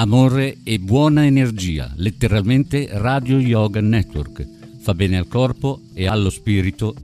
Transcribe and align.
amore 0.00 0.58
e 0.62 0.78
buona 0.78 1.26
energia, 1.26 1.92
letteralmente 1.96 2.86
Radio 2.88 3.36
Yoga 3.40 3.80
Network. 3.80 4.46
Fa 4.78 4.94
bene 4.94 5.18
al 5.18 5.26
corpo 5.26 5.80
e 5.92 6.06
allo 6.06 6.30
spirito. 6.30 6.94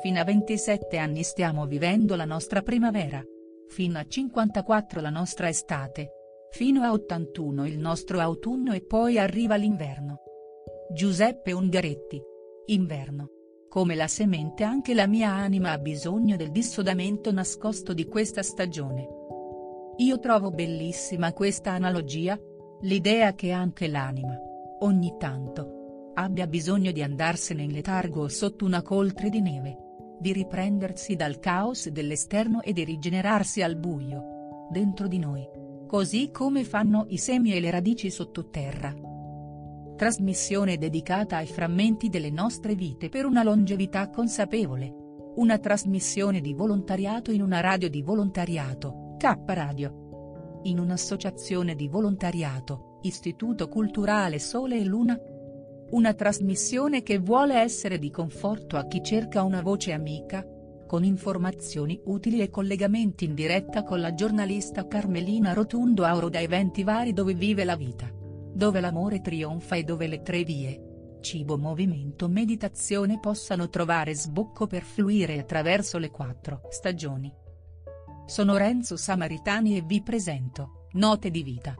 Fino 0.00 0.20
a 0.20 0.24
27 0.24 0.98
anni 0.98 1.24
stiamo 1.24 1.66
vivendo 1.66 2.14
la 2.14 2.24
nostra 2.24 2.62
primavera 2.62 3.24
fino 3.74 3.98
a 3.98 4.06
54 4.06 5.00
la 5.00 5.10
nostra 5.10 5.48
estate, 5.48 6.12
fino 6.50 6.82
a 6.82 6.92
81 6.92 7.66
il 7.66 7.76
nostro 7.76 8.20
autunno 8.20 8.72
e 8.72 8.84
poi 8.84 9.18
arriva 9.18 9.56
l'inverno. 9.56 10.20
Giuseppe 10.92 11.50
Ungaretti. 11.50 12.22
Inverno. 12.66 13.30
Come 13.68 13.96
la 13.96 14.06
semente 14.06 14.62
anche 14.62 14.94
la 14.94 15.08
mia 15.08 15.32
anima 15.32 15.72
ha 15.72 15.78
bisogno 15.78 16.36
del 16.36 16.52
dissodamento 16.52 17.32
nascosto 17.32 17.92
di 17.92 18.06
questa 18.06 18.44
stagione. 18.44 19.08
Io 19.96 20.20
trovo 20.20 20.52
bellissima 20.52 21.32
questa 21.32 21.72
analogia, 21.72 22.38
l'idea 22.82 23.34
che 23.34 23.50
anche 23.50 23.88
l'anima, 23.88 24.38
ogni 24.82 25.16
tanto, 25.18 26.12
abbia 26.14 26.46
bisogno 26.46 26.92
di 26.92 27.02
andarsene 27.02 27.64
in 27.64 27.72
letargo 27.72 28.28
sotto 28.28 28.64
una 28.64 28.82
coltre 28.82 29.30
di 29.30 29.40
neve 29.40 29.83
di 30.24 30.32
riprendersi 30.32 31.16
dal 31.16 31.38
caos 31.38 31.90
dell'esterno 31.90 32.62
e 32.62 32.72
di 32.72 32.82
rigenerarsi 32.82 33.60
al 33.60 33.76
buio. 33.76 34.68
Dentro 34.70 35.06
di 35.06 35.18
noi. 35.18 35.46
Così 35.86 36.30
come 36.30 36.64
fanno 36.64 37.04
i 37.08 37.18
semi 37.18 37.52
e 37.52 37.60
le 37.60 37.70
radici 37.70 38.10
sottoterra. 38.10 38.94
Trasmissione 39.94 40.78
dedicata 40.78 41.36
ai 41.36 41.46
frammenti 41.46 42.08
delle 42.08 42.30
nostre 42.30 42.74
vite 42.74 43.10
per 43.10 43.26
una 43.26 43.42
longevità 43.42 44.08
consapevole. 44.08 44.94
Una 45.36 45.58
trasmissione 45.58 46.40
di 46.40 46.54
volontariato 46.54 47.30
in 47.30 47.42
una 47.42 47.60
radio 47.60 47.90
di 47.90 48.00
volontariato, 48.00 49.16
K 49.18 49.36
Radio. 49.44 50.60
In 50.62 50.78
un'associazione 50.78 51.74
di 51.74 51.86
volontariato, 51.86 53.00
Istituto 53.02 53.68
Culturale 53.68 54.38
Sole 54.38 54.78
e 54.78 54.84
Luna, 54.84 55.20
una 55.94 56.12
trasmissione 56.12 57.04
che 57.04 57.18
vuole 57.18 57.54
essere 57.54 58.00
di 58.00 58.10
conforto 58.10 58.76
a 58.76 58.86
chi 58.86 59.00
cerca 59.00 59.44
una 59.44 59.62
voce 59.62 59.92
amica, 59.92 60.44
con 60.88 61.04
informazioni 61.04 62.00
utili 62.06 62.40
e 62.40 62.50
collegamenti 62.50 63.24
in 63.24 63.34
diretta 63.34 63.84
con 63.84 64.00
la 64.00 64.12
giornalista 64.12 64.88
Carmelina 64.88 65.52
Rotundo 65.52 66.02
Auro 66.02 66.28
da 66.28 66.40
eventi 66.40 66.82
vari 66.82 67.12
dove 67.12 67.34
vive 67.34 67.62
la 67.64 67.76
vita. 67.76 68.10
Dove 68.12 68.80
l'amore 68.80 69.20
trionfa 69.20 69.76
e 69.76 69.84
dove 69.84 70.08
le 70.08 70.22
tre 70.22 70.42
vie, 70.42 71.18
cibo 71.20 71.56
movimento 71.56 72.28
meditazione 72.28 73.20
possano 73.20 73.68
trovare 73.68 74.16
sbocco 74.16 74.66
per 74.66 74.82
fluire 74.82 75.38
attraverso 75.38 75.98
le 75.98 76.10
quattro 76.10 76.62
stagioni. 76.70 77.32
Sono 78.26 78.56
Renzo 78.56 78.96
Samaritani 78.96 79.76
e 79.76 79.82
vi 79.82 80.02
presento, 80.02 80.88
Note 80.94 81.30
di 81.30 81.42
vita. 81.44 81.74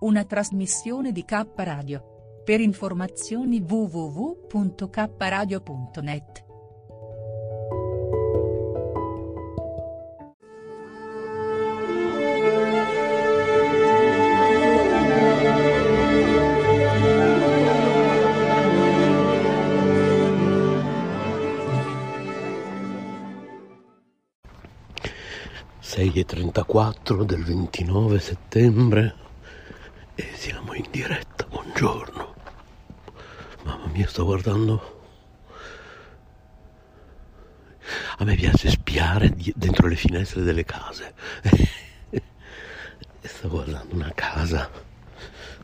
Una 0.00 0.24
trasmissione 0.24 1.10
di 1.10 1.24
K 1.24 1.44
Radio. 1.56 2.15
Per 2.46 2.60
informazioni 2.60 3.60
www.kradio.net. 3.60 6.44
E 26.16 26.24
34 26.24 27.24
del 27.24 27.42
29 27.42 28.18
settembre 28.20 29.14
e 30.14 30.26
siamo 30.34 30.72
in 30.72 30.86
diretta, 30.90 31.44
buongiorno. 31.46 32.25
Mia, 33.96 34.06
sto 34.08 34.26
guardando. 34.26 35.00
A 38.18 38.24
me 38.24 38.34
piace 38.34 38.68
spiare 38.68 39.34
dentro 39.54 39.88
le 39.88 39.96
finestre 39.96 40.42
delle 40.42 40.66
case. 40.66 41.14
sto 43.22 43.48
guardando 43.48 43.94
una 43.94 44.12
casa 44.14 44.70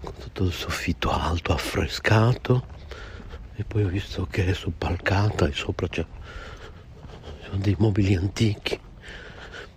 con 0.03 0.15
tutto 0.19 0.45
il 0.45 0.53
soffitto 0.53 1.11
alto, 1.11 1.53
affrescato. 1.53 2.67
E 3.55 3.65
poi 3.65 3.85
ho 3.85 3.89
visto 3.89 4.27
che 4.31 4.47
è 4.47 4.55
soppalcata 4.55 5.47
e 5.47 5.53
sopra 5.53 5.89
c'è 5.89 6.07
dei 7.53 7.77
mobili 7.79 8.15
antichi. 8.15 8.81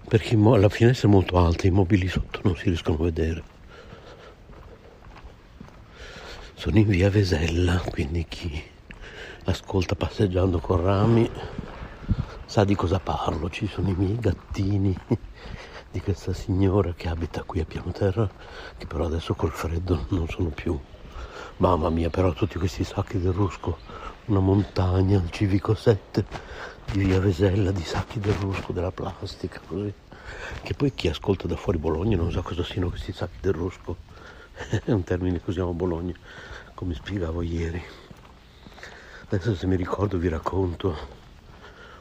Perché 0.08 0.38
la 0.38 0.70
finestra 0.70 1.10
è 1.10 1.12
molto 1.12 1.38
alta, 1.38 1.68
i 1.68 1.72
mobili 1.72 2.08
sotto 2.08 2.40
non 2.44 2.56
si 2.56 2.70
riescono 2.70 2.96
a 3.00 3.04
vedere. 3.04 3.55
Sono 6.58 6.78
in 6.80 6.88
via 6.88 7.10
Vesella, 7.10 7.80
quindi 7.90 8.26
chi 8.30 8.64
ascolta 9.44 9.96
passeggiando 9.96 10.60
con 10.60 10.82
rami 10.82 11.30
sa 12.46 12.64
di 12.64 12.76
cosa 12.76 13.00
parlo. 13.00 13.50
Ci 13.50 13.68
sono 13.68 13.90
i 13.90 13.96
miei 13.96 14.18
gattini 14.18 14.98
di 15.92 16.00
questa 16.00 16.34
signora 16.34 16.94
che 16.94 17.10
abita 17.10 17.44
qui 17.44 17.60
a 17.60 17.66
piano 17.66 17.92
terra, 17.92 18.32
che 18.78 18.88
però 18.88 19.06
adesso 19.06 19.36
col 19.36 19.52
freddo 19.52 20.08
non 20.12 20.28
sono 20.28 20.50
più. 20.50 20.80
Mamma 21.58 21.90
mia, 21.90 22.10
però 22.10 22.32
tutti 22.32 22.58
questi 22.58 22.84
sacchi 22.86 23.20
del 23.20 23.34
rusco, 23.34 23.80
una 24.26 24.40
montagna, 24.40 25.20
il 25.20 25.30
civico 25.32 25.76
7 25.76 26.26
di 26.86 27.00
via 27.00 27.20
Vesella, 27.20 27.72
di 27.72 27.84
sacchi 27.84 28.20
del 28.20 28.34
rusco, 28.34 28.72
della 28.72 28.92
plastica, 28.92 29.60
così. 29.68 29.94
Che 30.64 30.74
poi 30.74 30.94
chi 30.94 31.10
ascolta 31.10 31.48
da 31.48 31.58
fuori 31.58 31.78
Bologna 31.78 32.16
non 32.16 32.32
sa 32.32 32.42
cosa 32.42 32.64
siano 32.64 32.90
questi 32.90 33.12
sacchi 33.12 33.40
del 33.42 33.54
rusco. 33.54 34.05
È 34.86 34.92
un 34.92 35.04
termine 35.04 35.42
che 35.42 35.50
usiamo 35.50 35.72
a 35.72 35.74
Bologna 35.74 36.14
come 36.74 36.94
spiegavo 36.94 37.42
ieri. 37.42 37.84
Adesso 39.28 39.54
se 39.54 39.68
mi 39.68 39.76
ricordo 39.76 40.18
vi 40.18 40.30
racconto 40.30 40.98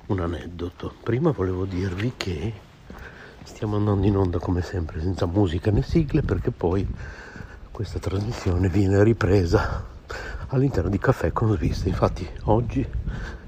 un 0.07 0.21
aneddoto. 0.21 0.95
Prima 1.03 1.33
volevo 1.33 1.65
dirvi 1.65 2.13
che 2.17 2.53
stiamo 3.43 3.77
andando 3.77 4.07
in 4.07 4.17
onda 4.17 4.39
come 4.39 4.63
sempre 4.63 5.01
senza 5.01 5.27
musica 5.27 5.71
né 5.73 5.83
sigle 5.83 6.23
perché 6.23 6.53
poi 6.53 6.87
questa 7.73 7.99
trasmissione 7.99 8.69
viene 8.69 9.03
ripresa 9.03 9.85
all'interno 10.49 10.91
di 10.91 10.99
Caffè 10.99 11.33
con 11.33 11.53
Svista. 11.57 11.89
Infatti 11.89 12.29
oggi, 12.45 12.87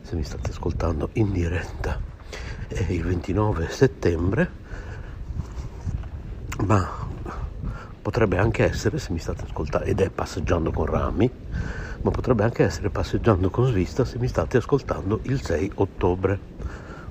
se 0.00 0.16
mi 0.16 0.24
state 0.24 0.50
ascoltando 0.50 1.10
in 1.12 1.30
diretta, 1.30 2.00
è 2.66 2.90
il 2.90 3.04
29 3.04 3.68
settembre, 3.68 4.50
ma 6.64 7.05
potrebbe 8.06 8.38
anche 8.38 8.62
essere, 8.62 9.00
se 9.00 9.10
mi 9.10 9.18
state 9.18 9.42
ascoltando, 9.48 9.84
ed 9.84 10.00
è 10.00 10.10
passeggiando 10.10 10.70
con 10.70 10.86
rami, 10.86 11.28
ma 12.02 12.10
potrebbe 12.12 12.44
anche 12.44 12.62
essere 12.62 12.88
passeggiando 12.88 13.50
con 13.50 13.66
svista 13.66 14.04
se 14.04 14.20
mi 14.20 14.28
state 14.28 14.58
ascoltando 14.58 15.18
il 15.22 15.42
6 15.42 15.72
ottobre. 15.74 16.38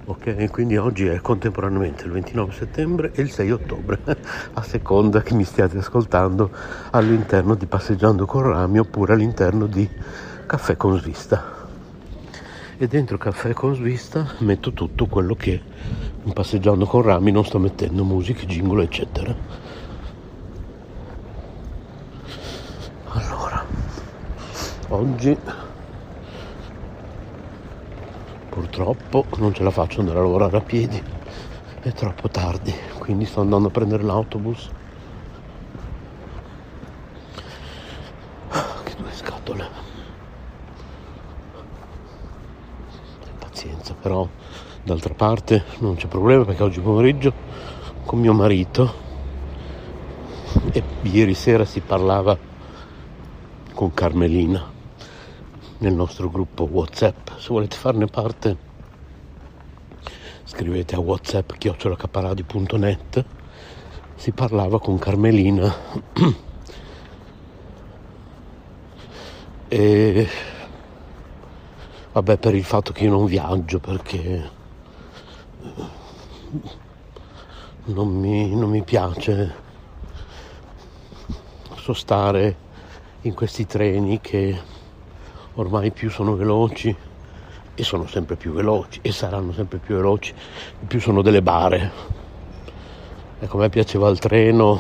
Ok, 0.06 0.50
quindi 0.52 0.78
oggi 0.78 1.06
è 1.08 1.20
contemporaneamente 1.20 2.06
il 2.06 2.12
29 2.12 2.54
settembre 2.54 3.12
e 3.14 3.24
il 3.24 3.30
6 3.30 3.52
ottobre, 3.52 4.00
a 4.54 4.64
seconda 4.64 5.22
che 5.22 5.34
mi 5.34 5.44
stiate 5.44 5.80
ascoltando 5.80 6.50
all'interno 6.92 7.56
di 7.56 7.66
Passeggiando 7.66 8.26
con 8.26 8.44
Rami 8.44 8.80
oppure 8.80 9.16
all'interno 9.16 9.66
di 9.66 9.90
Caffè 10.46 10.78
con 10.78 10.98
Svista. 10.98 11.44
E 12.78 12.88
dentro 12.88 13.18
Caffè 13.18 13.52
con 13.52 13.76
Svista 13.76 14.26
metto 14.38 14.72
tutto 14.72 15.08
quello 15.08 15.36
che 15.36 15.62
Passeggiando 16.32 16.86
con 16.86 17.02
Rami 17.02 17.32
non 17.32 17.44
sto 17.44 17.60
mettendo, 17.60 18.06
musiche, 18.06 18.46
jingle, 18.46 18.84
eccetera 18.84 19.65
oggi 24.90 25.38
purtroppo 28.50 29.26
non 29.38 29.54
ce 29.54 29.64
la 29.64 29.72
faccio 29.72 30.00
andare 30.00 30.20
a 30.20 30.22
lavorare 30.22 30.58
a 30.58 30.62
piedi. 30.62 31.02
È 31.82 31.92
troppo 31.92 32.30
tardi 32.30 32.74
quindi 33.00 33.26
sto 33.26 33.42
andando 33.42 33.68
a 33.68 33.72
prendere 33.72 34.04
l'autobus. 34.04 34.70
Che 38.84 38.96
due 38.98 39.12
scatole. 39.12 39.70
Pazienza 43.40 43.94
però 43.94 44.28
d'altra 44.84 45.14
parte 45.14 45.64
non 45.80 45.96
c'è 45.96 46.08
problema 46.08 46.46
perché 46.46 46.64
oggi 46.64 46.80
pomeriggio 46.80 47.34
con 48.06 48.20
mio 48.20 48.34
marito 48.34 49.04
e 50.72 50.84
ieri 51.04 51.34
sera 51.34 51.66
si 51.66 51.80
parlava 51.82 52.38
con 53.76 53.94
Carmelina 53.94 54.72
nel 55.80 55.94
nostro 55.94 56.32
gruppo 56.32 56.64
WhatsApp. 56.64 57.28
Se 57.38 57.50
volete 57.50 57.76
farne 57.76 58.08
parte 58.08 58.58
scrivete 60.46 60.96
a 60.96 61.00
whatsapp 61.00 61.52
chiocciolacaparadi.net 61.52 63.26
si 64.16 64.32
parlava 64.32 64.80
con 64.80 64.98
Carmelina 64.98 65.76
e 69.68 70.30
vabbè 72.14 72.38
per 72.38 72.56
il 72.56 72.64
fatto 72.64 72.94
che 72.94 73.04
io 73.04 73.12
non 73.12 73.26
viaggio 73.26 73.80
perché 73.80 74.50
non 77.86 78.08
mi, 78.08 78.56
non 78.56 78.70
mi 78.70 78.84
piace 78.84 79.54
sostare 81.76 82.65
in 83.26 83.34
questi 83.34 83.66
treni 83.66 84.22
che 84.22 84.56
ormai 85.56 85.92
più 85.92 86.12
sono 86.12 86.36
veloci 86.36 86.96
e 87.74 87.84
sono 87.84 88.06
sempre 88.06 88.36
più 88.36 88.54
veloci 88.54 89.00
e 89.02 89.12
saranno 89.12 89.52
sempre 89.52 89.80
più 89.80 89.96
veloci, 89.96 90.32
più 90.86 91.00
sono 91.00 91.24
delle 91.24 91.42
bare. 91.42 91.92
Ecco, 93.40 93.58
a 93.58 93.62
me 93.62 93.70
piaceva 93.70 94.10
il 94.10 94.20
treno 94.20 94.80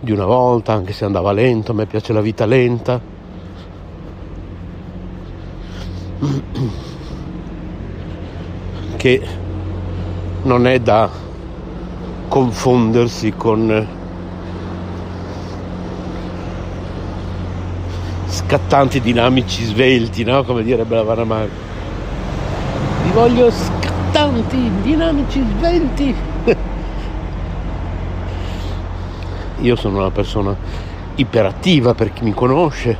di 0.00 0.12
una 0.12 0.24
volta, 0.24 0.72
anche 0.72 0.94
se 0.94 1.04
andava 1.04 1.32
lento, 1.32 1.72
a 1.72 1.74
me 1.74 1.84
piace 1.84 2.14
la 2.14 2.22
vita 2.22 2.46
lenta. 2.46 3.00
Che 8.96 9.28
non 10.42 10.66
è 10.66 10.80
da 10.80 11.10
confondersi 12.28 13.32
con 13.36 14.00
scattanti 18.52 19.00
dinamici 19.00 19.64
svelti, 19.64 20.24
no? 20.24 20.44
Come 20.44 20.62
direbbe 20.62 20.94
la 20.94 21.02
Varamari. 21.02 21.48
Vi 23.04 23.10
voglio 23.12 23.50
scattanti, 23.50 24.70
dinamici 24.82 25.42
svelti. 25.56 26.14
Io 29.60 29.74
sono 29.76 30.00
una 30.00 30.10
persona 30.10 30.54
iperattiva 31.14 31.94
per 31.94 32.12
chi 32.12 32.24
mi 32.24 32.34
conosce, 32.34 32.94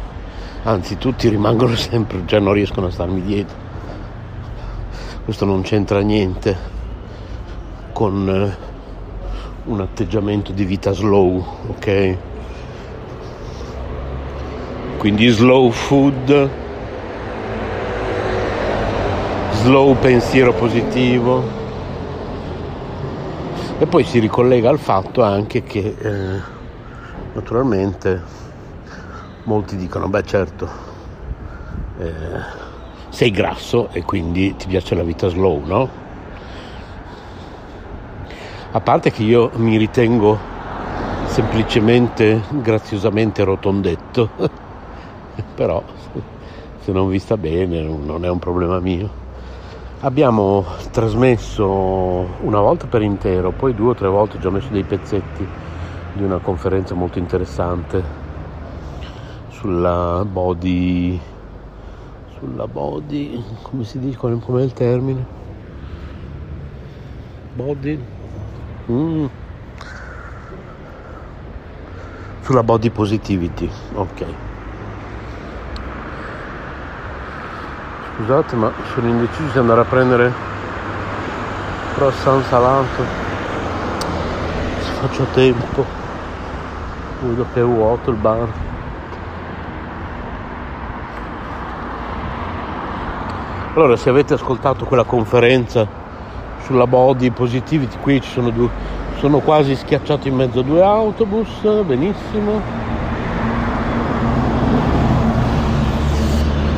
anzi 0.62 0.96
tutti 0.96 1.28
rimangono 1.28 1.76
sempre, 1.76 2.22
cioè 2.24 2.40
non 2.40 2.54
riescono 2.54 2.86
a 2.86 2.90
starmi 2.90 3.20
dietro. 3.20 3.56
Questo 5.22 5.44
non 5.44 5.60
c'entra 5.60 6.00
niente 6.00 6.56
con 7.92 8.26
eh, 8.26 8.56
un 9.64 9.80
atteggiamento 9.82 10.50
di 10.52 10.64
vita 10.64 10.92
slow, 10.92 11.44
ok? 11.66 12.16
Quindi 15.02 15.26
slow 15.30 15.68
food, 15.70 16.48
slow 19.50 19.96
pensiero 19.98 20.52
positivo. 20.52 21.42
E 23.80 23.86
poi 23.86 24.04
si 24.04 24.20
ricollega 24.20 24.70
al 24.70 24.78
fatto 24.78 25.24
anche 25.24 25.64
che 25.64 25.96
eh, 25.98 26.40
naturalmente 27.32 28.22
molti 29.42 29.74
dicono, 29.74 30.06
beh 30.06 30.22
certo, 30.22 30.68
eh, 31.98 32.12
sei 33.08 33.32
grasso 33.32 33.88
e 33.90 34.04
quindi 34.04 34.54
ti 34.54 34.68
piace 34.68 34.94
la 34.94 35.02
vita 35.02 35.26
slow, 35.26 35.64
no? 35.64 35.88
A 38.70 38.80
parte 38.80 39.10
che 39.10 39.24
io 39.24 39.50
mi 39.56 39.76
ritengo 39.76 40.38
semplicemente 41.24 42.40
graziosamente 42.50 43.42
rotondetto, 43.42 44.60
però 45.54 45.82
se 46.80 46.92
non 46.92 47.08
vi 47.08 47.18
sta 47.18 47.36
bene 47.36 47.82
non 47.82 48.24
è 48.24 48.28
un 48.28 48.38
problema 48.38 48.78
mio. 48.80 49.20
Abbiamo 50.00 50.64
trasmesso 50.90 52.28
una 52.40 52.60
volta 52.60 52.86
per 52.86 53.02
intero, 53.02 53.52
poi 53.52 53.72
due 53.74 53.90
o 53.90 53.94
tre 53.94 54.08
volte 54.08 54.36
ho 54.36 54.40
già 54.40 54.50
messo 54.50 54.72
dei 54.72 54.82
pezzetti 54.82 55.46
di 56.14 56.22
una 56.22 56.38
conferenza 56.38 56.94
molto 56.94 57.18
interessante 57.18 58.20
sulla 59.62 60.24
body 60.26 61.20
sulla 62.36 62.66
body 62.66 63.40
come 63.62 63.84
si 63.84 64.00
dice 64.00 64.16
com'è 64.16 64.62
il 64.62 64.72
termine 64.72 65.24
body 67.54 68.04
mm. 68.90 69.26
sulla 72.42 72.62
body 72.64 72.90
positivity 72.90 73.70
ok 73.94 74.51
scusate 78.14 78.56
ma 78.56 78.70
sono 78.92 79.08
indeciso 79.08 79.52
di 79.52 79.58
andare 79.58 79.80
a 79.80 79.84
prendere 79.84 80.32
croissant 81.94 82.44
salato 82.46 83.02
se 84.80 84.90
faccio 85.00 85.24
tempo. 85.32 85.84
Vedo 87.20 87.46
che 87.52 87.60
è 87.60 87.64
vuoto 87.64 88.10
il 88.10 88.16
bar. 88.16 88.48
Allora 93.74 93.96
se 93.96 94.10
avete 94.10 94.34
ascoltato 94.34 94.84
quella 94.84 95.04
conferenza 95.04 95.86
sulla 96.64 96.86
body 96.86 97.30
positivity 97.30 97.96
qui 97.98 98.20
ci 98.20 98.30
sono 98.30 98.50
due 98.50 98.68
sono 99.16 99.38
quasi 99.38 99.76
schiacciato 99.76 100.28
in 100.28 100.34
mezzo 100.34 100.60
a 100.60 100.62
due 100.62 100.82
autobus 100.82 101.48
benissimo 101.84 102.81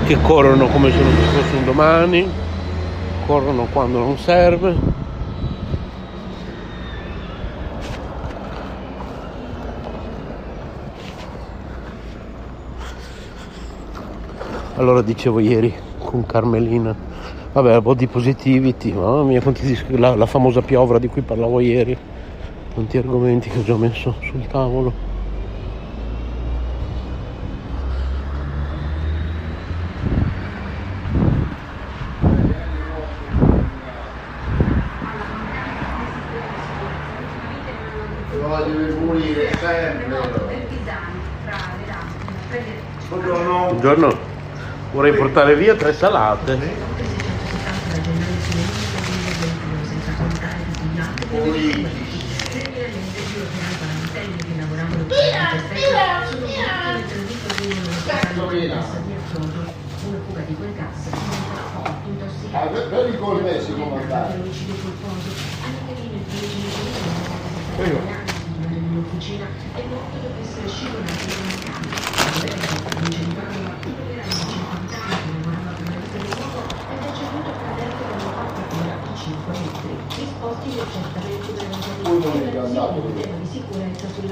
che 0.04 0.20
corrono 0.20 0.66
come 0.66 0.90
se 0.90 0.98
non 1.00 1.12
ci 1.12 1.22
fosse 1.22 1.56
un 1.56 1.64
domani, 1.64 2.28
corrono 3.26 3.66
quando 3.72 3.98
non 3.98 4.18
serve. 4.18 4.76
Allora 14.76 15.00
dicevo 15.00 15.38
ieri 15.38 15.72
con 15.98 16.26
Carmelina, 16.26 16.94
vabbè, 17.52 17.80
body 17.80 18.06
positivity, 18.06 18.92
mamma 18.92 19.22
mia, 19.22 19.40
quanti, 19.40 19.78
la, 19.96 20.14
la 20.14 20.26
famosa 20.26 20.60
piovra 20.60 20.98
di 20.98 21.08
cui 21.08 21.22
parlavo 21.22 21.60
ieri, 21.60 21.96
quanti 22.74 22.98
argomenti 22.98 23.48
che 23.48 23.60
ho 23.60 23.64
già 23.64 23.76
messo 23.76 24.16
sul 24.20 24.46
tavolo. 24.48 25.13
Buongiorno, 43.84 44.18
vorrei 44.92 45.12
portare 45.12 45.54
via 45.56 45.74
tre 45.74 45.92
salate. 45.92 46.52
Ah, 62.52 62.66
vedi 62.88 63.18
come 63.18 63.42
me 63.42 63.60
si 63.60 63.72
può 63.72 63.84
mandare. 63.84 64.40
Prego. 67.76 68.00
Nell'officina 68.66 69.46
è 69.74 69.82
morto 69.90 70.16
dopo 70.22 70.40
essere 70.40 70.68
scivolato 70.68 71.72
in 73.10 73.28
un 73.28 73.73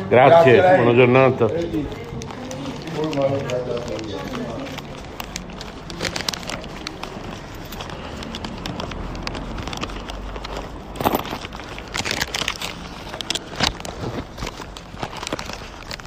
Grazie, 0.09 0.77
buona 0.77 0.95
giornata. 0.95 1.47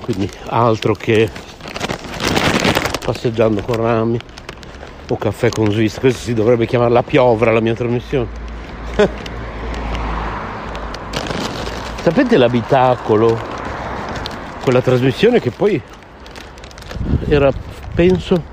Quindi 0.04 0.30
altro 0.50 0.94
che 0.94 1.28
passeggiando 3.04 3.62
con 3.64 3.76
rami 3.78 4.20
o 5.08 5.18
caffè 5.18 5.50
con 5.50 5.72
Swiss, 5.72 6.00
questo 6.00 6.20
si 6.20 6.36
dovrebbe 6.36 6.68
chiamare 6.68 6.92
la 6.92 7.02
piovra 7.02 7.52
la 7.52 7.60
mia 7.60 7.74
trasmissione. 7.74 8.45
Sapete 12.06 12.38
l'abitacolo? 12.38 13.36
Quella 14.62 14.80
trasmissione 14.80 15.40
che 15.40 15.50
poi 15.50 15.82
era, 17.28 17.52
penso, 17.96 18.44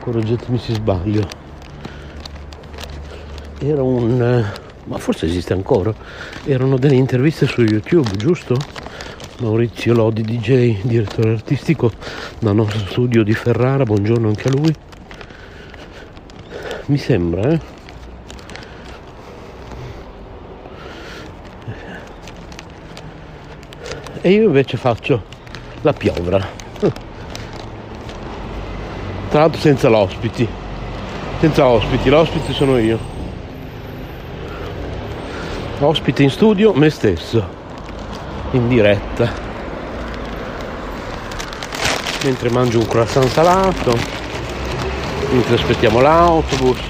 correggetemi 0.00 0.56
se 0.56 0.72
sbaglio, 0.72 1.28
era 3.58 3.82
un... 3.82 4.42
ma 4.84 4.96
forse 4.96 5.26
esiste 5.26 5.52
ancora, 5.52 5.92
erano 6.46 6.78
delle 6.78 6.94
interviste 6.94 7.44
su 7.44 7.60
YouTube, 7.60 8.16
giusto? 8.16 8.56
Maurizio 9.40 9.92
Lodi, 9.92 10.22
DJ, 10.22 10.80
direttore 10.84 11.32
artistico 11.32 11.92
dal 12.38 12.54
nostro 12.54 12.78
studio 12.86 13.22
di 13.22 13.34
Ferrara, 13.34 13.84
buongiorno 13.84 14.28
anche 14.28 14.48
a 14.48 14.52
lui. 14.52 14.74
Mi 16.86 16.96
sembra, 16.96 17.50
eh? 17.50 17.77
E 24.20 24.30
io 24.30 24.44
invece 24.44 24.76
faccio 24.76 25.22
la 25.82 25.92
piovra. 25.92 26.44
Tra 29.28 29.40
l'altro 29.40 29.60
senza 29.60 29.88
l'ospiti. 29.88 30.48
Senza 31.38 31.66
ospiti, 31.66 32.08
l'ospite 32.08 32.52
sono 32.52 32.78
io. 32.78 32.98
Ospite 35.78 36.22
in 36.24 36.30
studio, 36.30 36.72
me 36.72 36.90
stesso. 36.90 37.46
In 38.52 38.66
diretta. 38.68 39.30
Mentre 42.24 42.50
mangio 42.50 42.80
un 42.80 42.86
croissant 42.86 43.28
salato. 43.28 43.96
Mentre 45.30 45.54
aspettiamo 45.54 46.00
l'autobus. 46.00 46.80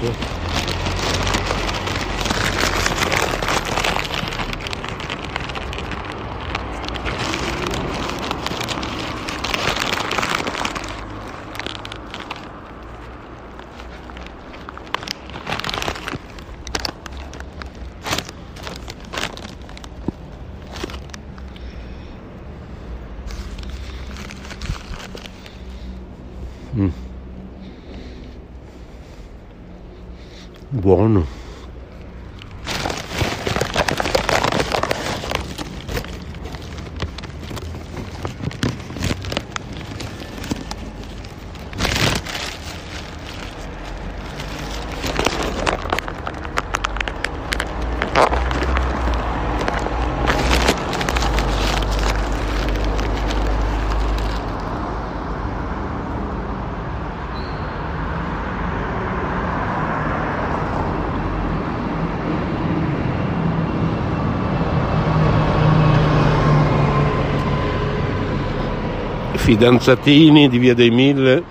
Fidanzatini 69.49 70.47
di 70.47 70.59
Via 70.59 70.75
dei 70.75 70.91
Mille. 70.91 71.41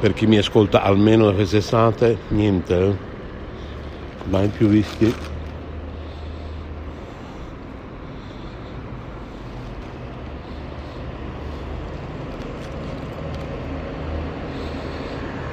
Per 0.00 0.14
chi 0.14 0.26
mi 0.26 0.38
ascolta 0.38 0.82
almeno 0.82 1.26
da 1.26 1.32
quest'estate, 1.32 2.16
niente, 2.28 2.74
eh. 2.78 2.94
mai 4.30 4.48
più 4.48 4.68
visti. 4.68 5.14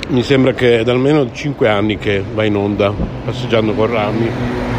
Mi 0.07 0.23
sembra 0.23 0.53
che 0.53 0.79
è 0.79 0.83
da 0.85 0.93
almeno 0.93 1.29
5 1.29 1.67
anni 1.67 1.97
che 1.97 2.23
va 2.33 2.45
in 2.45 2.55
onda, 2.55 2.93
passeggiando 3.25 3.73
con 3.73 3.87
rami. 3.87 4.72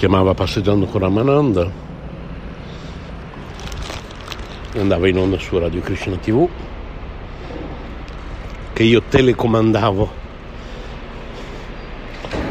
Chiamava 0.00 0.32
Passeggiando 0.32 0.86
con 0.86 1.02
Ramananda. 1.02 1.70
Andava 4.78 5.06
in 5.08 5.18
onda 5.18 5.38
su 5.38 5.58
Radio 5.58 5.82
Krishna 5.82 6.16
TV. 6.16 6.48
Che 8.72 8.82
io 8.82 9.02
telecomandavo 9.02 10.10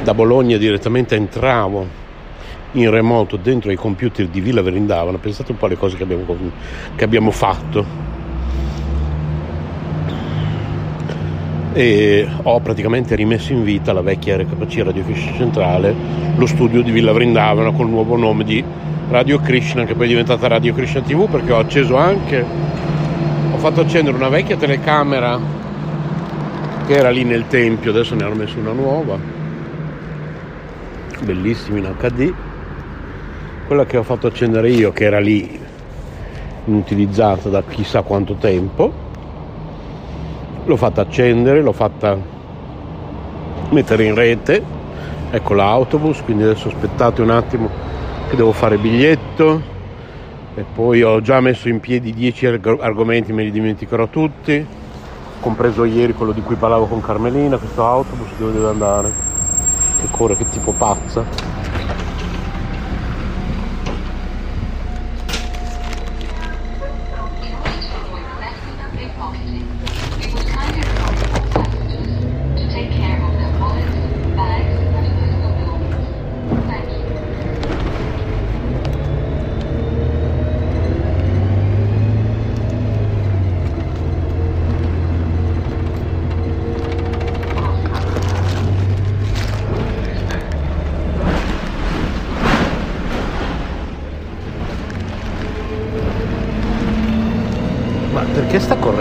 da 0.04 0.14
Bologna 0.14 0.58
direttamente 0.58 1.16
entravo 1.16 1.88
in 2.74 2.92
remoto 2.92 3.36
dentro 3.36 3.72
ai 3.72 3.78
computer 3.78 4.28
di 4.28 4.42
Villa 4.42 4.62
Verindavana. 4.62 5.18
Pensate 5.18 5.52
un 5.52 5.58
po' 5.58 5.66
alle 5.66 5.78
cose 5.78 5.98
che 5.98 6.04
abbiamo, 6.04 6.38
che 6.94 7.04
abbiamo 7.04 7.32
fatto. 7.32 7.84
E 11.80 12.28
ho 12.44 12.60
praticamente 12.60 13.16
rimesso 13.16 13.54
in 13.54 13.64
vita 13.64 13.94
la 13.94 14.02
vecchia 14.02 14.36
RKC 14.36 14.82
Radio 14.84 15.02
Krishna 15.02 15.34
Centrale, 15.38 15.96
lo 16.36 16.46
studio 16.46 16.82
di 16.82 16.92
Villa 16.92 17.14
Vrindavana 17.14 17.72
col 17.72 17.88
nuovo 17.88 18.18
nome 18.18 18.44
di 18.44 18.62
Radio 19.10 19.40
Krishna, 19.40 19.86
che 19.86 19.94
poi 19.94 20.08
è 20.08 20.10
diventata 20.10 20.50
Radio 20.50 20.74
Krishna 20.74 21.00
TV 21.00 21.30
perché 21.30 21.54
ho 21.54 21.60
acceso 21.60 21.96
anche, 21.96 22.46
ho 23.54 23.58
fatto 23.60 23.80
accendere 23.80 24.18
una 24.18 24.28
vecchia 24.28 24.58
telecamera 24.58 25.40
che 26.86 26.94
era 26.94 27.12
lì 27.12 27.24
nel 27.24 27.48
tempio, 27.48 27.92
adesso 27.92 28.14
ne 28.14 28.26
hanno 28.26 28.36
messo 28.36 28.60
una 28.60 28.74
nuova, 28.74 29.18
bellissima 31.22 31.78
in 31.78 31.96
HD 31.98 32.34
quella 33.68 33.86
che 33.86 33.96
ho 33.96 34.04
fatto 34.04 34.28
accendere 34.28 34.70
io 34.70 34.92
che 34.92 35.06
era 35.06 35.20
lì 35.22 35.58
inutilizzata 36.66 37.48
da 37.48 37.64
chissà 37.64 38.02
quanto 38.02 38.34
tempo 38.34 39.08
l'ho 40.70 40.76
fatta 40.76 41.02
accendere 41.02 41.62
l'ho 41.62 41.72
fatta 41.72 42.16
mettere 43.72 44.06
in 44.06 44.14
rete. 44.14 44.78
Ecco 45.32 45.54
l'autobus 45.54 46.22
quindi 46.24 46.44
adesso 46.44 46.68
aspettate 46.68 47.22
un 47.22 47.32
attimo 47.32 47.70
che 48.30 48.36
devo 48.36 48.52
fare 48.52 48.78
biglietto. 48.78 49.78
E 50.56 50.66
poi 50.74 51.02
ho 51.02 51.22
già 51.22 51.40
messo 51.40 51.70
in 51.70 51.80
piedi 51.80 52.14
10 52.14 52.46
arg- 52.46 52.82
argomenti 52.82 53.34
me 53.34 53.44
li 53.44 53.52
dimenticherò 53.52 54.08
tutti. 54.08 54.66
Compreso 55.40 55.86
ieri 55.86 56.14
quello 56.14 56.34
di 56.34 56.42
cui 56.42 56.56
parlavo 56.56 56.86
con 56.86 57.02
Carmelina 57.02 57.58
questo 57.58 57.86
autobus 57.86 58.28
dove 58.38 58.52
deve 58.52 58.68
andare? 58.68 59.12
Che 60.02 60.08
corre 60.12 60.36
che 60.36 60.50
tipo 60.50 60.72
pazza 60.72 61.59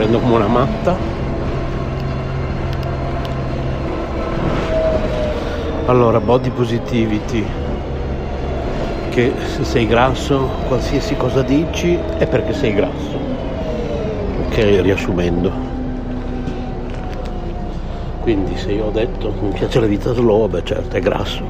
correndo 0.09 0.21
come 0.21 0.35
una 0.37 0.47
matta? 0.47 0.97
Allora, 5.87 6.21
body 6.21 6.50
positivity. 6.50 7.45
Che 9.11 9.33
se 9.55 9.65
sei 9.65 9.87
grasso, 9.87 10.49
qualsiasi 10.69 11.17
cosa 11.17 11.43
dici 11.43 11.99
è 12.19 12.27
perché 12.27 12.55
sei 12.55 12.75
grasso. 12.75 13.19
Ok, 14.47 14.57
riassumendo. 14.81 15.67
Quindi 18.21 18.57
se 18.57 18.73
io 18.73 18.87
ho 18.87 18.91
detto 18.91 19.33
mi 19.41 19.50
piace 19.50 19.81
la 19.81 19.87
vita 19.87 20.12
slow, 20.12 20.49
beh 20.49 20.65
certo 20.65 20.97
è 20.97 21.00
grasso. 21.00 21.48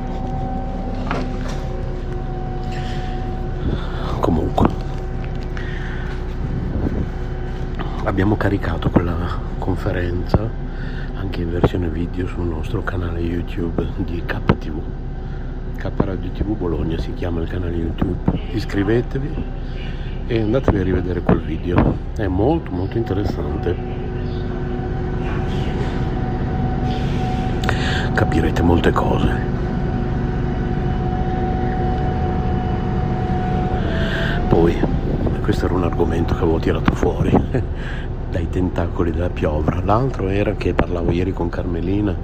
Abbiamo 8.18 8.36
caricato 8.36 8.90
quella 8.90 9.14
conferenza 9.60 10.50
anche 11.14 11.40
in 11.40 11.52
versione 11.52 11.86
video 11.86 12.26
sul 12.26 12.46
nostro 12.46 12.82
canale 12.82 13.20
YouTube 13.20 13.86
di 13.98 14.20
KTV. 14.26 14.80
K 15.76 15.88
TV 16.32 16.56
Bologna 16.56 16.98
si 16.98 17.14
chiama 17.14 17.42
il 17.42 17.48
canale 17.48 17.76
YouTube. 17.76 18.16
Iscrivetevi 18.50 19.44
e 20.26 20.40
andatevi 20.40 20.78
a 20.78 20.82
rivedere 20.82 21.20
quel 21.20 21.38
video, 21.38 21.96
è 22.16 22.26
molto 22.26 22.72
molto 22.72 22.98
interessante. 22.98 23.76
Capirete 28.14 28.62
molte 28.62 28.90
cose. 28.90 29.28
Poi, 34.48 34.76
questo 35.42 35.66
era 35.66 35.74
un 35.74 35.84
argomento 35.84 36.34
che 36.34 36.42
avevo 36.42 36.58
tirato 36.58 36.92
fuori 36.94 37.76
dai 38.38 38.48
tentacoli 38.50 39.10
della 39.10 39.30
piovra. 39.30 39.82
L'altro 39.84 40.28
era 40.28 40.52
che 40.52 40.72
parlavo 40.72 41.10
ieri 41.10 41.32
con 41.32 41.48
Carmelina 41.48 42.14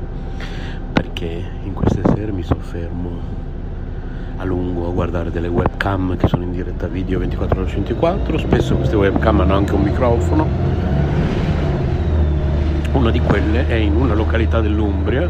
perché 0.92 1.42
in 1.64 1.72
queste 1.72 2.02
sere 2.14 2.30
mi 2.30 2.44
soffermo 2.44 3.10
a 4.36 4.44
lungo 4.44 4.86
a 4.88 4.92
guardare 4.92 5.32
delle 5.32 5.48
webcam 5.48 6.16
che 6.16 6.28
sono 6.28 6.44
in 6.44 6.52
diretta 6.52 6.86
video 6.86 7.18
24 7.18 7.60
ore 7.62 7.70
24 7.72 8.38
spesso 8.38 8.76
queste 8.76 8.94
webcam 8.94 9.40
hanno 9.40 9.54
anche 9.54 9.74
un 9.74 9.82
microfono. 9.82 10.46
Una 12.92 13.10
di 13.10 13.18
quelle 13.18 13.66
è 13.66 13.74
in 13.74 13.96
una 13.96 14.14
località 14.14 14.60
dell'Umbria 14.60 15.28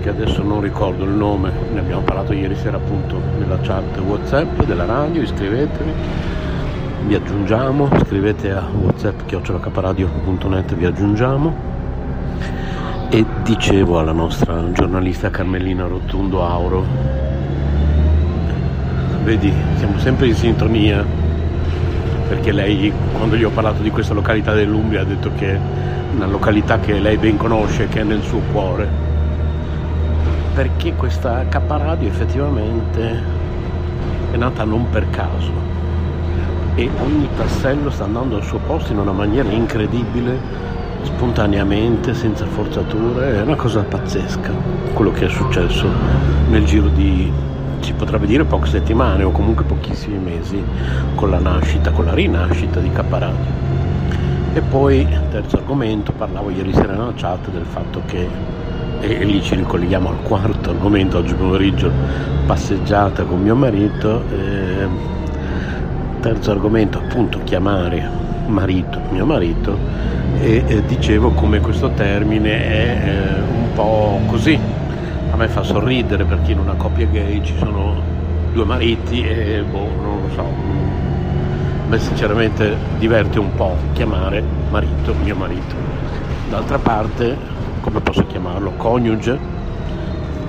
che 0.00 0.08
adesso 0.08 0.44
non 0.44 0.60
ricordo 0.60 1.02
il 1.02 1.10
nome 1.10 1.50
ne 1.72 1.80
abbiamo 1.80 2.02
parlato 2.02 2.32
ieri 2.32 2.54
sera 2.54 2.76
appunto 2.76 3.20
nella 3.36 3.58
chat 3.62 3.98
whatsapp 3.98 4.62
della 4.62 4.84
radio 4.84 5.22
iscrivetevi 5.22 6.37
vi 7.06 7.14
aggiungiamo 7.14 7.88
scrivete 8.04 8.50
a 8.50 8.66
whatsapp 8.70 9.20
chiocciolacaparadio.net 9.26 10.74
vi 10.74 10.84
aggiungiamo 10.84 11.54
e 13.10 13.24
dicevo 13.42 13.98
alla 13.98 14.12
nostra 14.12 14.70
giornalista 14.72 15.30
Carmelina 15.30 15.86
Rotundo 15.86 16.44
Auro 16.44 17.18
vedi, 19.28 19.52
siamo 19.76 19.98
sempre 19.98 20.28
in 20.28 20.34
sintonia, 20.34 21.04
perché 22.28 22.50
lei, 22.50 22.90
quando 23.12 23.36
gli 23.36 23.44
ho 23.44 23.50
parlato 23.50 23.82
di 23.82 23.90
questa 23.90 24.14
località 24.14 24.54
dell'Umbria, 24.54 25.02
ha 25.02 25.04
detto 25.04 25.30
che 25.36 25.54
è 25.54 25.60
una 26.14 26.24
località 26.26 26.78
che 26.78 26.98
lei 26.98 27.18
ben 27.18 27.36
conosce, 27.36 27.88
che 27.88 28.00
è 28.00 28.04
nel 28.04 28.22
suo 28.22 28.40
cuore. 28.52 28.88
Perché 30.54 30.94
questa 30.94 31.44
K 31.46 31.60
Radio 31.66 32.08
effettivamente 32.08 33.22
è 34.30 34.36
nata 34.38 34.64
non 34.64 34.88
per 34.88 35.10
caso 35.10 35.77
e 36.78 36.88
ogni 37.02 37.28
tassello 37.36 37.90
sta 37.90 38.04
andando 38.04 38.36
al 38.36 38.44
suo 38.44 38.60
posto 38.64 38.92
in 38.92 38.98
una 38.98 39.10
maniera 39.10 39.50
incredibile, 39.50 40.38
spontaneamente, 41.02 42.14
senza 42.14 42.46
forzature, 42.46 43.38
è 43.38 43.40
una 43.40 43.56
cosa 43.56 43.82
pazzesca 43.82 44.52
quello 44.92 45.10
che 45.10 45.26
è 45.26 45.28
successo 45.28 45.88
nel 46.50 46.64
giro 46.64 46.86
di 46.86 47.32
si 47.80 47.92
potrebbe 47.94 48.26
dire 48.26 48.44
poche 48.44 48.68
settimane 48.68 49.24
o 49.24 49.32
comunque 49.32 49.64
pochissimi 49.64 50.18
mesi 50.18 50.62
con 51.16 51.30
la 51.30 51.38
nascita, 51.38 51.90
con 51.90 52.04
la 52.04 52.14
rinascita 52.14 52.78
di 52.78 52.90
K-Radio. 52.92 53.66
E 54.52 54.60
poi, 54.60 55.06
terzo 55.30 55.56
argomento, 55.56 56.12
parlavo 56.12 56.50
ieri 56.50 56.72
sera 56.72 56.92
nella 56.92 57.12
chat 57.14 57.50
del 57.50 57.64
fatto 57.64 58.02
che, 58.06 58.28
e 59.00 59.24
lì 59.24 59.42
ci 59.42 59.56
ricolleghiamo 59.56 60.08
al 60.08 60.22
quarto 60.22 60.70
argomento, 60.70 61.18
oggi 61.18 61.34
pomeriggio, 61.34 61.90
passeggiata 62.46 63.24
con 63.24 63.42
mio 63.42 63.54
marito, 63.54 64.22
eh, 64.30 65.16
terzo 66.28 66.50
argomento 66.50 66.98
appunto 66.98 67.40
chiamare 67.42 68.06
marito, 68.48 69.00
mio 69.12 69.24
marito, 69.24 69.78
e 70.38 70.62
eh, 70.66 70.84
dicevo 70.84 71.30
come 71.30 71.58
questo 71.60 71.88
termine 71.92 72.66
è 72.66 73.08
eh, 73.08 73.40
un 73.40 73.72
po' 73.74 74.20
così, 74.26 74.58
a 75.30 75.36
me 75.36 75.48
fa 75.48 75.62
sorridere 75.62 76.24
perché 76.24 76.52
in 76.52 76.58
una 76.58 76.74
coppia 76.74 77.06
gay 77.06 77.42
ci 77.42 77.54
sono 77.56 77.94
due 78.52 78.64
mariti 78.66 79.22
e 79.22 79.62
boh, 79.62 79.88
non 80.02 80.20
lo 80.20 80.34
so. 80.34 80.42
A 80.42 81.88
me 81.88 81.98
sinceramente 81.98 82.76
diverte 82.98 83.38
un 83.38 83.54
po' 83.54 83.76
chiamare 83.94 84.44
marito 84.68 85.14
mio 85.22 85.34
marito. 85.34 85.74
D'altra 86.50 86.78
parte, 86.78 87.36
come 87.80 88.00
posso 88.00 88.26
chiamarlo? 88.26 88.72
Coniuge 88.72 89.38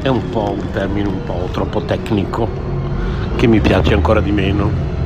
è 0.01 0.09
un 0.09 0.29
po' 0.29 0.55
un 0.59 0.71
termine 0.71 1.07
un 1.07 1.23
po' 1.23 1.47
troppo 1.53 1.81
tecnico 1.83 2.49
che 3.37 3.47
mi 3.47 3.61
piace 3.61 3.93
ancora 3.93 4.19
di 4.19 4.31
meno. 4.31 4.97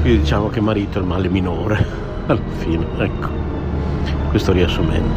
Quindi 0.00 0.20
diciamo 0.20 0.48
che 0.48 0.60
marito 0.60 0.98
è 0.98 1.02
il 1.02 1.06
male 1.06 1.28
minore 1.28 1.84
alla 2.26 2.40
fine, 2.56 2.86
ecco. 2.96 3.28
Questo 4.30 4.52
riassumendo. 4.52 5.08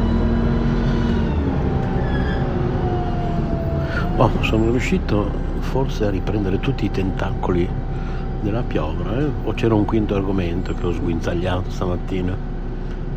Oh, 4.17 4.29
sono 4.41 4.71
riuscito 4.71 5.31
forse 5.59 6.05
a 6.05 6.09
riprendere 6.09 6.59
tutti 6.59 6.83
i 6.85 6.91
tentacoli 6.91 7.67
della 8.41 8.61
piovra, 8.61 9.19
eh? 9.19 9.29
o 9.45 9.53
c'era 9.53 9.73
un 9.73 9.85
quinto 9.85 10.15
argomento 10.15 10.73
che 10.73 10.85
ho 10.85 10.91
sguinzagliato 10.91 11.71
stamattina, 11.71 12.35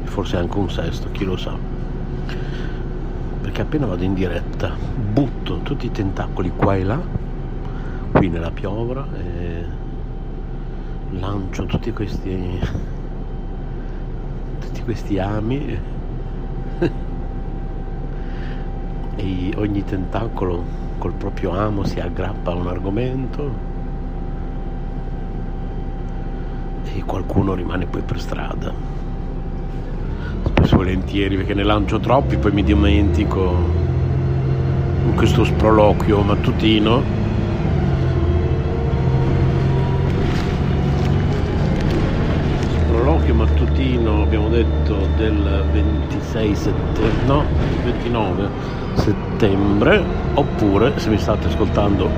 forse 0.05 0.37
anche 0.37 0.57
un 0.57 0.70
sesto, 0.70 1.11
chi 1.11 1.24
lo 1.24 1.37
sa. 1.37 1.52
Perché 3.42 3.61
appena 3.61 3.87
vado 3.87 4.05
in 4.05 4.14
diretta 4.14 4.72
butto 5.12 5.59
tutti 5.62 5.87
i 5.87 5.90
tentacoli 5.90 6.52
qua 6.55 6.76
e 6.76 6.85
là, 6.85 7.00
qui 8.12 8.29
nella 8.29 8.52
piovra, 8.52 9.05
e 9.14 9.46
lancio 11.18 11.66
tutti 11.66 11.92
questi, 11.92 12.61
tutti 14.61 14.83
questi 14.83 15.18
ami 15.18 15.79
e 19.16 19.52
ogni 19.57 19.85
tentacolo 19.85 20.62
col 20.98 21.12
proprio 21.12 21.50
amo 21.52 21.85
si 21.85 22.00
aggrappa 22.00 22.52
a 22.52 22.55
un 22.55 22.66
argomento 22.66 23.74
e 26.94 27.02
qualcuno 27.05 27.55
rimane 27.55 27.87
poi 27.87 28.02
per 28.02 28.20
strada. 28.20 28.72
Spesso 30.44 30.76
volentieri 30.76 31.37
perché 31.37 31.55
ne 31.55 31.62
lancio 31.62 31.98
troppi, 31.98 32.37
poi 32.37 32.52
mi 32.52 32.62
dimentico 32.62 33.85
in 35.07 35.14
questo 35.14 35.44
sproloquio 35.44 36.22
mattutino. 36.22 37.02
Sproloquio 42.81 43.35
mattutino 43.35 44.16
abbiamo 44.27 44.49
detto 44.49 45.07
del 45.17 45.65
26 45.73 46.55
settembre, 46.57 47.25
no, 47.27 47.45
29 47.85 48.49
settembre 48.95 50.05
oppure 50.35 50.99
se 50.99 51.11
mi 51.11 51.19
state 51.19 51.47
ascoltando 51.47 52.11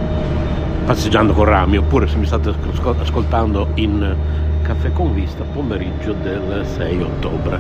passeggiando 0.86 1.34
con 1.34 1.44
Rami 1.44 1.76
oppure 1.76 2.08
se 2.08 2.16
mi 2.16 2.24
state 2.24 2.54
ascoltando 2.98 3.72
in 3.74 4.16
caffè 4.62 4.90
con 4.92 5.12
vista 5.12 5.44
pomeriggio 5.44 6.14
del 6.14 6.64
6 6.64 7.02
ottobre. 7.02 7.58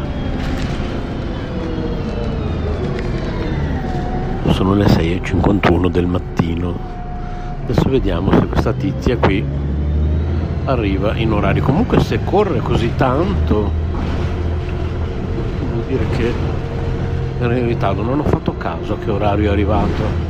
Sono 4.48 4.74
le 4.74 4.86
6.51 4.86 5.90
del 5.90 6.06
mattino. 6.06 6.74
Adesso 7.64 7.88
vediamo 7.90 8.32
se 8.32 8.46
questa 8.46 8.72
tizia 8.72 9.18
qui 9.18 9.44
arriva 10.64 11.14
in 11.16 11.32
orario. 11.32 11.62
Comunque 11.62 12.00
se 12.00 12.20
corre 12.24 12.60
così 12.60 12.94
tanto 12.96 13.87
dire 15.88 16.06
che 16.16 16.32
ero 17.40 17.52
in 17.54 17.66
ritardo, 17.66 18.02
non 18.02 18.20
ho 18.20 18.24
fatto 18.24 18.54
caso 18.56 18.92
a 18.92 18.98
che 18.98 19.10
orario 19.10 19.48
è 19.48 19.52
arrivato. 19.52 20.26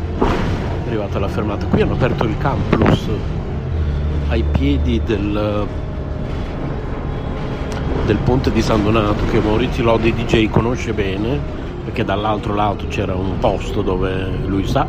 È 0.84 0.86
arrivata 0.86 1.18
la 1.18 1.26
fermata. 1.28 1.66
Qui 1.66 1.82
hanno 1.82 1.94
aperto 1.94 2.24
il 2.24 2.38
campus 2.38 3.08
ai 4.28 4.44
piedi 4.52 5.00
del, 5.04 5.66
del 8.06 8.16
ponte 8.18 8.52
di 8.52 8.62
San 8.62 8.84
Donato 8.84 9.24
che 9.30 9.40
Maurizio 9.40 9.82
Lodi 9.82 10.14
DJ 10.14 10.48
conosce 10.48 10.92
bene 10.92 11.56
perché 11.84 12.04
dall'altro 12.04 12.54
lato 12.54 12.86
c'era 12.88 13.14
un 13.14 13.38
posto 13.38 13.82
dove 13.82 14.30
lui 14.46 14.66
sa. 14.66 14.86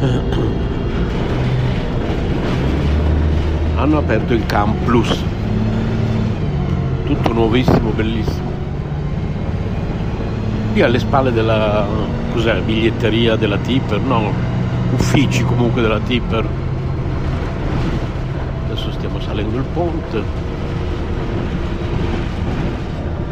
Hanno 3.76 3.98
aperto 3.98 4.32
il 4.32 4.46
campus 4.46 5.31
tutto 7.14 7.32
nuovissimo, 7.34 7.90
bellissimo. 7.90 8.50
Qui 10.72 10.80
alle 10.80 10.98
spalle 10.98 11.30
della 11.30 11.86
cos'è, 12.32 12.60
biglietteria 12.62 13.36
della 13.36 13.58
Tipper, 13.58 14.00
no, 14.00 14.32
uffici 14.92 15.44
comunque 15.44 15.82
della 15.82 16.00
Tipper. 16.00 16.46
Adesso 18.64 18.92
stiamo 18.92 19.20
salendo 19.20 19.58
il 19.58 19.64
ponte. 19.74 20.22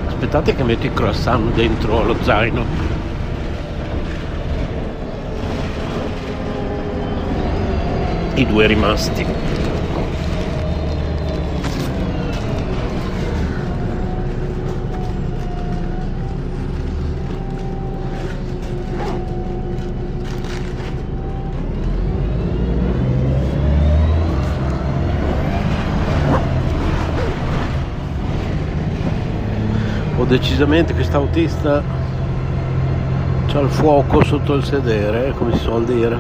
Aspettate 0.09 0.55
che 0.55 0.63
metto 0.63 0.85
i 0.85 0.93
croissant 0.93 1.55
dentro 1.55 2.05
lo 2.05 2.17
zaino. 2.21 2.65
I 8.35 8.47
due 8.47 8.67
rimasti. 8.67 9.60
Decisamente 30.31 30.95
questa 30.95 31.17
autista 31.17 31.83
c'ha 33.49 33.59
il 33.59 33.69
fuoco 33.69 34.23
sotto 34.23 34.55
il 34.55 34.63
sedere, 34.63 35.33
come 35.33 35.51
si 35.55 35.59
suol 35.59 35.85
dire. 35.85 36.17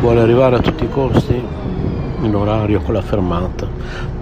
Vuole 0.00 0.20
arrivare 0.20 0.56
a 0.56 0.60
tutti 0.60 0.84
i 0.84 0.88
costi 0.88 1.38
in 2.22 2.34
orario 2.34 2.80
con 2.80 2.94
la 2.94 3.02
fermata, 3.02 3.68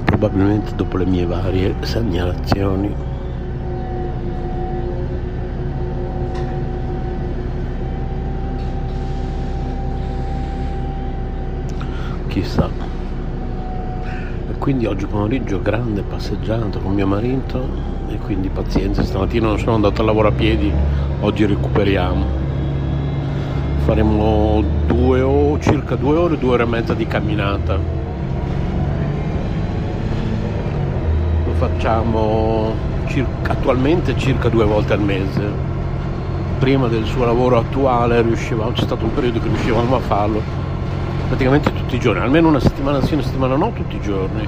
probabilmente 0.02 0.74
dopo 0.74 0.96
le 0.96 1.06
mie 1.06 1.24
varie 1.24 1.72
segnalazioni. 1.82 2.92
Chissà. 12.26 12.68
E 14.50 14.58
quindi 14.74 14.92
oggi 14.92 15.06
pomeriggio 15.06 15.62
grande 15.62 16.02
passeggiata 16.02 16.80
con 16.80 16.94
mio 16.94 17.06
marito 17.06 17.64
e 18.08 18.16
quindi 18.16 18.48
pazienza, 18.48 19.04
stamattina 19.04 19.46
non 19.46 19.56
sono 19.56 19.76
andato 19.76 20.02
a 20.02 20.04
lavoro 20.04 20.26
a 20.26 20.32
piedi, 20.32 20.72
oggi 21.20 21.46
recuperiamo. 21.46 22.24
Faremo 23.84 24.64
due 24.84 25.20
o 25.20 25.60
circa 25.60 25.94
due 25.94 26.16
ore, 26.16 26.38
due 26.38 26.54
ore 26.54 26.64
e 26.64 26.66
mezza 26.66 26.92
di 26.92 27.06
camminata. 27.06 27.78
Lo 31.46 31.52
facciamo 31.52 32.74
circa, 33.06 33.52
attualmente 33.52 34.18
circa 34.18 34.48
due 34.48 34.64
volte 34.64 34.94
al 34.94 35.02
mese. 35.02 35.52
Prima 36.58 36.88
del 36.88 37.04
suo 37.04 37.24
lavoro 37.24 37.58
attuale 37.58 38.22
riuscivamo, 38.22 38.72
c'è 38.72 38.82
stato 38.82 39.04
un 39.04 39.14
periodo 39.14 39.38
che 39.38 39.46
riuscivamo 39.46 39.94
a 39.94 40.00
farlo 40.00 40.63
praticamente 41.28 41.72
tutti 41.72 41.96
i 41.96 41.98
giorni, 41.98 42.20
almeno 42.20 42.48
una 42.48 42.60
settimana 42.60 43.02
sì, 43.02 43.14
una 43.14 43.22
settimana 43.22 43.56
no, 43.56 43.72
tutti 43.72 43.96
i 43.96 44.00
giorni. 44.00 44.46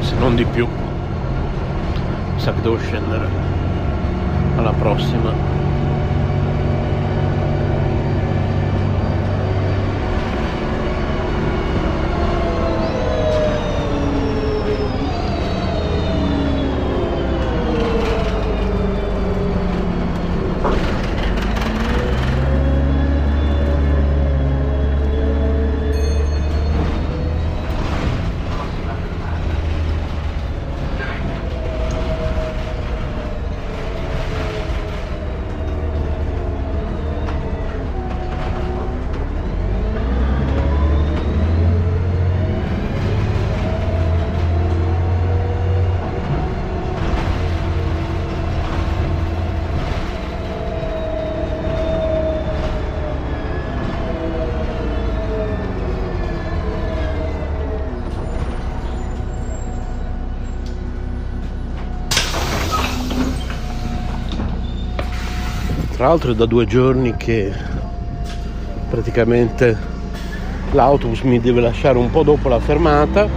Se 0.00 0.14
non 0.16 0.34
di 0.34 0.44
più. 0.44 0.66
Mi 0.66 2.40
sa 2.40 2.52
che 2.52 2.60
devo 2.60 2.78
scendere. 2.78 3.28
Alla 4.56 4.72
prossima. 4.72 5.61
Tra 66.02 66.10
l'altro 66.10 66.32
è 66.32 66.34
da 66.34 66.46
due 66.46 66.66
giorni 66.66 67.14
che 67.16 67.52
praticamente 68.90 69.78
l'autobus 70.72 71.20
mi 71.20 71.38
deve 71.38 71.60
lasciare 71.60 71.96
un 71.96 72.10
po' 72.10 72.24
dopo 72.24 72.48
la 72.48 72.58
fermata 72.58 73.28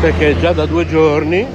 perché 0.00 0.34
già 0.40 0.54
da 0.54 0.64
due 0.64 0.86
giorni. 0.86 1.46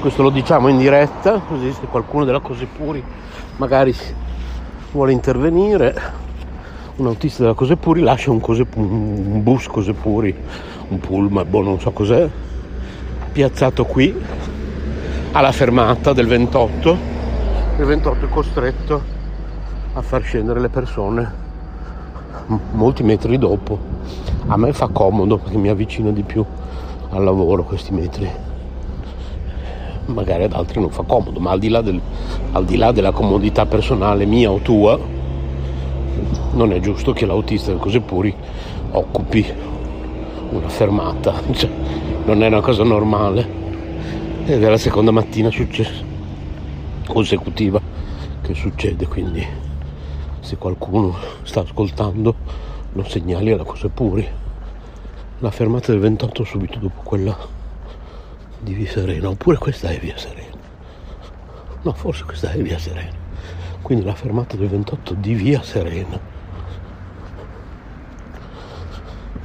Questo 0.00 0.22
lo 0.22 0.30
diciamo 0.30 0.66
in 0.66 0.78
diretta 0.78 1.38
così 1.46 1.70
se 1.70 1.86
qualcuno 1.86 2.24
della 2.24 2.40
Cose 2.40 2.66
Puri 2.66 3.04
magari 3.58 3.94
vuole 4.90 5.12
intervenire 5.12 5.94
un 6.96 7.06
autista 7.06 7.42
della 7.42 7.54
Cose 7.54 7.76
Puri 7.76 8.00
lascia 8.00 8.32
un, 8.32 8.40
cose, 8.40 8.66
un 8.74 9.44
bus 9.44 9.68
Cose 9.68 9.92
Puri 9.92 10.34
un 10.88 10.98
pullman 10.98 11.48
boh 11.48 11.62
non 11.62 11.78
so 11.78 11.92
cos'è 11.92 12.28
piazzato 13.30 13.84
qui 13.84 14.12
alla 15.32 15.52
fermata 15.52 16.12
del 16.12 16.26
28 16.26 17.16
il 17.78 17.84
28 17.84 18.24
è 18.24 18.28
costretto 18.28 19.02
a 19.92 20.02
far 20.02 20.22
scendere 20.22 20.58
le 20.58 20.68
persone 20.68 21.46
molti 22.72 23.04
metri 23.04 23.38
dopo. 23.38 23.78
A 24.48 24.56
me 24.56 24.72
fa 24.72 24.88
comodo 24.88 25.38
perché 25.38 25.58
mi 25.58 25.68
avvicina 25.68 26.10
di 26.10 26.22
più 26.22 26.44
al 27.10 27.22
lavoro 27.22 27.62
questi 27.62 27.92
metri. 27.92 28.28
Magari 30.06 30.42
ad 30.42 30.54
altri 30.54 30.80
non 30.80 30.90
fa 30.90 31.02
comodo 31.02 31.38
ma 31.38 31.50
al 31.50 31.58
di 31.58 31.68
là, 31.68 31.82
del, 31.82 32.00
al 32.52 32.64
di 32.64 32.76
là 32.76 32.90
della 32.90 33.12
comodità 33.12 33.66
personale 33.66 34.24
mia 34.24 34.50
o 34.50 34.58
tua 34.58 34.98
non 36.52 36.72
è 36.72 36.80
giusto 36.80 37.12
che 37.12 37.26
l'autista 37.26 37.70
del 37.70 37.78
Cose 37.78 38.00
Puri 38.00 38.34
occupi 38.90 39.46
una 40.50 40.68
fermata. 40.68 41.34
Cioè, 41.52 41.70
non 42.24 42.42
è 42.42 42.46
una 42.48 42.60
cosa 42.60 42.82
normale 42.82 43.67
ed 44.50 44.64
è 44.64 44.68
la 44.70 44.78
seconda 44.78 45.10
mattina 45.10 45.50
consecutiva 47.06 47.78
che 48.40 48.54
succede 48.54 49.06
quindi 49.06 49.46
se 50.40 50.56
qualcuno 50.56 51.14
sta 51.42 51.60
ascoltando 51.60 52.34
lo 52.92 53.04
segnali 53.04 53.52
alla 53.52 53.64
cosa 53.64 53.88
puri. 53.88 54.26
La 55.40 55.50
fermata 55.50 55.92
del 55.92 56.00
28 56.00 56.44
subito 56.44 56.78
dopo 56.78 57.02
quella 57.02 57.36
di 58.58 58.72
Via 58.72 58.90
Serena 58.90 59.28
oppure 59.28 59.58
questa 59.58 59.90
è 59.90 59.98
Via 59.98 60.16
Serena. 60.16 60.56
No 61.82 61.92
forse 61.92 62.24
questa 62.24 62.50
è 62.50 62.56
Via 62.62 62.78
Serena. 62.78 63.16
Quindi 63.82 64.06
la 64.06 64.14
fermata 64.14 64.56
del 64.56 64.68
28 64.68 65.12
di 65.12 65.34
Via 65.34 65.62
Serena 65.62 66.18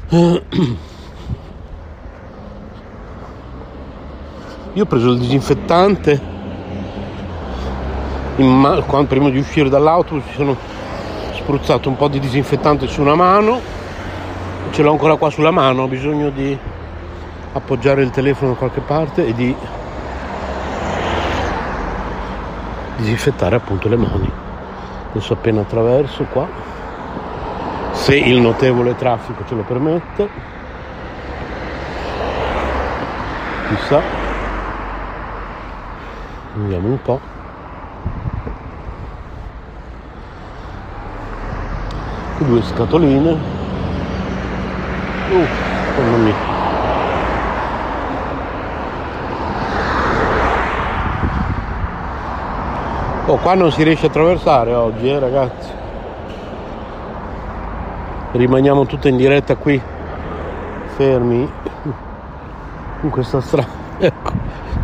Io 4.76 4.84
ho 4.84 4.86
preso 4.88 5.12
il 5.12 5.20
disinfettante, 5.20 6.20
ma- 8.38 8.82
quando, 8.82 9.08
prima 9.08 9.30
di 9.30 9.38
uscire 9.38 9.70
dall'autobus 9.70 10.26
mi 10.26 10.34
sono 10.34 10.58
spruzzato 11.34 11.90
un 11.90 11.96
po' 11.96 12.08
di 12.08 12.20
disinfettante 12.20 12.88
su 12.88 13.02
una 13.02 13.14
mano, 13.14 13.62
ce 14.72 14.82
l'ho 14.82 14.90
ancora 14.90 15.16
qua 15.16 15.30
sulla 15.30 15.52
mano, 15.52 15.84
ho 15.84 15.88
bisogno 15.88 16.32
di 16.32 16.58
appoggiare 17.54 18.02
il 18.02 18.10
telefono 18.10 18.54
da 18.54 18.58
qualche 18.58 18.80
parte 18.80 19.28
e 19.28 19.34
di 19.36 19.56
disinfettare 22.96 23.56
appunto 23.56 23.88
le 23.88 23.98
mani. 23.98 24.32
Adesso 25.12 25.34
appena 25.34 25.62
attraverso 25.62 26.24
qua, 26.32 26.48
se 27.92 28.16
il 28.16 28.42
notevole 28.42 28.96
traffico 28.96 29.46
ce 29.46 29.54
lo 29.54 29.62
permette, 29.62 30.30
chissà. 33.68 34.23
Vediamo 36.56 36.88
un 36.88 37.02
po'. 37.02 37.20
Due 42.38 42.62
scatoline. 42.62 43.32
Uh, 45.32 45.48
mamma 45.98 46.18
mia. 46.18 46.36
Oh, 53.26 53.38
qua 53.38 53.56
non 53.56 53.72
si 53.72 53.82
riesce 53.82 54.06
a 54.06 54.10
attraversare 54.10 54.74
oggi, 54.76 55.10
eh 55.10 55.18
ragazzi. 55.18 55.70
Rimaniamo 58.34 58.86
tutte 58.86 59.10
in 59.10 59.18
diretta 59.18 59.56
qui, 59.56 59.82
fermi 60.98 61.52
in 63.02 63.10
questa 63.10 63.42
strada. 63.42 63.82
Ecco, 64.04 64.32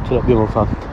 ce 0.08 0.14
l'abbiamo 0.14 0.46
fatta. 0.46 0.89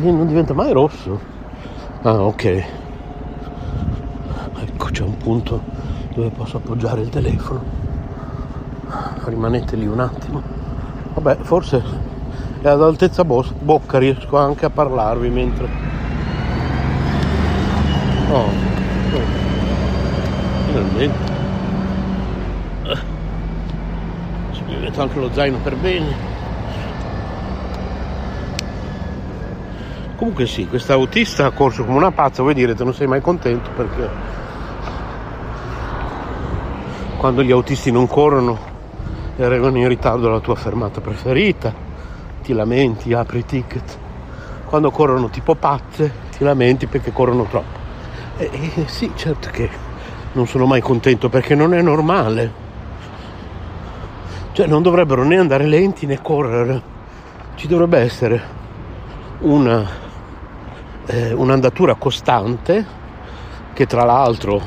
Non 0.00 0.26
diventa 0.26 0.54
mai 0.54 0.72
rosso. 0.72 1.20
Ah, 2.02 2.22
ok. 2.22 2.64
Ecco, 4.60 4.86
c'è 4.90 5.02
un 5.02 5.16
punto 5.16 5.60
dove 6.14 6.30
posso 6.30 6.56
appoggiare 6.56 7.00
il 7.00 7.08
telefono. 7.08 7.62
Rimanete 9.24 9.76
lì 9.76 9.86
un 9.86 10.00
attimo. 10.00 10.42
Vabbè, 11.14 11.38
forse 11.42 11.82
ad 12.62 12.82
altezza 12.82 13.24
bo- 13.24 13.44
bocca 13.60 13.98
riesco 13.98 14.36
anche 14.36 14.66
a 14.66 14.70
parlarvi 14.70 15.28
mentre... 15.28 15.68
Oh, 18.30 18.36
oh. 18.36 18.50
finalmente. 20.66 21.36
Ci 24.52 24.62
mi 24.66 24.76
metto 24.80 25.00
anche 25.02 25.18
lo 25.18 25.30
zaino 25.32 25.58
per 25.58 25.76
bene. 25.76 26.27
Comunque 30.18 30.46
sì, 30.46 30.66
questa 30.66 30.94
autista 30.94 31.46
ha 31.46 31.52
corso 31.52 31.84
come 31.84 31.96
una 31.96 32.10
pazza, 32.10 32.42
voi 32.42 32.52
direte 32.52 32.82
non 32.82 32.92
sei 32.92 33.06
mai 33.06 33.20
contento 33.20 33.70
perché 33.70 34.10
quando 37.16 37.44
gli 37.44 37.52
autisti 37.52 37.92
non 37.92 38.08
corrono 38.08 38.58
e 39.36 39.44
arrivano 39.44 39.78
in 39.78 39.86
ritardo 39.86 40.26
alla 40.26 40.40
tua 40.40 40.56
fermata 40.56 41.00
preferita, 41.00 41.72
ti 42.42 42.52
lamenti, 42.52 43.12
apri 43.12 43.38
i 43.38 43.44
ticket. 43.44 43.96
Quando 44.64 44.90
corrono 44.90 45.30
tipo 45.30 45.54
pazze, 45.54 46.12
ti 46.36 46.42
lamenti 46.42 46.88
perché 46.88 47.12
corrono 47.12 47.44
troppo. 47.44 47.78
E, 48.38 48.50
e 48.74 48.88
sì, 48.88 49.12
certo 49.14 49.50
che 49.52 49.70
non 50.32 50.48
sono 50.48 50.66
mai 50.66 50.80
contento 50.80 51.28
perché 51.28 51.54
non 51.54 51.74
è 51.74 51.80
normale. 51.80 52.52
Cioè 54.50 54.66
non 54.66 54.82
dovrebbero 54.82 55.22
né 55.22 55.38
andare 55.38 55.64
lenti 55.64 56.06
né 56.06 56.20
correre. 56.20 56.82
Ci 57.54 57.68
dovrebbe 57.68 58.00
essere 58.00 58.42
una, 59.42 60.06
eh, 61.08 61.32
un'andatura 61.32 61.94
costante 61.94 62.84
che 63.72 63.86
tra 63.86 64.04
l'altro 64.04 64.60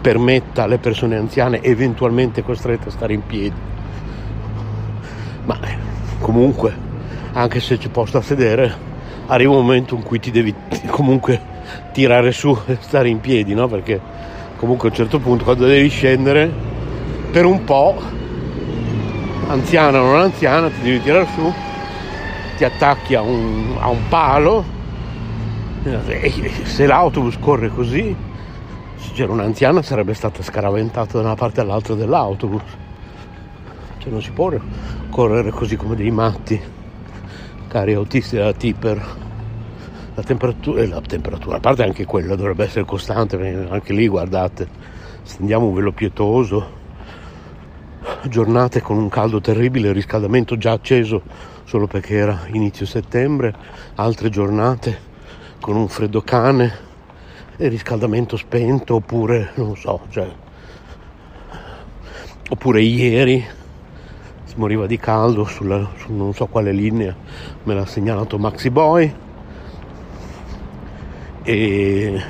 permetta 0.00 0.64
alle 0.64 0.78
persone 0.78 1.16
anziane 1.16 1.62
eventualmente 1.62 2.42
costrette 2.42 2.88
a 2.88 2.90
stare 2.90 3.12
in 3.12 3.24
piedi. 3.24 3.56
Ma 5.44 5.58
comunque, 6.20 6.74
anche 7.32 7.60
se 7.60 7.78
ci 7.78 7.88
posto 7.88 8.18
a 8.18 8.22
sedere, 8.22 8.86
arriva 9.26 9.52
un 9.52 9.60
momento 9.60 9.94
in 9.94 10.02
cui 10.02 10.18
ti 10.18 10.30
devi 10.30 10.54
comunque 10.90 11.40
tirare 11.92 12.32
su 12.32 12.56
e 12.66 12.78
stare 12.80 13.08
in 13.08 13.20
piedi, 13.20 13.54
no? 13.54 13.68
Perché 13.68 14.00
comunque 14.56 14.88
a 14.88 14.90
un 14.90 14.96
certo 14.96 15.18
punto 15.18 15.44
quando 15.44 15.66
devi 15.66 15.88
scendere, 15.88 16.50
per 17.30 17.44
un 17.44 17.62
po', 17.64 18.00
anziana 19.48 20.00
o 20.00 20.06
non 20.06 20.20
anziana, 20.20 20.68
ti 20.68 20.80
devi 20.82 21.02
tirare 21.02 21.26
su, 21.34 21.52
ti 22.56 22.64
attacchi 22.64 23.14
a 23.14 23.20
un, 23.20 23.76
a 23.78 23.88
un 23.88 24.08
palo, 24.08 24.76
se 26.64 26.86
l'autobus 26.86 27.38
corre 27.38 27.68
così, 27.68 28.14
se 28.96 29.10
c'era 29.14 29.32
un'anziana 29.32 29.82
sarebbe 29.82 30.14
stata 30.14 30.42
scaraventata 30.42 31.18
da 31.18 31.24
una 31.24 31.34
parte 31.34 31.60
all'altra 31.60 31.94
dell'autobus. 31.94 32.62
Cioè 33.98 34.10
non 34.10 34.22
si 34.22 34.30
può 34.30 34.52
correre 35.10 35.50
così 35.50 35.76
come 35.76 35.96
dei 35.96 36.10
matti, 36.10 36.60
cari 37.68 37.94
autisti 37.94 38.36
della 38.36 38.52
Tipper. 38.52 39.26
La 40.14 40.22
temperatura, 40.24 40.84
la 40.84 41.00
temperatura, 41.00 41.56
a 41.58 41.60
parte 41.60 41.84
anche 41.84 42.04
quella 42.04 42.34
dovrebbe 42.34 42.64
essere 42.64 42.84
costante, 42.84 43.36
anche 43.70 43.92
lì 43.92 44.08
guardate, 44.08 44.66
stendiamo 45.22 45.66
un 45.66 45.74
velo 45.74 45.92
pietoso, 45.92 46.76
giornate 48.24 48.80
con 48.80 48.96
un 48.96 49.08
caldo 49.08 49.40
terribile, 49.40 49.88
il 49.88 49.94
riscaldamento 49.94 50.56
già 50.56 50.72
acceso 50.72 51.22
solo 51.62 51.86
perché 51.86 52.16
era 52.16 52.46
inizio 52.50 52.84
settembre, 52.84 53.54
altre 53.94 54.28
giornate 54.28 55.06
con 55.60 55.76
un 55.76 55.88
freddo 55.88 56.22
cane 56.22 56.86
e 57.56 57.68
riscaldamento 57.68 58.36
spento 58.36 58.96
oppure 58.96 59.50
non 59.54 59.76
so, 59.76 60.00
cioè, 60.10 60.28
oppure 62.50 62.80
ieri 62.80 63.44
si 64.44 64.54
moriva 64.56 64.86
di 64.86 64.96
caldo 64.98 65.44
sulla, 65.44 65.90
su 65.96 66.12
non 66.12 66.32
so 66.32 66.46
quale 66.46 66.72
linea, 66.72 67.14
me 67.64 67.74
l'ha 67.74 67.86
segnalato 67.86 68.38
Maxi 68.38 68.70
Boy 68.70 69.14
e 71.42 72.22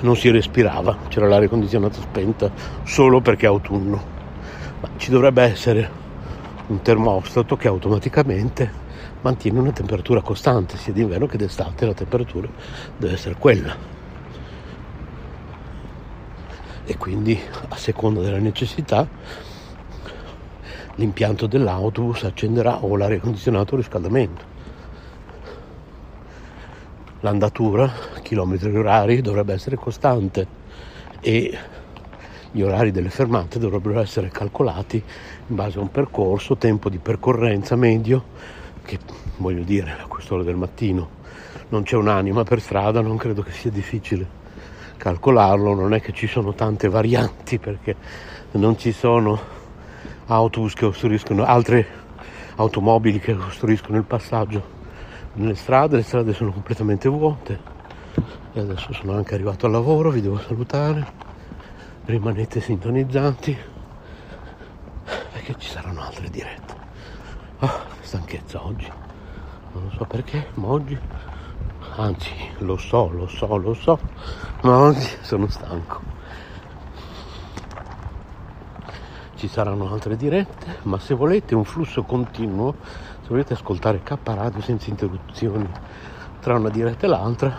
non 0.00 0.16
si 0.16 0.30
respirava, 0.30 0.98
c'era 1.08 1.26
l'aria 1.26 1.48
condizionata 1.48 2.00
spenta 2.00 2.50
solo 2.84 3.20
perché 3.20 3.46
è 3.46 3.48
autunno. 3.48 4.12
Ma 4.80 4.90
ci 4.96 5.10
dovrebbe 5.10 5.42
essere 5.42 5.90
un 6.66 6.82
termostato 6.82 7.56
che 7.56 7.68
automaticamente 7.68 8.83
mantiene 9.24 9.58
una 9.58 9.72
temperatura 9.72 10.20
costante, 10.20 10.76
sia 10.76 10.92
d'inverno 10.92 11.26
che 11.26 11.38
d'estate 11.38 11.86
la 11.86 11.94
temperatura 11.94 12.46
deve 12.98 13.14
essere 13.14 13.36
quella. 13.36 13.74
E 16.84 16.96
quindi 16.98 17.40
a 17.68 17.76
seconda 17.76 18.20
della 18.20 18.38
necessità 18.38 19.08
l'impianto 20.96 21.46
dell'autobus 21.46 22.24
accenderà 22.24 22.84
o 22.84 22.96
l'aria 22.96 23.18
condizionata 23.18 23.72
o 23.72 23.76
il 23.76 23.82
riscaldamento. 23.82 24.52
L'andatura, 27.20 27.90
chilometri 28.22 28.76
orari, 28.76 29.22
dovrebbe 29.22 29.54
essere 29.54 29.76
costante 29.76 30.46
e 31.20 31.58
gli 32.50 32.60
orari 32.60 32.90
delle 32.90 33.08
fermate 33.08 33.58
dovrebbero 33.58 34.00
essere 34.00 34.28
calcolati 34.28 35.02
in 35.46 35.56
base 35.56 35.78
a 35.78 35.80
un 35.80 35.90
percorso, 35.90 36.58
tempo 36.58 36.90
di 36.90 36.98
percorrenza 36.98 37.74
medio, 37.74 38.62
che 38.84 38.98
voglio 39.38 39.62
dire 39.62 39.92
a 39.92 40.06
quest'ora 40.06 40.42
del 40.42 40.56
mattino 40.56 41.22
non 41.68 41.82
c'è 41.82 41.96
un'anima 41.96 42.44
per 42.44 42.60
strada, 42.60 43.00
non 43.00 43.16
credo 43.16 43.42
che 43.42 43.50
sia 43.50 43.70
difficile 43.70 44.42
calcolarlo, 44.96 45.74
non 45.74 45.94
è 45.94 46.00
che 46.00 46.12
ci 46.12 46.26
sono 46.26 46.54
tante 46.54 46.88
varianti 46.88 47.58
perché 47.58 47.96
non 48.52 48.78
ci 48.78 48.92
sono 48.92 49.40
autobus 50.26 50.74
che 50.74 50.84
ostruiscono, 50.84 51.44
altre 51.44 51.86
automobili 52.56 53.18
che 53.18 53.32
ostruiscono 53.32 53.98
il 53.98 54.04
passaggio 54.04 54.72
nelle 55.34 55.56
strade, 55.56 55.96
le 55.96 56.02
strade 56.02 56.32
sono 56.32 56.52
completamente 56.52 57.08
vuote 57.08 57.58
e 58.52 58.60
adesso 58.60 58.92
sono 58.92 59.16
anche 59.16 59.34
arrivato 59.34 59.66
al 59.66 59.72
lavoro, 59.72 60.10
vi 60.10 60.20
devo 60.20 60.38
salutare, 60.38 61.04
rimanete 62.04 62.60
sintonizzati 62.60 63.56
perché 65.32 65.54
ci 65.58 65.68
saranno 65.68 66.02
altre 66.02 66.30
dirette. 66.30 66.74
Oh, 67.58 67.93
stanchezza 68.14 68.64
oggi, 68.64 68.88
non 69.72 69.90
so 69.96 70.04
perché, 70.04 70.50
ma 70.54 70.68
oggi, 70.68 70.96
anzi 71.96 72.30
lo 72.58 72.76
so, 72.76 73.08
lo 73.08 73.26
so, 73.26 73.56
lo 73.56 73.74
so, 73.74 73.98
ma 74.62 74.78
oggi 74.78 75.08
sono 75.22 75.48
stanco. 75.48 76.00
Ci 79.34 79.48
saranno 79.48 79.90
altre 79.90 80.14
dirette, 80.14 80.78
ma 80.82 81.00
se 81.00 81.14
volete 81.14 81.56
un 81.56 81.64
flusso 81.64 82.04
continuo, 82.04 82.76
se 83.22 83.28
volete 83.30 83.54
ascoltare 83.54 84.00
K 84.04 84.16
Radio 84.22 84.60
senza 84.60 84.90
interruzioni 84.90 85.68
tra 86.38 86.54
una 86.54 86.70
diretta 86.70 87.06
e 87.06 87.08
l'altra, 87.08 87.52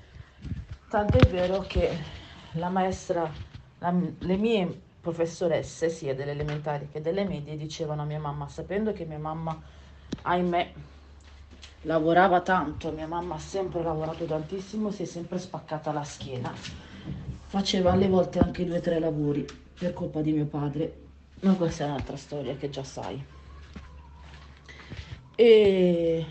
Tant'è 0.87 1.27
vero 1.29 1.61
che 1.61 1.97
la 2.53 2.69
maestra, 2.69 3.29
la- 3.79 3.93
le 4.19 4.37
mie 4.37 4.81
professoresse, 5.01 5.89
sia 5.89 6.15
delle 6.15 6.31
elementari 6.31 6.87
che 6.89 7.01
delle 7.01 7.25
medie, 7.25 7.57
dicevano 7.57 8.03
a 8.03 8.05
mia 8.05 8.19
mamma, 8.19 8.47
sapendo 8.47 8.93
che 8.93 9.05
mia 9.05 9.19
mamma, 9.19 9.61
ahimè, 10.21 10.73
lavorava 11.83 12.41
tanto, 12.41 12.91
mia 12.91 13.07
mamma 13.07 13.35
ha 13.35 13.39
sempre 13.39 13.81
lavorato 13.81 14.25
tantissimo, 14.25 14.91
si 14.91 15.03
è 15.03 15.05
sempre 15.05 15.39
spaccata 15.39 15.91
la 15.91 16.03
schiena. 16.03 16.53
Faceva 17.45 17.91
alle 17.91 18.07
volte 18.07 18.39
anche 18.39 18.65
due 18.65 18.77
o 18.77 18.81
tre 18.81 18.99
lavori 18.99 19.45
per 19.77 19.93
colpa 19.93 20.21
di 20.21 20.33
mio 20.33 20.45
padre, 20.45 21.07
ma 21.41 21.53
questa 21.53 21.85
è 21.85 21.87
un'altra 21.87 22.17
storia 22.17 22.55
che 22.55 22.69
già 22.69 22.83
sai. 22.83 23.23
E, 25.35 26.25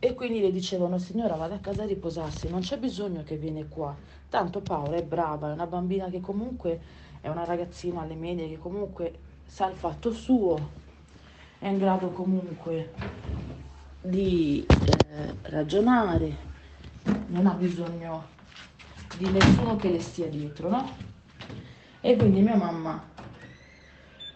e 0.00 0.14
quindi 0.14 0.40
le 0.40 0.50
dicevano, 0.50 0.98
signora, 0.98 1.36
vada 1.36 1.54
a 1.54 1.60
casa 1.60 1.84
a 1.84 1.86
riposarsi, 1.86 2.48
non 2.48 2.60
c'è 2.60 2.76
bisogno 2.76 3.22
che 3.22 3.36
viene 3.36 3.68
qua. 3.68 3.96
Tanto 4.28 4.60
Paola 4.60 4.96
è 4.96 5.04
brava, 5.04 5.50
è 5.50 5.52
una 5.52 5.66
bambina 5.66 6.10
che 6.10 6.20
comunque 6.20 6.80
è 7.20 7.28
una 7.28 7.44
ragazzina 7.44 8.02
alle 8.02 8.14
medie 8.14 8.48
che 8.48 8.58
comunque 8.58 9.18
sa 9.46 9.68
il 9.68 9.76
fatto 9.76 10.12
suo, 10.12 10.86
è 11.58 11.66
in 11.66 11.78
grado 11.78 12.10
comunque 12.10 12.92
di 14.00 14.64
eh, 14.66 15.34
ragionare, 15.42 16.36
non 17.26 17.46
ha 17.46 17.52
bisogno 17.52 18.36
di 19.16 19.28
nessuno 19.30 19.76
che 19.76 19.90
le 19.90 20.00
stia 20.00 20.28
dietro, 20.28 20.68
no? 20.68 20.96
E 22.00 22.16
quindi 22.16 22.40
mia 22.40 22.56
mamma 22.56 23.02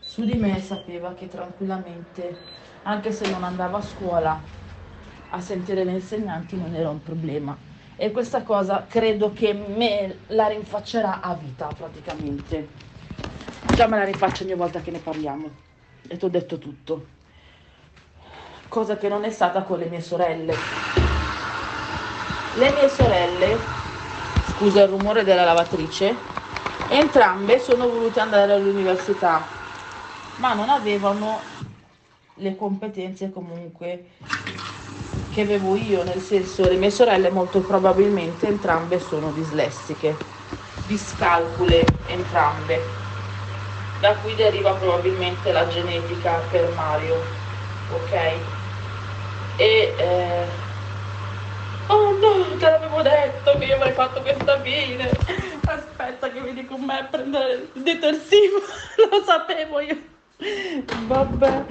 su 0.01 0.25
di 0.25 0.35
me 0.35 0.61
sapeva 0.61 1.15
che 1.15 1.27
tranquillamente, 1.29 2.37
anche 2.83 3.13
se 3.13 3.31
non 3.31 3.45
andavo 3.45 3.79
a 3.79 3.83
scuola, 3.83 4.39
a 5.31 5.41
sentire 5.41 5.85
le 5.85 5.93
insegnanti 5.93 6.55
non 6.57 6.75
era 6.75 6.91
un 6.91 7.03
problema. 7.03 7.57
E 7.97 8.11
questa 8.11 8.43
cosa 8.43 8.85
credo 8.87 9.33
che 9.33 9.55
me 9.55 10.19
la 10.27 10.49
rinfaccerà 10.49 11.21
a 11.23 11.35
vita 11.35 11.69
praticamente. 11.69 12.69
Già 13.75 13.87
me 13.87 13.97
la 13.97 14.05
rifaccio 14.05 14.43
ogni 14.43 14.55
volta 14.55 14.81
che 14.81 14.91
ne 14.91 14.99
parliamo. 14.99 15.72
E 16.09 16.17
ti 16.17 16.25
ho 16.25 16.29
detto 16.29 16.59
tutto. 16.59 17.07
Cosa 18.69 18.97
che 18.97 19.09
non 19.09 19.25
è 19.25 19.31
stata 19.31 19.63
con 19.63 19.79
le 19.79 19.87
mie 19.87 20.01
sorelle. 20.01 20.53
Le 22.55 22.71
mie 22.73 22.89
sorelle, 22.89 23.59
scusa 24.55 24.83
il 24.83 24.89
rumore 24.89 25.25
della 25.25 25.45
lavatrice, 25.45 26.15
entrambe 26.91 27.59
sono 27.59 27.89
volute 27.89 28.21
andare 28.21 28.53
all'università, 28.53 29.49
ma 30.37 30.53
non 30.55 30.69
avevano 30.69 31.45
le 32.35 32.57
competenze 32.57 33.31
comunque 33.31 34.05
che 35.31 35.41
avevo 35.41 35.77
io, 35.77 36.03
nel 36.03 36.21
senso 36.21 36.69
le 36.69 36.77
mie 36.77 36.91
sorelle 36.91 37.31
molto 37.31 37.63
probabilmente 37.63 38.47
entrambe 38.47 38.99
sono 38.99 39.33
dislessiche, 39.33 40.19
discalcule 40.85 42.01
entrambe, 42.05 43.02
da 44.03 44.17
cui 44.17 44.35
deriva 44.35 44.73
probabilmente 44.75 45.53
la 45.53 45.69
genetica 45.69 46.43
per 46.51 46.69
Mario, 46.75 47.23
ok? 47.93 48.13
E 49.59 49.95
eh, 49.97 50.47
oh 51.87 52.11
no, 52.19 52.57
te 52.59 52.65
l'avevo 52.69 53.01
detto 53.01 53.57
che 53.57 53.65
io 53.65 53.77
avrei 53.77 53.93
fatto 53.93 54.21
questa 54.23 54.61
fine. 54.61 55.09
Aspetta 55.65 56.31
che 56.31 56.41
vieni 56.41 56.67
con 56.67 56.83
me 56.83 56.99
a 56.99 57.05
prendere 57.05 57.69
il 57.75 57.83
detersivo, 57.83 58.59
lo 59.09 59.23
sapevo 59.25 59.79
io. 59.79 60.03
Vabbè. 61.07 61.65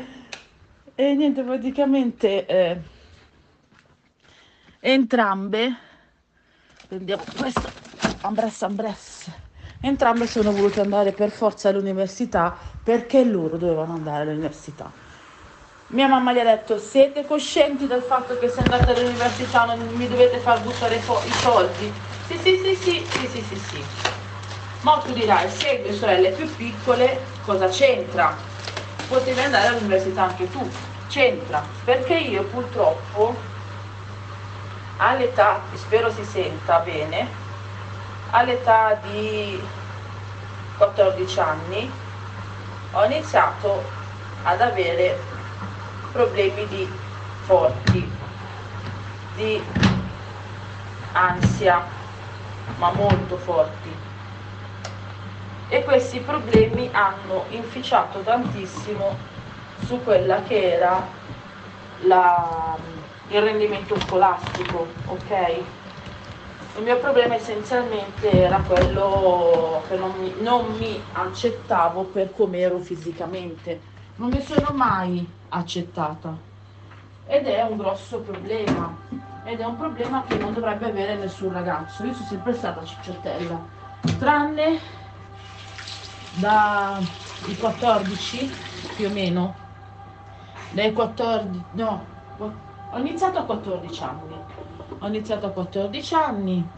E 0.95 1.13
niente, 1.13 1.43
praticamente 1.43 2.45
eh, 2.45 2.77
entrambe, 4.79 5.75
prendiamo 6.87 7.23
questo, 7.37 7.69
ambress 8.21 8.61
ambress, 8.61 9.29
entrambe 9.81 10.27
sono 10.27 10.53
volute 10.53 10.79
andare 10.79 11.13
per 11.13 11.29
forza 11.31 11.69
all'università 11.69 12.57
perché 12.81 13.23
loro 13.25 13.57
dovevano 13.57 13.93
andare 13.93 14.23
all'università. 14.23 14.91
Mia 15.87 16.07
mamma 16.07 16.31
gli 16.33 16.39
ha 16.39 16.43
detto, 16.45 16.77
siete 16.77 17.25
coscienti 17.25 17.85
del 17.85 18.01
fatto 18.01 18.37
che 18.37 18.47
se 18.47 18.61
andate 18.61 18.91
all'università 18.91 19.65
non 19.65 19.93
mi 19.93 20.07
dovete 20.07 20.39
far 20.39 20.61
buttare 20.61 21.01
fo- 21.01 21.23
i 21.25 21.33
soldi? 21.33 21.93
Sì, 22.21 22.37
sì, 22.37 22.55
sì, 22.63 22.75
sì, 22.75 23.09
sì, 23.11 23.27
sì, 23.27 23.41
sì, 23.41 23.59
sì. 23.59 23.91
Ma 24.81 24.99
tu 24.99 25.11
dirai, 25.13 25.49
se 25.49 25.67
hai 25.69 25.81
due 25.81 25.91
sorelle 25.93 26.31
più 26.33 26.55
piccole, 26.55 27.37
cosa 27.41 27.67
c'entra? 27.67 28.49
Potevi 29.05 29.41
andare 29.41 29.67
all'università 29.67 30.23
anche 30.23 30.49
tu. 30.49 30.79
C'entra, 31.05 31.77
perché 31.83 32.17
io 32.17 32.45
purtroppo 32.47 33.51
all'età, 34.97 35.69
spero 35.73 36.09
si 36.09 36.23
senta 36.23 36.79
bene, 36.79 37.40
all'età 38.31 38.99
di 39.09 39.61
14 40.77 41.39
anni 41.39 41.91
ho 42.93 43.05
iniziato 43.05 43.83
ad 44.43 44.61
avere 44.61 45.19
problemi 46.11 46.67
di 46.67 46.89
forti, 47.43 48.09
di 49.35 49.63
ansia, 51.13 51.85
ma 52.77 52.91
molto 52.91 53.37
forti. 53.37 53.95
E 55.69 55.83
questi 55.83 56.19
problemi 56.19 56.89
hanno 56.91 57.45
inficiato 57.49 58.19
tantissimo 58.19 59.17
su 59.85 60.03
quella 60.03 60.41
che 60.43 60.73
era 60.73 61.05
la- 62.01 62.75
il 63.29 63.41
rendimento 63.41 63.97
scolastico, 64.01 64.87
ok? 65.05 65.63
Il 66.77 66.83
mio 66.83 66.97
problema 66.99 67.35
essenzialmente 67.35 68.31
era 68.31 68.59
quello 68.61 69.83
che 69.87 69.97
non 69.97 70.11
mi, 70.17 70.33
non 70.39 70.77
mi 70.77 70.99
accettavo 71.11 72.03
per 72.03 72.33
come 72.33 72.59
ero 72.59 72.79
fisicamente. 72.79 73.79
Non 74.15 74.29
mi 74.29 74.41
sono 74.41 74.71
mai 74.73 75.29
accettata. 75.49 76.33
Ed 77.27 77.45
è 77.45 77.61
un 77.63 77.77
grosso 77.77 78.19
problema. 78.19 78.95
Ed 79.43 79.59
è 79.59 79.65
un 79.65 79.75
problema 79.77 80.23
che 80.23 80.37
non 80.37 80.53
dovrebbe 80.53 80.85
avere 80.85 81.15
nessun 81.15 81.51
ragazzo. 81.51 82.05
Io 82.05 82.13
sono 82.13 82.27
sempre 82.27 82.53
stata 82.53 82.83
cicciottella. 82.85 83.59
Tranne 84.17 84.79
dai 86.35 87.05
14 87.59 88.51
più 88.95 89.07
o 89.07 89.11
meno. 89.11 89.55
Dai 90.71 90.93
14, 90.93 91.63
no, 91.71 92.05
ho 92.91 92.97
iniziato 92.97 93.39
a 93.39 93.43
14 93.43 94.03
anni. 94.03 94.35
Ho 94.99 95.07
iniziato 95.07 95.47
a 95.47 95.51
14 95.51 96.13
anni 96.15 96.69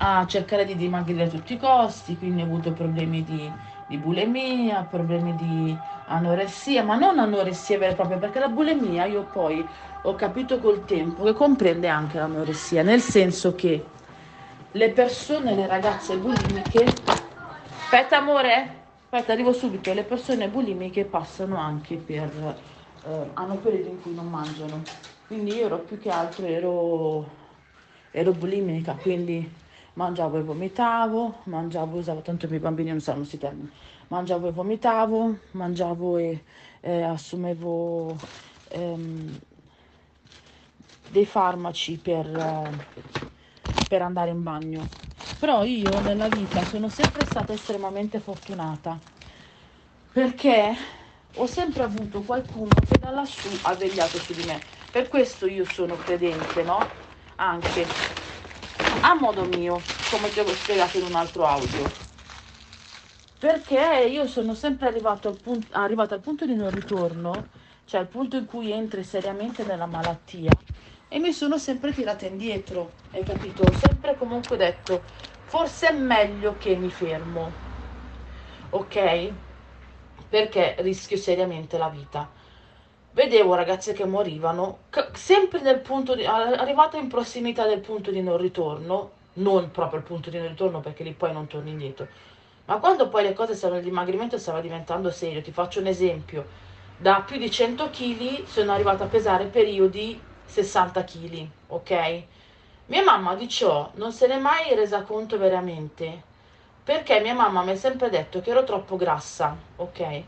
a 0.00 0.24
cercare 0.26 0.64
di 0.64 0.76
dimagrire 0.76 1.24
a 1.24 1.28
tutti 1.28 1.54
i 1.54 1.56
costi, 1.56 2.16
quindi 2.16 2.40
ho 2.40 2.44
avuto 2.44 2.72
problemi 2.72 3.24
di, 3.24 3.52
di 3.84 3.98
bulimia, 3.98 4.84
problemi 4.84 5.34
di 5.34 5.76
anoressia, 6.04 6.84
ma 6.84 6.96
non 6.96 7.18
anoressia 7.18 7.78
vera 7.78 7.92
e 7.92 7.94
propria, 7.96 8.18
perché 8.18 8.38
la 8.38 8.48
bulimia 8.48 9.06
io 9.06 9.24
poi 9.24 9.68
ho 10.02 10.14
capito 10.14 10.60
col 10.60 10.84
tempo 10.84 11.24
che 11.24 11.32
comprende 11.32 11.88
anche 11.88 12.18
l'anoressia, 12.18 12.82
nel 12.82 13.00
senso 13.00 13.54
che 13.56 13.90
le 14.70 14.92
persone, 14.92 15.54
le 15.56 15.66
ragazze 15.66 16.16
bulimiche, 16.18 17.02
aspetta 17.74 18.18
amore, 18.18 18.90
aspetta 19.02 19.32
arrivo 19.32 19.52
subito, 19.52 19.92
le 19.92 20.04
persone 20.04 20.48
bulimiche 20.48 21.06
passano 21.06 21.56
anche 21.56 21.96
per, 21.98 22.62
eh, 23.02 23.30
hanno 23.34 23.58
periodi 23.58 23.88
in 23.88 24.00
cui 24.00 24.14
non 24.14 24.28
mangiano, 24.28 24.90
quindi 25.28 25.54
io 25.54 25.66
ero 25.66 25.84
più 25.84 25.98
che 25.98 26.10
altro, 26.10 26.46
ero, 26.46 27.30
ero 28.10 28.34
bulimica, 28.34 28.96
quindi 28.96 29.60
mangiavo 29.94 30.38
e 30.38 30.42
vomitavo, 30.42 31.42
mangiavo 31.46 31.96
e 31.96 31.98
usavo, 32.00 32.22
tanto 32.22 32.46
i 32.46 32.48
miei 32.48 32.60
bambini 32.60 32.90
non 32.90 33.00
sanno 33.00 33.18
questi 33.18 33.38
termini, 33.38 33.70
mangiavo 34.08 34.48
e 34.48 34.52
vomitavo, 34.52 35.40
mangiavo 35.52 36.16
e 36.18 36.44
eh, 36.80 37.02
assumevo 37.02 38.26
ehm, 38.64 39.38
dei 41.04 41.26
farmaci 41.26 41.98
per, 41.98 42.26
eh, 42.26 43.06
per 43.86 44.02
andare 44.02 44.30
in 44.30 44.42
bagno. 44.42 44.90
Però 45.38 45.64
io 45.64 46.00
nella 46.00 46.28
vita 46.28 46.64
sono 46.64 46.88
sempre 46.88 47.24
stata 47.24 47.52
estremamente 47.52 48.20
fortunata 48.20 49.00
perché 50.12 50.74
ho 51.40 51.46
sempre 51.46 51.84
avuto 51.84 52.20
qualcuno 52.22 52.70
che 52.88 52.98
da 52.98 53.10
lassù 53.10 53.48
ha 53.62 53.74
vegliato 53.74 54.18
su 54.18 54.34
di 54.34 54.42
me. 54.42 54.60
Per 54.90 55.08
questo 55.08 55.46
io 55.46 55.64
sono 55.64 55.96
credente, 55.96 56.62
no? 56.62 56.78
Anche 57.36 57.86
a 59.02 59.14
modo 59.14 59.44
mio, 59.44 59.80
come 60.10 60.30
ti 60.32 60.40
avevo 60.40 60.54
spiegato 60.56 60.98
in 60.98 61.04
un 61.04 61.14
altro 61.14 61.46
audio. 61.46 62.06
Perché 63.38 64.08
io 64.10 64.26
sono 64.26 64.54
sempre 64.54 64.88
arrivato 64.88 65.28
al, 65.28 65.36
punto, 65.36 65.76
arrivata 65.76 66.16
al 66.16 66.20
punto 66.20 66.44
di 66.44 66.56
non 66.56 66.70
ritorno, 66.70 67.46
cioè 67.84 68.00
al 68.00 68.08
punto 68.08 68.36
in 68.36 68.46
cui 68.46 68.72
entri 68.72 69.04
seriamente 69.04 69.62
nella 69.62 69.86
malattia, 69.86 70.50
e 71.08 71.18
mi 71.20 71.32
sono 71.32 71.56
sempre 71.56 71.92
tirata 71.92 72.26
indietro, 72.26 72.90
hai 73.12 73.22
capito? 73.22 73.62
Ho 73.62 73.72
sempre 73.72 74.16
comunque 74.16 74.56
detto, 74.56 75.02
forse 75.44 75.88
è 75.88 75.92
meglio 75.92 76.56
che 76.58 76.74
mi 76.74 76.90
fermo, 76.90 77.52
ok? 78.70 79.32
Perché 80.28 80.76
rischio 80.78 81.16
seriamente 81.16 81.78
la 81.78 81.88
vita. 81.88 82.28
Vedevo 83.12 83.54
ragazze 83.54 83.92
che 83.92 84.04
morivano, 84.04 84.80
sempre 85.14 85.60
nel 85.60 85.80
punto 85.80 86.14
di, 86.14 86.24
arrivate 86.24 86.98
in 86.98 87.08
prossimità 87.08 87.66
del 87.66 87.80
punto 87.80 88.10
di 88.10 88.22
non 88.22 88.36
ritorno, 88.36 89.12
non 89.34 89.70
proprio 89.70 90.00
il 90.00 90.04
punto 90.04 90.30
di 90.30 90.38
non 90.38 90.48
ritorno 90.48 90.80
perché 90.80 91.02
lì 91.02 91.12
poi 91.12 91.32
non 91.32 91.46
torni 91.46 91.70
indietro, 91.70 92.06
ma 92.66 92.78
quando 92.78 93.08
poi 93.08 93.22
le 93.22 93.32
cose 93.32 93.54
stavano, 93.54 93.78
il 93.78 93.84
dimagrimento 93.84 94.38
stava 94.38 94.60
diventando 94.60 95.10
serio, 95.10 95.42
ti 95.42 95.52
faccio 95.52 95.80
un 95.80 95.86
esempio, 95.86 96.46
da 96.96 97.22
più 97.22 97.38
di 97.38 97.50
100 97.50 97.90
kg 97.90 98.44
sono 98.44 98.72
arrivata 98.72 99.04
a 99.04 99.08
pesare 99.08 99.46
periodi 99.46 100.20
60 100.44 101.04
kg, 101.04 101.46
ok? 101.68 102.22
Mia 102.86 103.02
mamma 103.02 103.34
di 103.34 103.48
ciò 103.48 103.90
non 103.94 104.12
se 104.12 104.26
n'è 104.26 104.38
mai 104.38 104.74
resa 104.74 105.02
conto 105.02 105.38
veramente, 105.38 106.22
perché 106.88 107.20
mia 107.20 107.34
mamma 107.34 107.62
mi 107.62 107.72
ha 107.72 107.76
sempre 107.76 108.08
detto 108.08 108.40
che 108.40 108.48
ero 108.48 108.64
troppo 108.64 108.96
grassa, 108.96 109.62
ok? 109.76 110.26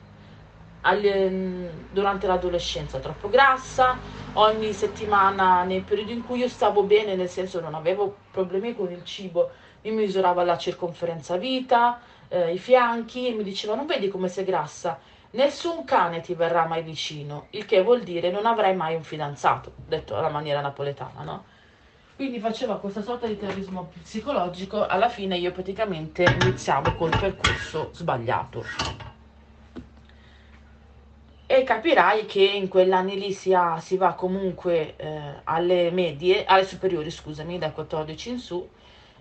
All, 0.83 1.03
ehm, 1.05 1.87
durante 1.89 2.27
l'adolescenza 2.27 2.99
troppo 2.99 3.31
grassa, 3.31 3.99
ogni 4.33 4.75
settimana 4.75 5.65
nei 5.65 5.83
periodi 5.85 6.13
in 6.13 6.23
cui 6.23 6.41
io 6.41 6.49
stavo 6.49 6.83
bene, 6.85 7.15
nel 7.17 7.31
senso 7.31 7.61
non 7.61 7.73
avevo 7.75 8.25
problemi 8.31 8.75
con 8.75 8.91
il 8.93 9.05
cibo, 9.05 9.53
mi 9.85 9.93
misurava 9.93 10.45
la 10.45 10.59
circonferenza 10.59 11.39
vita, 11.39 12.03
eh, 12.29 12.53
i 12.53 12.59
fianchi 12.59 13.29
e 13.29 13.33
mi 13.33 13.43
diceva 13.43 13.75
non 13.75 13.87
vedi 13.87 14.09
come 14.09 14.29
sei 14.29 14.45
grassa? 14.45 15.01
Nessun 15.31 15.85
cane 15.85 16.21
ti 16.21 16.35
verrà 16.35 16.67
mai 16.67 16.83
vicino, 16.83 17.47
il 17.53 17.65
che 17.65 17.83
vuol 17.83 18.03
dire 18.03 18.31
non 18.31 18.45
avrai 18.45 18.77
mai 18.77 18.95
un 18.95 19.03
fidanzato, 19.03 19.79
detto 19.87 20.15
alla 20.15 20.29
maniera 20.29 20.61
napoletana, 20.61 21.23
no? 21.23 21.47
Quindi 22.21 22.39
faceva 22.39 22.77
questa 22.77 23.01
sorta 23.01 23.27
di 23.27 23.39
terrorismo 23.39 23.93
psicologico, 24.03 24.87
alla 24.87 25.09
fine 25.09 25.39
io 25.39 25.53
praticamente 25.53 26.25
iniziavo 26.25 26.95
col 26.97 27.16
percorso 27.18 27.89
sbagliato. 27.95 28.62
E 31.47 31.62
capirai 31.62 32.27
che 32.27 32.43
in 32.43 32.68
quegli 32.68 32.91
anni 32.91 33.18
lì 33.18 33.33
si, 33.33 33.55
ha, 33.55 33.81
si 33.81 33.97
va 33.97 34.12
comunque 34.12 34.97
eh, 34.97 35.41
alle 35.45 35.91
medie, 35.93 36.45
alle 36.45 36.66
superiori, 36.66 37.11
scusami, 37.11 37.57
dai 37.57 37.73
14 37.73 38.29
in 38.29 38.39
su, 38.39 38.68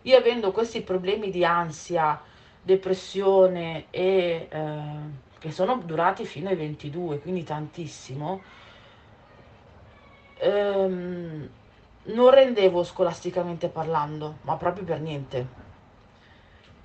io 0.01 0.17
avendo 0.17 0.51
questi 0.51 0.81
problemi 0.81 1.31
di 1.31 1.45
ansia, 1.45 2.21
depressione 2.61 3.85
e 3.91 4.49
eh, 4.51 4.79
che 5.39 5.51
sono 5.51 5.81
durati 5.85 6.25
fino 6.25 6.49
ai 6.49 6.57
22, 6.57 7.19
quindi 7.19 7.45
tantissimo, 7.45 8.41
ehm, 10.39 11.49
non 12.03 12.29
rendevo 12.29 12.83
scolasticamente 12.83 13.67
parlando, 13.67 14.37
ma 14.41 14.55
proprio 14.55 14.83
per 14.83 14.99
niente. 15.01 15.67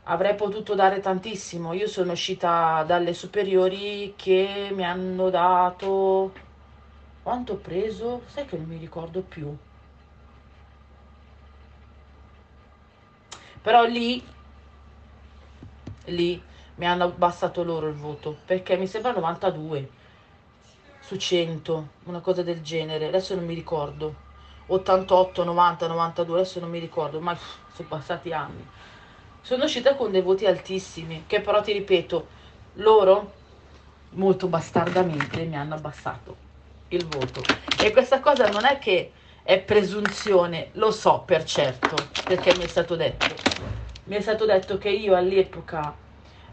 Avrei 0.04 0.34
potuto 0.34 0.74
dare 0.74 1.00
tantissimo. 1.00 1.72
Io 1.72 1.86
sono 1.86 2.12
uscita 2.12 2.82
dalle 2.82 3.14
superiori 3.14 4.14
che 4.16 4.70
mi 4.72 4.84
hanno 4.84 5.30
dato... 5.30 6.32
Quanto 7.22 7.54
ho 7.54 7.56
preso? 7.56 8.22
Sai 8.26 8.44
che 8.44 8.58
non 8.58 8.66
mi 8.66 8.76
ricordo 8.76 9.22
più. 9.22 9.56
Però 13.62 13.84
lì, 13.84 14.22
lì 16.06 16.42
mi 16.74 16.86
hanno 16.86 17.04
abbassato 17.04 17.62
loro 17.64 17.88
il 17.88 17.94
voto, 17.94 18.36
perché 18.44 18.76
mi 18.76 18.86
sembra 18.86 19.12
92 19.12 19.88
su 21.00 21.16
100, 21.16 21.88
una 22.04 22.20
cosa 22.20 22.42
del 22.42 22.60
genere. 22.60 23.06
Adesso 23.06 23.34
non 23.34 23.46
mi 23.46 23.54
ricordo 23.54 24.23
88, 24.66 25.44
90, 25.44 25.86
92, 25.86 26.40
adesso 26.40 26.60
non 26.60 26.70
mi 26.70 26.78
ricordo, 26.78 27.20
ma 27.20 27.36
sono 27.36 27.88
passati 27.88 28.32
anni. 28.32 28.66
Sono 29.40 29.64
uscita 29.64 29.94
con 29.94 30.10
dei 30.10 30.22
voti 30.22 30.46
altissimi, 30.46 31.24
che 31.26 31.40
però 31.40 31.60
ti 31.60 31.72
ripeto, 31.72 32.26
loro 32.74 33.32
molto 34.10 34.46
bastardamente 34.46 35.44
mi 35.44 35.56
hanno 35.56 35.74
abbassato 35.74 36.36
il 36.88 37.06
voto. 37.06 37.42
E 37.78 37.92
questa 37.92 38.20
cosa 38.20 38.48
non 38.48 38.64
è 38.64 38.78
che 38.78 39.12
è 39.42 39.58
presunzione, 39.60 40.68
lo 40.72 40.90
so 40.90 41.22
per 41.26 41.44
certo, 41.44 41.96
perché 42.24 42.56
mi 42.56 42.64
è 42.64 42.66
stato 42.66 42.96
detto. 42.96 43.26
Mi 44.04 44.16
è 44.16 44.20
stato 44.20 44.46
detto 44.46 44.78
che 44.78 44.88
io 44.88 45.14
all'epoca 45.14 45.94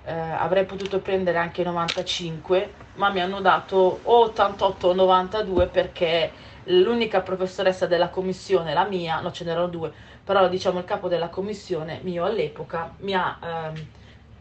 eh, 0.03 0.11
avrei 0.11 0.65
potuto 0.65 0.99
prendere 0.99 1.37
anche 1.37 1.63
95, 1.63 2.73
ma 2.95 3.09
mi 3.09 3.21
hanno 3.21 3.39
dato 3.39 3.99
o 4.03 4.23
88 4.23 4.87
o 4.87 4.93
92 4.93 5.67
perché 5.67 6.31
l'unica 6.65 7.21
professoressa 7.21 7.87
della 7.87 8.09
commissione, 8.09 8.73
la 8.73 8.87
mia, 8.87 9.19
no 9.21 9.31
ce 9.31 9.43
n'erano 9.45 9.67
due, 9.67 9.93
però 10.23 10.47
diciamo 10.49 10.79
il 10.79 10.85
capo 10.85 11.07
della 11.07 11.29
commissione 11.29 12.01
mio 12.03 12.23
all'epoca 12.25 12.95
mi 12.99 13.13
ha, 13.13 13.39
ehm, 13.41 13.89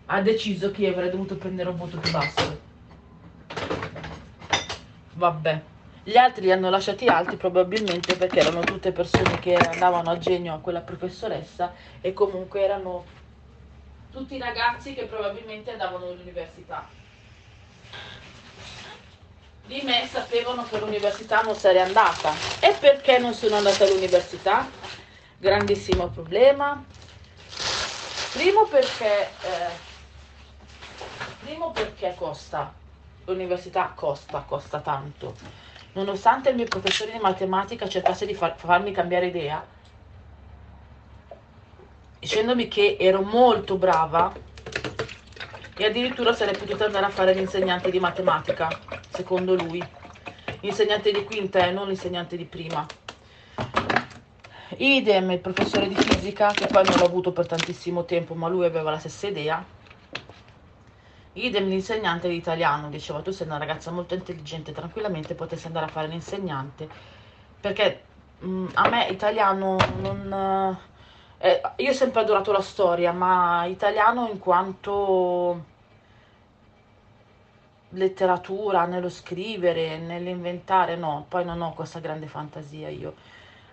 ha 0.07 0.21
deciso 0.23 0.71
che 0.71 0.83
io 0.83 0.91
avrei 0.93 1.11
dovuto 1.11 1.37
prendere 1.39 1.69
un 1.71 1.77
voto 1.77 1.99
più 1.99 2.11
basso. 2.11 2.65
Vabbè. 5.13 5.65
Gli 6.03 6.17
altri 6.17 6.43
li 6.47 6.51
hanno 6.53 6.69
lasciati 6.71 7.09
alti 7.09 7.37
probabilmente 7.37 8.17
perché 8.17 8.41
erano 8.41 8.65
tutte 8.65 8.91
persone 8.93 9.39
che 9.39 9.63
andavano 9.63 10.11
a 10.11 10.19
genio 10.19 10.55
a 10.55 10.61
quella 10.61 10.83
professoressa 10.83 11.75
e 12.01 12.13
comunque 12.13 12.63
erano 12.63 13.13
tutti 14.11 14.39
ragazzi 14.39 14.95
che 14.95 15.07
probabilmente 15.07 15.71
andavano 15.73 16.09
all'università 16.11 16.95
di 19.67 19.83
me 19.83 20.09
sapevano 20.11 20.65
che 20.65 20.77
all'università 20.77 21.43
non 21.43 21.55
sarei 21.55 21.83
andata. 21.83 22.33
E 22.61 22.77
perché 22.79 23.19
non 23.19 23.35
sono 23.35 23.57
andata 23.57 23.85
all'università? 23.85 24.69
Grandissimo 25.39 26.09
problema. 26.09 26.85
Primo 28.33 28.65
perché, 28.65 29.29
eh, 29.43 29.71
primo 31.45 31.71
perché 31.71 32.15
costa. 32.17 32.73
L'università 33.27 33.93
costa, 33.95 34.45
costa 34.47 34.81
tanto. 34.81 35.35
Nonostante 35.93 36.51
il 36.51 36.57
mio 36.57 36.67
professore 36.67 37.13
di 37.13 37.19
matematica 37.19 37.89
cercasse 37.89 38.27
di 38.27 38.35
far, 38.35 38.57
farmi 38.57 38.93
cambiare 38.93 39.27
idea, 39.27 39.65
dicendomi 42.19 42.69
che 42.69 42.97
ero 42.99 43.23
molto 43.23 43.77
brava 43.77 44.33
e 45.81 45.87
addirittura 45.87 46.35
sarei 46.35 46.55
potuta 46.55 46.85
andare 46.85 47.07
a 47.07 47.09
fare 47.09 47.33
l'insegnante 47.33 47.91
di 47.91 47.99
matematica, 47.99 48.69
secondo 49.09 49.55
lui. 49.55 49.83
L'insegnante 50.61 51.11
di 51.11 51.25
quinta 51.25 51.65
e 51.65 51.71
non 51.71 51.87
l'insegnante 51.87 52.37
di 52.37 52.45
prima. 52.45 52.85
Idem 54.77 55.31
il 55.31 55.39
professore 55.39 55.89
di 55.89 55.95
fisica, 55.95 56.49
che 56.53 56.67
poi 56.67 56.85
non 56.85 56.99
l'ho 56.99 57.07
avuto 57.07 57.33
per 57.33 57.47
tantissimo 57.47 58.05
tempo, 58.05 58.35
ma 58.35 58.47
lui 58.49 58.67
aveva 58.67 58.91
la 58.91 58.99
stessa 58.99 59.29
idea. 59.29 59.65
Idem 61.33 61.67
l'insegnante 61.69 62.29
di 62.29 62.37
italiano, 62.37 62.91
diceva 62.91 63.23
tu 63.23 63.31
sei 63.31 63.47
una 63.47 63.57
ragazza 63.57 63.91
molto 63.91 64.13
intelligente, 64.13 64.73
tranquillamente 64.73 65.35
potessi 65.35 65.67
andare 65.67 65.87
a 65.87 65.89
fare 65.89 66.09
l'insegnante, 66.09 66.87
perché 67.59 68.03
mh, 68.41 68.47
mm, 68.47 68.67
a 68.75 68.89
me 68.91 69.09
italiano 69.09 69.79
non... 70.03 70.79
Eh, 71.39 71.63
io 71.77 71.91
ho 71.91 71.95
sempre 71.95 72.21
adorato 72.21 72.53
la 72.53 72.61
storia, 72.61 73.13
ma 73.13 73.65
italiano 73.65 74.29
in 74.29 74.39
quanto 74.39 75.70
letteratura, 77.91 78.85
nello 78.87 79.09
scrivere, 79.09 79.99
nell'inventare, 79.99 80.97
no, 80.97 81.27
poi 81.29 81.45
non 81.45 81.61
ho 81.61 81.73
questa 81.75 81.99
grande 81.99 82.27
fantasia 82.27 82.89
io. 82.89 83.15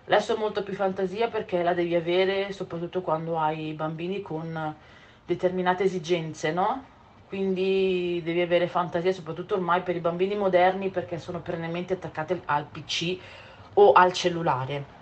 Adesso 0.06 0.34
ho 0.34 0.38
molto 0.38 0.62
più 0.62 0.74
fantasia 0.74 1.28
perché 1.28 1.62
la 1.62 1.74
devi 1.74 1.94
avere 1.94 2.52
soprattutto 2.52 3.02
quando 3.02 3.38
hai 3.38 3.72
bambini 3.74 4.22
con 4.22 4.74
determinate 5.26 5.84
esigenze, 5.84 6.50
no? 6.50 6.84
Quindi 7.28 8.22
devi 8.24 8.40
avere 8.40 8.68
fantasia 8.68 9.12
soprattutto 9.12 9.54
ormai 9.54 9.82
per 9.82 9.94
i 9.96 10.00
bambini 10.00 10.34
moderni 10.34 10.88
perché 10.88 11.18
sono 11.18 11.40
perennemente 11.40 11.92
attaccati 11.92 12.40
al 12.46 12.64
PC 12.64 13.18
o 13.74 13.92
al 13.92 14.12
cellulare. 14.14 14.96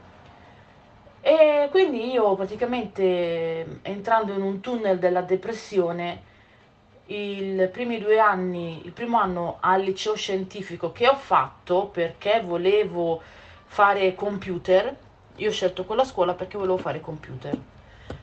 E 1.20 1.68
quindi 1.70 2.10
io 2.10 2.34
praticamente 2.34 3.80
entrando 3.82 4.32
in 4.32 4.42
un 4.42 4.60
tunnel 4.60 4.98
della 4.98 5.22
depressione 5.22 6.34
i 7.06 7.68
primi 7.70 7.98
due 8.00 8.18
anni, 8.18 8.80
il 8.84 8.92
primo 8.92 9.18
anno 9.18 9.58
al 9.60 9.82
liceo 9.82 10.16
scientifico 10.16 10.90
che 10.90 11.06
ho 11.06 11.14
fatto 11.14 11.86
perché 11.86 12.42
volevo 12.44 13.22
fare 13.66 14.14
computer, 14.14 14.94
io 15.36 15.48
ho 15.48 15.52
scelto 15.52 15.84
quella 15.84 16.04
scuola 16.04 16.34
perché 16.34 16.58
volevo 16.58 16.78
fare 16.78 17.00
computer. 17.00 17.56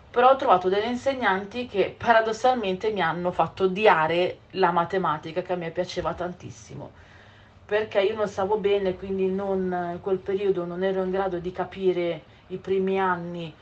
Però 0.10 0.30
ho 0.30 0.36
trovato 0.36 0.70
delle 0.70 0.88
insegnanti 0.88 1.68
che 1.68 1.96
paradossalmente 1.98 2.92
mi 2.92 3.02
hanno 3.02 3.32
fatto 3.32 3.64
odiare 3.64 4.40
la 4.52 4.72
matematica 4.72 5.42
che 5.42 5.54
a 5.54 5.56
me 5.56 5.72
piaceva 5.72 6.14
tantissimo. 6.14 6.92
Perché 7.66 8.02
io 8.02 8.16
non 8.16 8.28
stavo 8.28 8.58
bene, 8.58 8.96
quindi 8.96 9.28
non, 9.28 9.92
in 9.94 10.02
quel 10.02 10.18
periodo 10.18 10.66
non 10.66 10.84
ero 10.84 11.02
in 11.04 11.10
grado 11.10 11.40
di 11.40 11.52
capire 11.52 12.24
i 12.48 12.58
primi 12.58 13.00
anni 13.00 13.54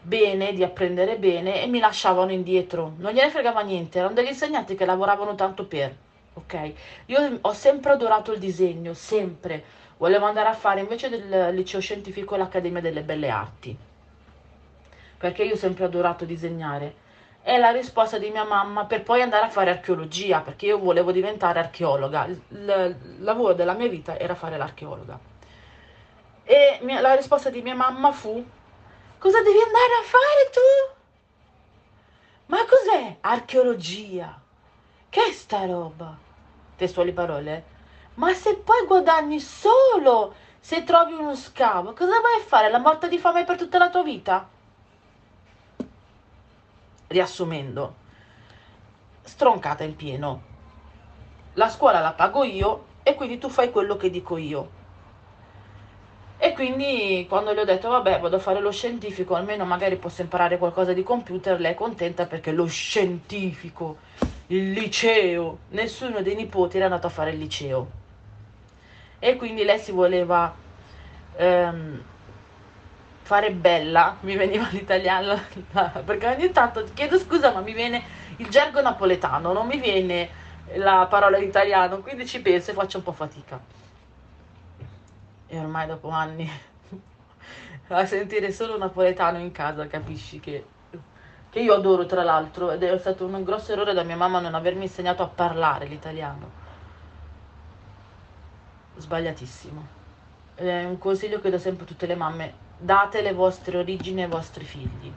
bene, 0.00 0.52
di 0.52 0.62
apprendere 0.62 1.16
bene 1.18 1.62
e 1.62 1.66
mi 1.66 1.78
lasciavano 1.78 2.32
indietro. 2.32 2.94
Non 2.98 3.12
gliene 3.12 3.30
fregava 3.30 3.60
niente, 3.60 3.98
erano 3.98 4.14
degli 4.14 4.28
insegnanti 4.28 4.74
che 4.74 4.84
lavoravano 4.84 5.34
tanto 5.34 5.66
per, 5.66 5.94
ok? 6.34 6.72
Io 7.06 7.38
ho 7.40 7.52
sempre 7.52 7.92
adorato 7.92 8.32
il 8.32 8.38
disegno, 8.38 8.94
sempre. 8.94 9.62
Volevo 9.98 10.26
andare 10.26 10.48
a 10.48 10.54
fare 10.54 10.80
invece 10.80 11.08
del 11.08 11.54
liceo 11.54 11.80
scientifico 11.80 12.36
l'Accademia 12.36 12.80
delle 12.80 13.02
Belle 13.02 13.28
Arti, 13.28 13.76
perché 15.18 15.42
io 15.42 15.54
ho 15.54 15.56
sempre 15.56 15.84
adorato 15.84 16.24
disegnare. 16.24 16.94
è 17.48 17.56
la 17.56 17.70
risposta 17.70 18.18
di 18.18 18.28
mia 18.28 18.44
mamma 18.44 18.84
per 18.84 19.02
poi 19.02 19.22
andare 19.22 19.46
a 19.46 19.48
fare 19.48 19.70
archeologia, 19.70 20.40
perché 20.40 20.66
io 20.66 20.78
volevo 20.78 21.12
diventare 21.12 21.58
archeologa. 21.58 22.26
Il, 22.26 22.42
il 22.50 23.16
lavoro 23.20 23.54
della 23.54 23.72
mia 23.72 23.88
vita 23.88 24.18
era 24.18 24.34
fare 24.34 24.58
l'archeologa. 24.58 25.18
E 26.44 26.78
mia, 26.82 27.00
la 27.00 27.14
risposta 27.14 27.48
di 27.48 27.62
mia 27.62 27.74
mamma 27.74 28.12
fu: 28.12 28.44
Cosa 29.18 29.42
devi 29.42 29.58
andare 29.58 29.92
a 30.00 30.04
fare 30.04 30.50
tu? 30.52 30.96
Ma 32.46 32.58
cos'è 32.64 33.16
archeologia? 33.20 34.40
Che 35.08 35.24
è 35.24 35.32
sta 35.32 35.66
roba? 35.66 36.16
Testuali 36.76 37.12
parole. 37.12 37.76
Ma 38.14 38.32
se 38.34 38.56
poi 38.56 38.86
guadagni 38.86 39.40
solo 39.40 40.34
se 40.60 40.84
trovi 40.84 41.14
uno 41.14 41.34
scavo, 41.34 41.94
cosa 41.94 42.20
vai 42.20 42.40
a 42.40 42.44
fare? 42.44 42.70
La 42.70 42.78
morte 42.78 43.08
di 43.08 43.18
fame 43.18 43.44
per 43.44 43.56
tutta 43.56 43.78
la 43.78 43.90
tua 43.90 44.04
vita? 44.04 44.48
Riassumendo, 47.08 47.94
stroncata 49.22 49.82
in 49.82 49.96
pieno. 49.96 50.42
La 51.54 51.68
scuola 51.68 51.98
la 51.98 52.12
pago 52.12 52.44
io 52.44 52.84
e 53.02 53.14
quindi 53.16 53.38
tu 53.38 53.48
fai 53.48 53.72
quello 53.72 53.96
che 53.96 54.10
dico 54.10 54.36
io. 54.36 54.76
E 56.40 56.52
quindi 56.52 57.26
quando 57.28 57.52
le 57.52 57.60
ho 57.62 57.64
detto 57.64 57.88
vabbè 57.88 58.20
vado 58.20 58.36
a 58.36 58.38
fare 58.38 58.60
lo 58.60 58.70
scientifico, 58.70 59.34
almeno 59.34 59.64
magari 59.64 59.96
posso 59.96 60.22
imparare 60.22 60.56
qualcosa 60.56 60.92
di 60.92 61.02
computer, 61.02 61.58
lei 61.58 61.72
è 61.72 61.74
contenta 61.74 62.26
perché 62.26 62.52
lo 62.52 62.66
scientifico, 62.66 63.96
il 64.46 64.70
liceo, 64.70 65.58
nessuno 65.70 66.22
dei 66.22 66.36
nipoti 66.36 66.76
era 66.76 66.86
andato 66.86 67.08
a 67.08 67.10
fare 67.10 67.32
il 67.32 67.38
liceo. 67.38 67.90
E 69.18 69.36
quindi 69.36 69.64
lei 69.64 69.78
si 69.80 69.90
voleva 69.90 70.54
ehm, 71.36 72.02
fare 73.22 73.50
bella, 73.52 74.16
mi 74.20 74.36
veniva 74.36 74.68
l'italiano, 74.72 75.40
perché 76.04 76.26
ogni 76.28 76.50
tanto 76.52 76.84
chiedo 76.94 77.18
scusa 77.18 77.52
ma 77.52 77.60
mi 77.60 77.72
viene 77.72 78.02
il 78.36 78.48
gergo 78.48 78.80
napoletano, 78.80 79.52
non 79.52 79.66
mi 79.66 79.78
viene 79.78 80.30
la 80.76 81.06
parola 81.10 81.38
in 81.38 81.48
italiano, 81.48 81.98
quindi 81.98 82.26
ci 82.26 82.40
penso 82.40 82.70
e 82.70 82.74
faccio 82.74 82.98
un 82.98 83.02
po' 83.02 83.12
fatica. 83.12 83.60
E 85.48 85.58
ormai 85.58 85.86
dopo 85.86 86.08
anni 86.10 86.48
a 87.88 88.06
sentire 88.06 88.52
solo 88.52 88.76
napoletano 88.76 89.38
in 89.38 89.50
casa 89.50 89.86
capisci 89.86 90.40
che, 90.40 90.64
che 91.48 91.60
io 91.60 91.74
adoro 91.74 92.04
tra 92.04 92.22
l'altro 92.22 92.70
ed 92.70 92.82
è 92.82 92.98
stato 92.98 93.24
un 93.24 93.42
grosso 93.42 93.72
errore 93.72 93.94
da 93.94 94.02
mia 94.02 94.16
mamma 94.16 94.40
non 94.40 94.54
avermi 94.54 94.82
insegnato 94.82 95.22
a 95.22 95.28
parlare 95.28 95.86
l'italiano. 95.86 96.50
Sbagliatissimo. 98.96 99.96
È 100.54 100.84
un 100.84 100.98
consiglio 100.98 101.40
che 101.40 101.50
do 101.50 101.58
sempre 101.58 101.84
a 101.84 101.86
tutte 101.86 102.06
le 102.06 102.14
mamme 102.14 102.66
date 102.78 103.22
le 103.22 103.32
vostre 103.32 103.78
origini 103.78 104.22
ai 104.22 104.28
vostri 104.28 104.64
figli, 104.64 105.12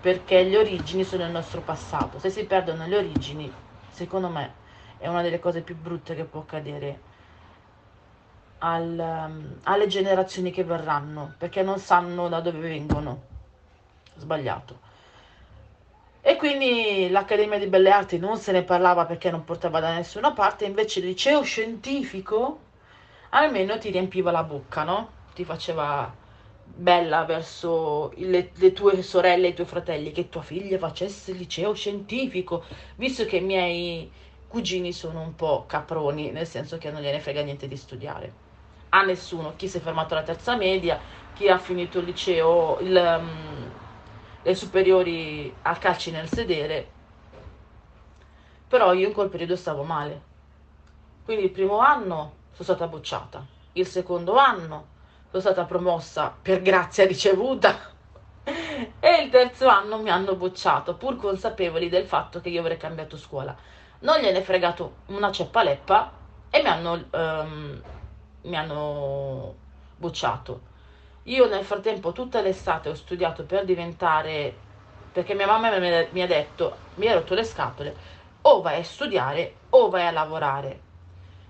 perché 0.00 0.42
le 0.44 0.58
origini 0.58 1.04
sono 1.04 1.24
il 1.24 1.30
nostro 1.30 1.60
passato. 1.60 2.18
Se 2.18 2.30
si 2.30 2.44
perdono 2.44 2.86
le 2.86 2.96
origini, 2.96 3.52
secondo 3.88 4.28
me, 4.28 4.52
è 4.98 5.08
una 5.08 5.22
delle 5.22 5.40
cose 5.40 5.62
più 5.62 5.76
brutte 5.76 6.14
che 6.14 6.24
può 6.24 6.40
accadere 6.40 7.12
al, 8.64 8.96
um, 8.98 9.58
alle 9.64 9.86
generazioni 9.86 10.50
che 10.50 10.64
verranno, 10.64 11.34
perché 11.36 11.62
non 11.62 11.78
sanno 11.78 12.28
da 12.28 12.40
dove 12.40 12.58
vengono. 12.58 13.22
Sbagliato. 14.16 14.80
E 16.22 16.36
quindi 16.36 17.10
l'Accademia 17.10 17.58
di 17.58 17.66
Belle 17.66 17.90
Arti 17.90 18.18
non 18.18 18.38
se 18.38 18.52
ne 18.52 18.62
parlava 18.62 19.04
perché 19.04 19.30
non 19.30 19.44
portava 19.44 19.80
da 19.80 19.92
nessuna 19.94 20.32
parte, 20.32 20.64
invece 20.64 21.00
il 21.00 21.06
liceo 21.06 21.42
scientifico 21.42 22.60
almeno 23.30 23.76
ti 23.78 23.90
riempiva 23.90 24.30
la 24.30 24.42
bocca, 24.42 24.84
no? 24.84 25.10
Ti 25.34 25.44
faceva 25.44 26.12
bella 26.64 27.24
verso 27.24 28.12
le, 28.16 28.50
le, 28.54 28.72
tue 28.72 29.02
sorelle 29.02 29.48
e 29.48 29.50
i 29.50 29.54
tuoi 29.54 29.66
fratelli 29.66 30.12
che 30.12 30.30
tua 30.30 30.40
figlia 30.40 30.78
facesse 30.78 31.32
il 31.32 31.36
liceo 31.36 31.74
scientifico, 31.74 32.64
visto 32.96 33.26
che 33.26 33.36
i 33.36 33.42
miei 33.42 34.10
cugini 34.48 34.92
sono 34.92 35.20
un 35.20 35.34
po' 35.34 35.64
caproni, 35.66 36.30
nel 36.30 36.46
senso 36.46 36.78
che 36.78 36.90
non 36.90 37.02
gliene 37.02 37.20
frega 37.20 37.42
niente 37.42 37.68
di 37.68 37.76
studiare. 37.76 38.43
A 38.94 39.02
nessuno, 39.02 39.54
chi 39.56 39.66
si 39.66 39.78
è 39.78 39.80
fermato 39.80 40.14
alla 40.14 40.22
terza 40.22 40.54
media, 40.54 41.00
chi 41.34 41.48
ha 41.48 41.58
finito 41.58 41.98
il 41.98 42.04
liceo, 42.04 42.78
il, 42.80 42.94
um, 42.94 43.70
le 44.40 44.54
superiori 44.54 45.52
a 45.62 45.74
calci 45.76 46.12
nel 46.12 46.28
sedere, 46.28 46.88
però 48.68 48.92
io 48.92 49.08
in 49.08 49.12
quel 49.12 49.30
periodo 49.30 49.56
stavo 49.56 49.82
male. 49.82 50.22
Quindi 51.24 51.44
il 51.44 51.50
primo 51.50 51.78
anno 51.78 52.34
sono 52.52 52.62
stata 52.62 52.86
bocciata, 52.86 53.44
il 53.72 53.86
secondo 53.86 54.36
anno 54.36 54.86
sono 55.28 55.42
stata 55.42 55.64
promossa 55.64 56.32
per 56.40 56.62
grazia 56.62 57.04
ricevuta 57.04 57.76
e 58.44 59.22
il 59.22 59.30
terzo 59.30 59.66
anno 59.66 59.98
mi 59.98 60.10
hanno 60.10 60.36
bocciato, 60.36 60.94
pur 60.94 61.16
consapevoli 61.16 61.88
del 61.88 62.06
fatto 62.06 62.40
che 62.40 62.48
io 62.48 62.60
avrei 62.60 62.76
cambiato 62.76 63.16
scuola. 63.16 63.56
Non 64.00 64.18
gliene 64.20 64.38
è 64.38 64.42
fregato 64.42 64.98
una 65.06 65.32
ceppaleppa 65.32 66.12
e 66.50 66.62
mi 66.62 66.68
hanno, 66.68 67.04
um, 67.10 67.82
mi 68.44 68.56
hanno 68.56 69.54
bocciato. 69.96 70.72
Io 71.24 71.46
nel 71.48 71.64
frattempo 71.64 72.12
tutta 72.12 72.40
l'estate 72.40 72.88
ho 72.90 72.94
studiato 72.94 73.44
per 73.44 73.64
diventare, 73.64 74.54
perché 75.12 75.34
mia 75.34 75.46
mamma 75.46 75.78
mi 75.78 76.22
ha 76.22 76.26
detto, 76.26 76.76
mi 76.94 77.08
ha 77.08 77.14
rotto 77.14 77.34
le 77.34 77.44
scatole, 77.44 77.96
o 78.42 78.60
vai 78.60 78.80
a 78.80 78.84
studiare 78.84 79.54
o 79.70 79.88
vai 79.88 80.06
a 80.06 80.10
lavorare. 80.10 80.80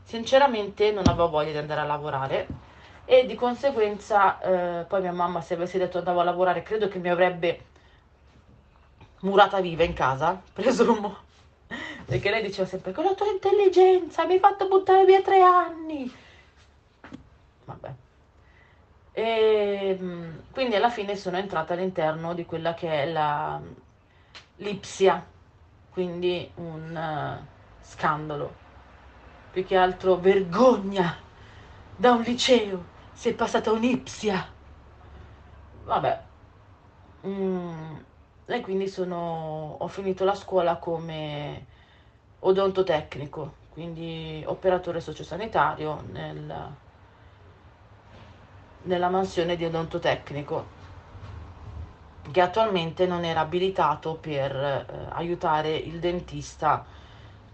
Sinceramente 0.03 0.93
non 0.93 1.05
avevo 1.09 1.29
voglia 1.31 1.51
di 1.53 1.59
andare 1.59 1.81
a 1.81 1.85
lavorare 1.85 2.49
e 3.05 3.27
di 3.27 3.35
conseguenza 3.35 4.39
eh, 4.81 4.85
poi 4.85 5.01
mia 5.03 5.13
mamma 5.13 5.41
se 5.41 5.55
avessi 5.55 5.79
detto 5.79 5.99
andavo 5.99 6.21
a 6.21 6.25
lavorare 6.25 6.63
credo 6.63 6.89
che 6.89 6.99
mi 6.99 7.09
avrebbe 7.11 7.65
murata 9.23 9.61
viva 9.61 9.83
in 9.85 9.93
casa, 9.95 10.41
presumo, 10.53 11.17
perché 12.07 12.31
lei 12.31 12.43
diceva 12.43 12.67
sempre 12.69 12.93
con 12.93 13.05
la 13.05 13.15
tua 13.15 13.27
intelligenza 13.31 14.25
mi 14.27 14.35
hai 14.35 14.39
fatto 14.39 14.69
buttare 14.69 15.05
via 15.05 15.23
tre 15.23 15.41
anni. 15.41 16.15
Vabbè. 17.65 17.95
E 19.13 19.97
mm, 20.01 20.39
quindi 20.53 20.75
alla 20.77 20.91
fine 20.91 21.17
sono 21.17 21.37
entrata 21.37 21.75
all'interno 21.75 22.35
di 22.35 22.45
quella 22.45 22.75
che 22.75 23.03
è 23.05 23.11
la 23.11 23.61
l'Ipsia, 24.57 25.25
quindi 25.91 26.51
un 26.57 26.95
uh, 26.95 27.47
scandalo, 27.81 28.53
più 29.51 29.65
che 29.65 29.77
altro 29.77 30.17
vergogna 30.17 31.17
da 31.97 32.13
un 32.13 32.23
liceo 32.23 32.85
sei 33.13 33.35
passata 33.35 33.73
un'ipsia. 33.73 34.53
Vabbè. 35.85 36.23
Mm. 37.27 37.97
E 38.47 38.61
quindi 38.61 38.89
sono, 38.89 39.77
ho 39.79 39.89
finito 39.89 40.25
la 40.25 40.35
scuola 40.35 40.77
come 40.77 41.67
odontotecnico, 42.41 43.55
quindi 43.71 44.43
operatore 44.47 45.01
sociosanitario 45.01 46.03
nel, 46.13 46.77
nella 48.85 49.09
mansione 49.09 49.57
di 49.57 49.65
odontotecnico 49.65 50.83
che 52.31 52.41
attualmente 52.41 53.07
non 53.07 53.25
era 53.25 53.41
abilitato 53.41 54.15
per 54.15 54.55
eh, 54.55 54.87
aiutare 55.11 55.75
il 55.77 55.99
dentista 55.99 56.85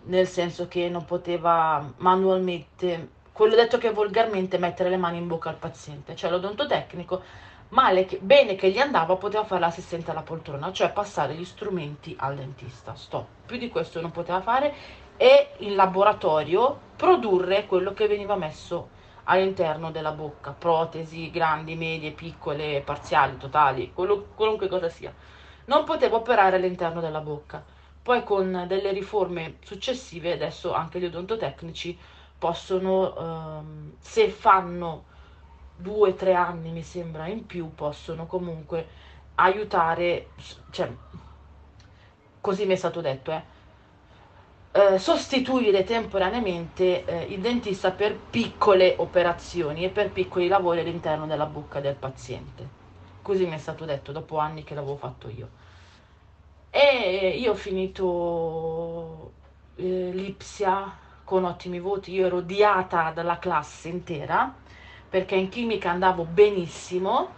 nel 0.05 0.27
senso 0.27 0.69
che 0.69 0.89
non 0.89 1.05
poteva 1.05 1.93
manualmente 1.97 3.19
quello 3.33 3.55
detto 3.55 3.79
che 3.79 3.91
volgarmente 3.91 4.59
mettere 4.59 4.91
le 4.91 4.97
mani 4.97 5.19
in 5.19 5.27
bocca 5.27 5.49
al 5.49 5.57
paziente, 5.57 6.15
cioè 6.15 6.31
l'odontotecnico, 6.31 7.23
male 7.71 8.05
che, 8.05 8.19
bene 8.19 8.55
che 8.55 8.71
gli 8.71 8.79
andava, 8.79 9.17
poteva 9.17 9.45
fare 9.45 9.61
l'assistente 9.61 10.11
alla 10.11 10.23
poltrona, 10.23 10.73
cioè 10.73 10.91
passare 10.91 11.35
gli 11.35 11.45
strumenti 11.45 12.15
al 12.19 12.37
dentista. 12.37 12.95
Stop. 12.95 13.27
Più 13.47 13.57
di 13.57 13.69
questo 13.71 14.01
non 14.01 14.11
poteva 14.11 14.41
fare 14.43 14.75
e 15.17 15.53
in 15.59 15.75
laboratorio 15.75 16.79
produrre 16.97 17.67
quello 17.67 17.93
che 17.95 18.07
veniva 18.07 18.37
messo 18.37 18.99
all'interno 19.31 19.91
della 19.91 20.13
bocca, 20.13 20.53
protesi 20.53 21.31
grandi, 21.31 21.77
medie, 21.77 22.13
piccole, 22.13 22.83
parziali, 22.83 23.37
totali, 23.37 23.93
quello, 23.93 24.31
qualunque 24.35 24.69
cosa 24.69 24.89
sia. 24.89 25.15
Non 25.67 25.85
poteva 25.85 26.17
operare 26.17 26.57
all'interno 26.57 27.01
della 27.01 27.21
bocca. 27.21 27.65
Poi 28.03 28.25
con 28.25 28.65
delle 28.67 28.93
riforme 28.93 29.59
successive, 29.63 30.33
adesso 30.33 30.73
anche 30.75 30.99
gli 31.01 31.05
odontotecnici 31.05 31.99
possono, 32.39 33.17
ehm, 33.17 33.97
se 34.01 34.29
fanno 34.31 35.07
due 35.75 36.11
o 36.11 36.15
tre 36.15 36.35
anni, 36.35 36.73
mi 36.73 36.83
sembra, 36.83 37.27
in 37.29 37.47
più, 37.47 37.75
possono 37.75 38.27
comunque 38.27 38.89
aiutare, 39.37 40.35
cioè, 40.71 40.93
così 42.41 42.67
mi 42.67 42.73
è 42.73 42.77
stato 42.77 43.01
detto, 43.01 43.33
eh, 43.33 43.45
eh, 44.73 44.99
sostituire 44.99 45.85
temporaneamente 45.85 47.05
eh, 47.05 47.25
il 47.33 47.41
dentista 47.41 47.91
per 47.91 48.17
piccole 48.17 48.95
operazioni 48.99 49.85
e 49.85 49.89
per 49.89 50.11
piccoli 50.11 50.47
lavori 50.47 50.81
all'interno 50.81 51.27
della 51.27 51.47
bocca 51.47 51.81
del 51.81 51.95
paziente. 51.95 52.79
Così 53.23 53.47
mi 53.47 53.55
è 53.55 53.59
stato 53.59 53.85
detto 53.85 54.13
dopo 54.13 54.39
anni 54.39 54.63
che 54.63 54.75
l'avevo 54.75 54.97
fatto 54.97 55.29
io. 55.29 55.49
E 56.71 57.37
io 57.37 57.51
ho 57.53 57.57
finito 57.57 59.33
eh, 59.77 60.11
l'Ipsia 60.13 60.97
con 61.25 61.45
ottimi 61.45 61.81
voti, 61.81 62.13
io 62.13 62.27
ero 62.27 62.37
odiata 62.37 63.11
dalla 63.11 63.39
classe 63.39 63.89
intera 63.89 64.55
perché 65.09 65.35
in 65.35 65.49
chimica 65.49 65.91
andavo 65.91 66.25
benissimo, 66.25 67.29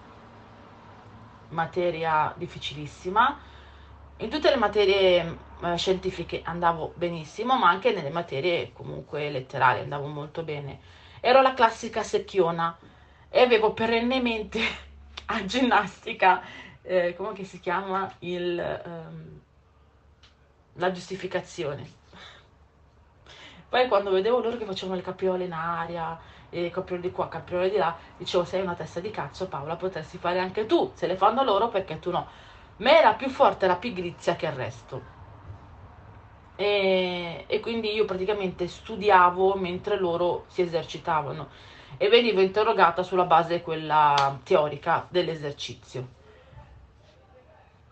materia 1.48 2.34
difficilissima, 2.36 3.38
In 4.22 4.30
tutte 4.30 4.50
le 4.50 4.56
materie 4.56 5.36
eh, 5.62 5.76
scientifiche 5.76 6.42
andavo 6.44 6.92
benissimo, 6.94 7.58
ma 7.58 7.68
anche 7.68 7.90
nelle 7.92 8.10
materie 8.10 8.72
comunque 8.72 9.28
letterali 9.30 9.80
andavo 9.80 10.06
molto 10.06 10.44
bene. 10.44 10.78
Ero 11.18 11.42
la 11.42 11.54
classica 11.54 12.04
secchiona 12.04 12.78
e 13.28 13.40
avevo 13.40 13.72
perennemente 13.72 14.60
a 15.26 15.44
ginnastica, 15.44 16.40
eh, 16.82 17.16
come 17.16 17.42
si 17.42 17.58
chiama, 17.58 18.14
il, 18.20 18.60
ehm, 18.60 19.40
la 20.74 20.92
giustificazione. 20.92 21.90
Poi 23.68 23.88
quando 23.88 24.12
vedevo 24.12 24.38
loro 24.38 24.56
che 24.56 24.64
facevano 24.64 24.98
le 24.98 25.02
capriole 25.02 25.46
in 25.46 25.52
aria, 25.52 26.16
e 26.48 26.70
capriole 26.70 27.02
di 27.02 27.10
qua, 27.10 27.28
capriole 27.28 27.70
di 27.70 27.76
là, 27.76 27.96
dicevo 28.16 28.44
sei 28.44 28.60
una 28.60 28.74
testa 28.74 29.00
di 29.00 29.10
cazzo 29.10 29.48
Paola, 29.48 29.74
potresti 29.74 30.16
fare 30.18 30.38
anche 30.38 30.66
tu, 30.66 30.92
se 30.94 31.08
le 31.08 31.16
fanno 31.16 31.42
loro 31.42 31.70
perché 31.70 31.98
tu 31.98 32.12
no. 32.12 32.50
Ma 32.82 32.98
era 32.98 33.14
più 33.14 33.28
forte 33.28 33.68
la 33.68 33.76
pigrizia 33.76 34.34
che 34.34 34.46
il 34.46 34.52
resto. 34.52 35.02
E, 36.56 37.44
e 37.46 37.60
quindi 37.60 37.94
io 37.94 38.04
praticamente 38.04 38.66
studiavo 38.66 39.54
mentre 39.54 39.98
loro 39.98 40.44
si 40.48 40.62
esercitavano 40.62 41.48
e 41.96 42.08
venivo 42.08 42.40
interrogata 42.40 43.04
sulla 43.04 43.24
base 43.24 43.62
quella 43.62 44.36
teorica 44.42 45.06
dell'esercizio. 45.08 46.08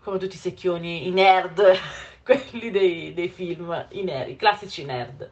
Come 0.03 0.17
tutti 0.17 0.35
i 0.35 0.39
secchioni, 0.39 1.07
i 1.07 1.11
nerd, 1.11 1.61
quelli 2.21 2.69
dei, 2.69 3.13
dei 3.13 3.29
film, 3.29 3.87
i 3.91 4.03
nerd, 4.03 4.29
i 4.29 4.35
classici 4.35 4.83
nerd. 4.83 5.29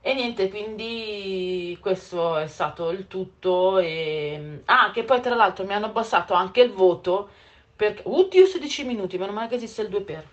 E 0.00 0.14
niente, 0.14 0.50
quindi 0.50 1.78
questo 1.80 2.38
è 2.38 2.48
stato 2.48 2.90
il 2.90 3.06
tutto. 3.06 3.78
E... 3.78 4.62
Ah, 4.64 4.90
che 4.90 5.04
poi 5.04 5.20
tra 5.20 5.36
l'altro 5.36 5.64
mi 5.64 5.74
hanno 5.74 5.86
abbassato 5.86 6.34
anche 6.34 6.60
il 6.60 6.72
voto 6.72 7.28
perché... 7.82 8.02
Oddio, 8.04 8.46
16 8.46 8.84
minuti, 8.84 9.18
meno 9.18 9.32
male 9.32 9.48
che 9.48 9.56
esiste 9.56 9.82
il 9.82 9.88
2 9.88 10.02
per. 10.02 10.24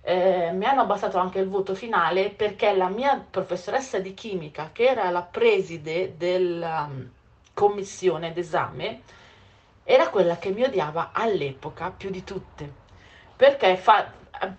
Eh, 0.00 0.50
mi 0.52 0.64
hanno 0.64 0.80
abbassato 0.80 1.18
anche 1.18 1.38
il 1.38 1.46
voto 1.46 1.74
finale 1.74 2.30
perché 2.30 2.74
la 2.74 2.88
mia 2.88 3.22
professoressa 3.30 3.98
di 3.98 4.14
chimica, 4.14 4.70
che 4.72 4.84
era 4.84 5.10
la 5.10 5.20
preside 5.20 6.16
della 6.16 6.88
um, 6.90 7.10
commissione 7.52 8.32
d'esame, 8.32 9.02
era 9.84 10.08
quella 10.08 10.38
che 10.38 10.52
mi 10.52 10.62
odiava 10.62 11.10
all'epoca 11.12 11.90
più 11.90 12.08
di 12.08 12.24
tutte. 12.24 12.72
Perché 13.36 13.76
fa, 13.76 14.10
eh, 14.40 14.52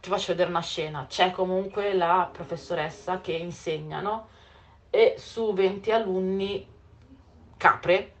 ti 0.00 0.08
faccio 0.08 0.28
vedere 0.28 0.48
una 0.48 0.62
scena, 0.62 1.04
c'è 1.06 1.32
comunque 1.32 1.92
la 1.92 2.30
professoressa 2.32 3.20
che 3.20 3.32
insegna, 3.32 4.00
no? 4.00 4.28
E 4.88 5.16
su 5.18 5.52
20 5.52 5.92
alunni 5.92 6.66
capre 7.58 8.12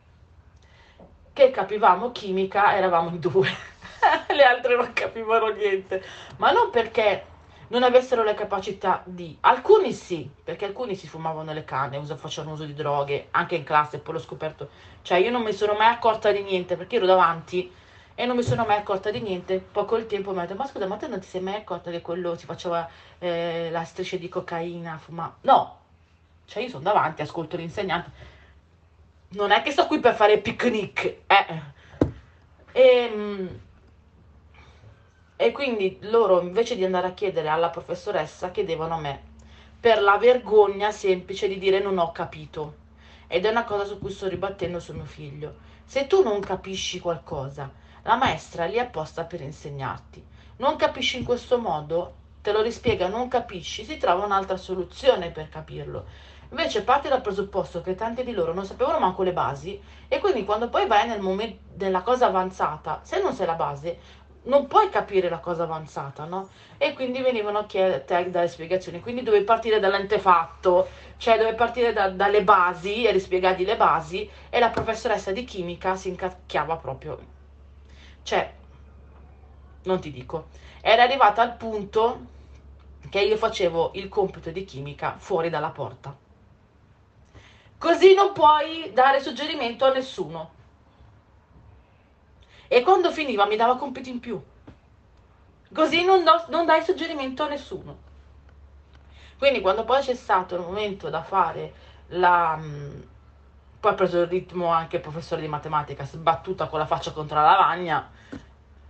che 1.32 1.50
capivamo 1.50 2.12
chimica 2.12 2.76
eravamo 2.76 3.08
in 3.10 3.20
due. 3.20 3.48
le 4.34 4.42
altre 4.42 4.76
non 4.76 4.92
capivano 4.92 5.48
niente, 5.48 6.02
ma 6.36 6.50
non 6.50 6.70
perché 6.70 7.26
non 7.68 7.82
avessero 7.82 8.22
le 8.22 8.34
capacità 8.34 9.02
di... 9.04 9.36
Alcuni 9.40 9.92
sì, 9.92 10.28
perché 10.44 10.66
alcuni 10.66 10.94
si 10.94 11.08
fumavano 11.08 11.52
le 11.52 11.64
canne, 11.64 11.96
uso, 11.96 12.16
facevano 12.16 12.52
uso 12.52 12.64
di 12.64 12.74
droghe, 12.74 13.28
anche 13.30 13.54
in 13.54 13.64
classe, 13.64 13.98
poi 13.98 14.14
l'ho 14.14 14.20
scoperto. 14.20 14.68
Cioè 15.00 15.18
io 15.18 15.30
non 15.30 15.42
mi 15.42 15.52
sono 15.52 15.72
mai 15.72 15.88
accorta 15.88 16.30
di 16.32 16.42
niente, 16.42 16.76
perché 16.76 16.96
ero 16.96 17.06
davanti 17.06 17.72
e 18.14 18.26
non 18.26 18.36
mi 18.36 18.42
sono 18.42 18.66
mai 18.66 18.76
accorta 18.76 19.10
di 19.10 19.20
niente. 19.20 19.58
Poi 19.58 19.86
col 19.86 20.06
tempo 20.06 20.32
mi 20.32 20.38
ha 20.38 20.42
detto, 20.42 20.54
ma 20.54 20.66
scusa, 20.66 20.86
ma 20.86 20.96
te 20.96 21.08
non 21.08 21.20
ti 21.20 21.26
sei 21.26 21.40
mai 21.40 21.54
accorta 21.54 21.90
che 21.90 22.02
quello 22.02 22.36
si 22.36 22.44
faceva 22.44 22.86
eh, 23.18 23.70
la 23.70 23.84
striscia 23.84 24.18
di 24.18 24.28
cocaina, 24.28 24.98
fumava? 24.98 25.34
No, 25.40 25.78
cioè 26.44 26.62
io 26.62 26.68
sono 26.68 26.82
davanti, 26.82 27.22
ascolto 27.22 27.56
l'insegnante. 27.56 28.10
Non 29.32 29.50
è 29.50 29.62
che 29.62 29.70
sto 29.70 29.86
qui 29.86 29.98
per 30.00 30.14
fare 30.14 30.38
picnic, 30.38 31.04
eh. 31.26 31.62
E, 32.72 32.82
ehm, 32.82 33.60
e 35.36 35.52
quindi 35.52 35.98
loro 36.02 36.40
invece 36.40 36.76
di 36.76 36.84
andare 36.84 37.08
a 37.08 37.14
chiedere 37.14 37.48
alla 37.48 37.70
professoressa 37.70 38.50
chiedevano 38.50 38.94
a 38.94 39.00
me 39.00 39.30
per 39.82 40.00
la 40.00 40.16
vergogna 40.16 40.92
semplice 40.92 41.48
di 41.48 41.58
dire 41.58 41.80
non 41.80 41.98
ho 41.98 42.12
capito. 42.12 42.76
Ed 43.26 43.44
è 43.44 43.50
una 43.50 43.64
cosa 43.64 43.84
su 43.84 43.98
cui 43.98 44.12
sto 44.12 44.28
ribattendo 44.28 44.78
su 44.78 44.92
mio 44.92 45.04
figlio. 45.04 45.56
Se 45.84 46.06
tu 46.06 46.22
non 46.22 46.38
capisci 46.38 47.00
qualcosa, 47.00 47.68
la 48.02 48.14
maestra 48.14 48.66
è 48.66 48.68
lì 48.68 48.78
apposta 48.78 49.24
per 49.24 49.40
insegnarti. 49.40 50.24
Non 50.58 50.76
capisci 50.76 51.18
in 51.18 51.24
questo 51.24 51.58
modo, 51.58 52.14
te 52.42 52.52
lo 52.52 52.62
rispiega, 52.62 53.08
non 53.08 53.26
capisci, 53.26 53.84
si 53.84 53.96
trova 53.96 54.24
un'altra 54.24 54.56
soluzione 54.56 55.32
per 55.32 55.48
capirlo. 55.48 56.04
Invece 56.52 56.84
parte 56.84 57.08
dal 57.08 57.22
presupposto 57.22 57.80
che 57.80 57.94
tanti 57.94 58.24
di 58.24 58.32
loro 58.32 58.52
non 58.52 58.66
sapevano 58.66 58.98
manco 58.98 59.22
le 59.22 59.32
basi 59.32 59.82
e 60.06 60.18
quindi 60.18 60.44
quando 60.44 60.68
poi 60.68 60.86
vai 60.86 61.08
nel 61.08 61.22
momento 61.22 61.62
della 61.72 62.02
cosa 62.02 62.26
avanzata, 62.26 63.00
se 63.04 63.22
non 63.22 63.32
sei 63.32 63.46
la 63.46 63.54
base, 63.54 63.98
non 64.44 64.66
puoi 64.66 64.90
capire 64.90 65.30
la 65.30 65.38
cosa 65.38 65.62
avanzata, 65.62 66.26
no? 66.26 66.50
E 66.76 66.92
quindi 66.92 67.22
venivano 67.22 67.60
a 67.60 67.64
chiedere 67.64 68.30
delle 68.30 68.48
spiegazioni, 68.48 69.00
quindi 69.00 69.22
dovevi 69.22 69.44
partire 69.44 69.80
dall'antefatto, 69.80 70.88
cioè 71.16 71.38
dovevi 71.38 71.56
partire 71.56 71.94
da, 71.94 72.10
dalle 72.10 72.44
basi 72.44 73.04
e 73.06 73.12
rispiegargli 73.12 73.64
le 73.64 73.76
basi 73.76 74.28
e 74.50 74.58
la 74.58 74.68
professoressa 74.68 75.32
di 75.32 75.44
chimica 75.44 75.96
si 75.96 76.10
incacchiava 76.10 76.76
proprio. 76.76 77.18
Cioè, 78.22 78.52
non 79.84 80.00
ti 80.00 80.10
dico, 80.10 80.48
era 80.82 81.02
arrivata 81.02 81.40
al 81.40 81.56
punto 81.56 82.26
che 83.08 83.20
io 83.20 83.38
facevo 83.38 83.92
il 83.94 84.10
compito 84.10 84.50
di 84.50 84.64
chimica 84.64 85.14
fuori 85.16 85.48
dalla 85.48 85.70
porta. 85.70 86.14
Così 87.82 88.14
non 88.14 88.30
puoi 88.32 88.92
dare 88.92 89.20
suggerimento 89.20 89.84
a 89.84 89.92
nessuno 89.92 90.50
e 92.68 92.80
quando 92.82 93.10
finiva 93.10 93.44
mi 93.44 93.56
dava 93.56 93.76
compiti 93.76 94.08
in 94.08 94.20
più. 94.20 94.40
Così 95.74 96.04
non, 96.04 96.22
do, 96.22 96.44
non 96.50 96.64
dai 96.64 96.84
suggerimento 96.84 97.42
a 97.42 97.48
nessuno. 97.48 97.98
Quindi 99.36 99.60
quando 99.60 99.82
poi 99.82 100.00
c'è 100.00 100.14
stato 100.14 100.54
il 100.54 100.60
momento 100.60 101.10
da 101.10 101.24
fare 101.24 101.74
la... 102.10 102.56
Mm, 102.56 103.00
poi 103.80 103.90
ha 103.90 103.94
preso 103.94 104.20
il 104.20 104.28
ritmo 104.28 104.68
anche 104.68 104.96
il 104.96 105.02
professore 105.02 105.40
di 105.40 105.48
matematica, 105.48 106.04
sbattuta 106.04 106.68
con 106.68 106.78
la 106.78 106.86
faccia 106.86 107.10
contro 107.10 107.34
la 107.34 107.50
lavagna. 107.50 108.08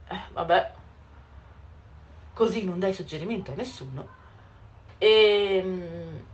Eh, 0.07 0.21
vabbè, 0.35 0.73
così 2.35 2.63
non 2.63 2.79
dai 2.79 2.93
suggerimento 2.93 3.53
a 3.53 3.55
nessuno. 3.55 4.07
E, 4.99 5.63
mm, 5.65 6.31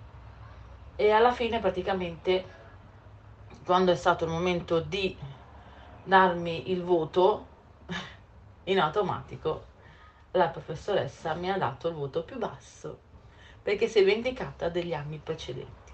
e 1.00 1.12
alla 1.12 1.30
fine 1.30 1.60
praticamente, 1.60 2.44
quando 3.64 3.92
è 3.92 3.94
stato 3.94 4.24
il 4.24 4.32
momento 4.32 4.80
di 4.80 5.16
darmi 6.02 6.72
il 6.72 6.82
voto, 6.82 7.46
in 8.64 8.80
automatico 8.80 9.66
la 10.32 10.48
professoressa 10.48 11.34
mi 11.34 11.52
ha 11.52 11.56
dato 11.56 11.86
il 11.86 11.94
voto 11.94 12.24
più 12.24 12.36
basso 12.38 12.98
perché 13.62 13.86
si 13.86 14.00
è 14.00 14.04
vendicata 14.04 14.68
degli 14.68 14.92
anni 14.92 15.20
precedenti. 15.22 15.92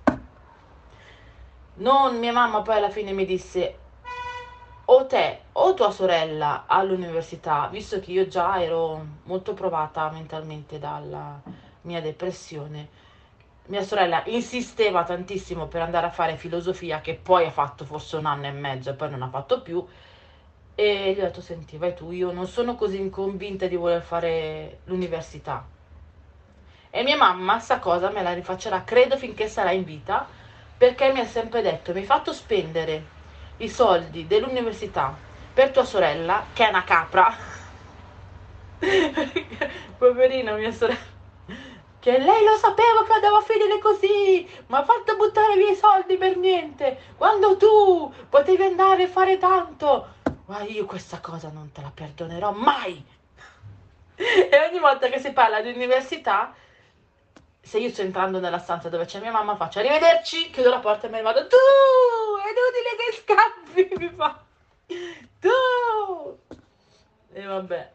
Non 1.74 2.18
mia 2.18 2.32
mamma 2.32 2.62
poi 2.62 2.76
alla 2.76 2.88
fine 2.88 3.12
mi 3.12 3.26
disse 3.26 3.78
o 4.86 5.06
te 5.06 5.40
o 5.52 5.74
tua 5.74 5.90
sorella 5.90 6.64
all'università, 6.66 7.68
visto 7.70 8.00
che 8.00 8.10
io 8.10 8.26
già 8.26 8.62
ero 8.62 9.04
molto 9.24 9.52
provata 9.52 10.08
mentalmente 10.10 10.78
dalla 10.78 11.42
mia 11.82 12.00
depressione. 12.00 13.03
Mia 13.66 13.82
sorella 13.82 14.22
insisteva 14.26 15.04
tantissimo 15.04 15.68
per 15.68 15.80
andare 15.80 16.06
a 16.06 16.10
fare 16.10 16.36
filosofia, 16.36 17.00
che 17.00 17.14
poi 17.14 17.46
ha 17.46 17.50
fatto 17.50 17.86
forse 17.86 18.16
un 18.16 18.26
anno 18.26 18.46
e 18.46 18.50
mezzo 18.50 18.90
e 18.90 18.94
poi 18.94 19.08
non 19.10 19.22
ha 19.22 19.28
fatto 19.28 19.62
più. 19.62 19.82
E 20.74 21.12
gli 21.14 21.20
ho 21.20 21.22
detto, 21.22 21.40
senti, 21.40 21.78
vai 21.78 21.94
tu, 21.94 22.10
io 22.10 22.30
non 22.30 22.46
sono 22.46 22.74
così 22.74 23.08
convinta 23.08 23.66
di 23.66 23.76
voler 23.76 24.02
fare 24.02 24.80
l'università. 24.84 25.64
E 26.90 27.02
mia 27.02 27.16
mamma 27.16 27.58
sta 27.58 27.78
cosa 27.78 28.10
me 28.10 28.22
la 28.22 28.34
rifaccerà, 28.34 28.84
credo, 28.84 29.16
finché 29.16 29.48
sarà 29.48 29.70
in 29.70 29.84
vita, 29.84 30.26
perché 30.76 31.10
mi 31.12 31.20
ha 31.20 31.26
sempre 31.26 31.62
detto, 31.62 31.92
mi 31.92 32.00
hai 32.00 32.04
fatto 32.04 32.34
spendere 32.34 33.02
i 33.58 33.68
soldi 33.68 34.26
dell'università 34.26 35.16
per 35.54 35.70
tua 35.70 35.84
sorella, 35.84 36.44
che 36.52 36.66
è 36.66 36.68
una 36.68 36.84
capra. 36.84 37.34
Poverina 39.96 40.54
mia 40.54 40.70
sorella. 40.70 41.13
Che 42.04 42.18
lei 42.18 42.44
lo 42.44 42.56
sapeva 42.58 43.02
che 43.06 43.12
andava 43.14 43.38
a 43.38 43.40
finire 43.40 43.78
così, 43.78 44.46
ma 44.66 44.80
ha 44.80 44.84
fatto 44.84 45.16
buttare 45.16 45.56
via 45.56 45.70
i 45.70 45.74
soldi 45.74 46.18
per 46.18 46.36
niente, 46.36 46.98
quando 47.16 47.56
tu 47.56 48.12
potevi 48.28 48.62
andare 48.62 49.04
a 49.04 49.08
fare 49.08 49.38
tanto 49.38 50.12
ma 50.46 50.60
io 50.62 50.84
questa 50.84 51.20
cosa 51.20 51.48
non 51.48 51.72
te 51.72 51.80
la 51.80 51.90
perdonerò 51.94 52.52
mai. 52.52 53.02
E 54.16 54.50
ogni 54.68 54.78
volta 54.78 55.08
che 55.08 55.18
si 55.18 55.32
parla 55.32 55.62
di 55.62 55.70
università, 55.70 56.54
se 57.60 57.78
io 57.78 57.88
sto 57.88 58.02
entrando 58.02 58.38
nella 58.38 58.58
stanza 58.58 58.88
dove 58.88 59.06
c'è 59.06 59.20
mia 59.20 59.32
mamma, 59.32 59.56
faccio 59.56 59.78
arrivederci, 59.78 60.50
chiudo 60.50 60.68
la 60.68 60.80
porta 60.80 61.06
e 61.06 61.10
me 61.10 61.16
ne 61.16 61.22
vado. 61.22 61.46
Tu, 61.46 61.56
è 62.44 62.50
inutile 62.52 63.00
che 63.00 63.88
scappi, 63.88 63.96
mi 64.04 64.14
fa. 64.14 64.44
Tu. 65.40 66.38
E 67.32 67.44
vabbè. 67.44 67.92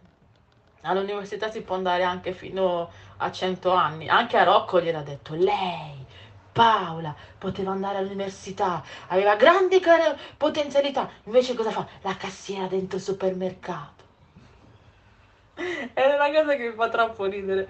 All'università 0.81 1.51
si 1.51 1.61
può 1.61 1.75
andare 1.75 2.03
anche 2.03 2.33
fino 2.33 2.89
a 3.19 3.31
100 3.31 3.71
anni. 3.71 4.07
Anche 4.07 4.37
a 4.37 4.43
Rocco 4.43 4.81
gliel'ha 4.81 5.01
detto 5.01 5.33
lei 5.35 6.05
Paola 6.51 7.15
poteva 7.37 7.71
andare 7.71 7.99
all'università, 7.99 8.83
aveva 9.07 9.35
grandi 9.35 9.81
potenzialità, 10.35 11.09
invece 11.23 11.53
cosa 11.53 11.71
fa? 11.71 11.87
La 12.01 12.17
cassiera 12.17 12.67
dentro 12.67 12.97
il 12.97 13.03
supermercato. 13.03 14.03
È 15.55 16.05
una 16.05 16.31
cosa 16.31 16.55
che 16.55 16.67
mi 16.69 16.75
fa 16.75 16.89
troppo 16.89 17.25
ridere. 17.25 17.67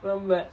Vabbè. 0.00 0.48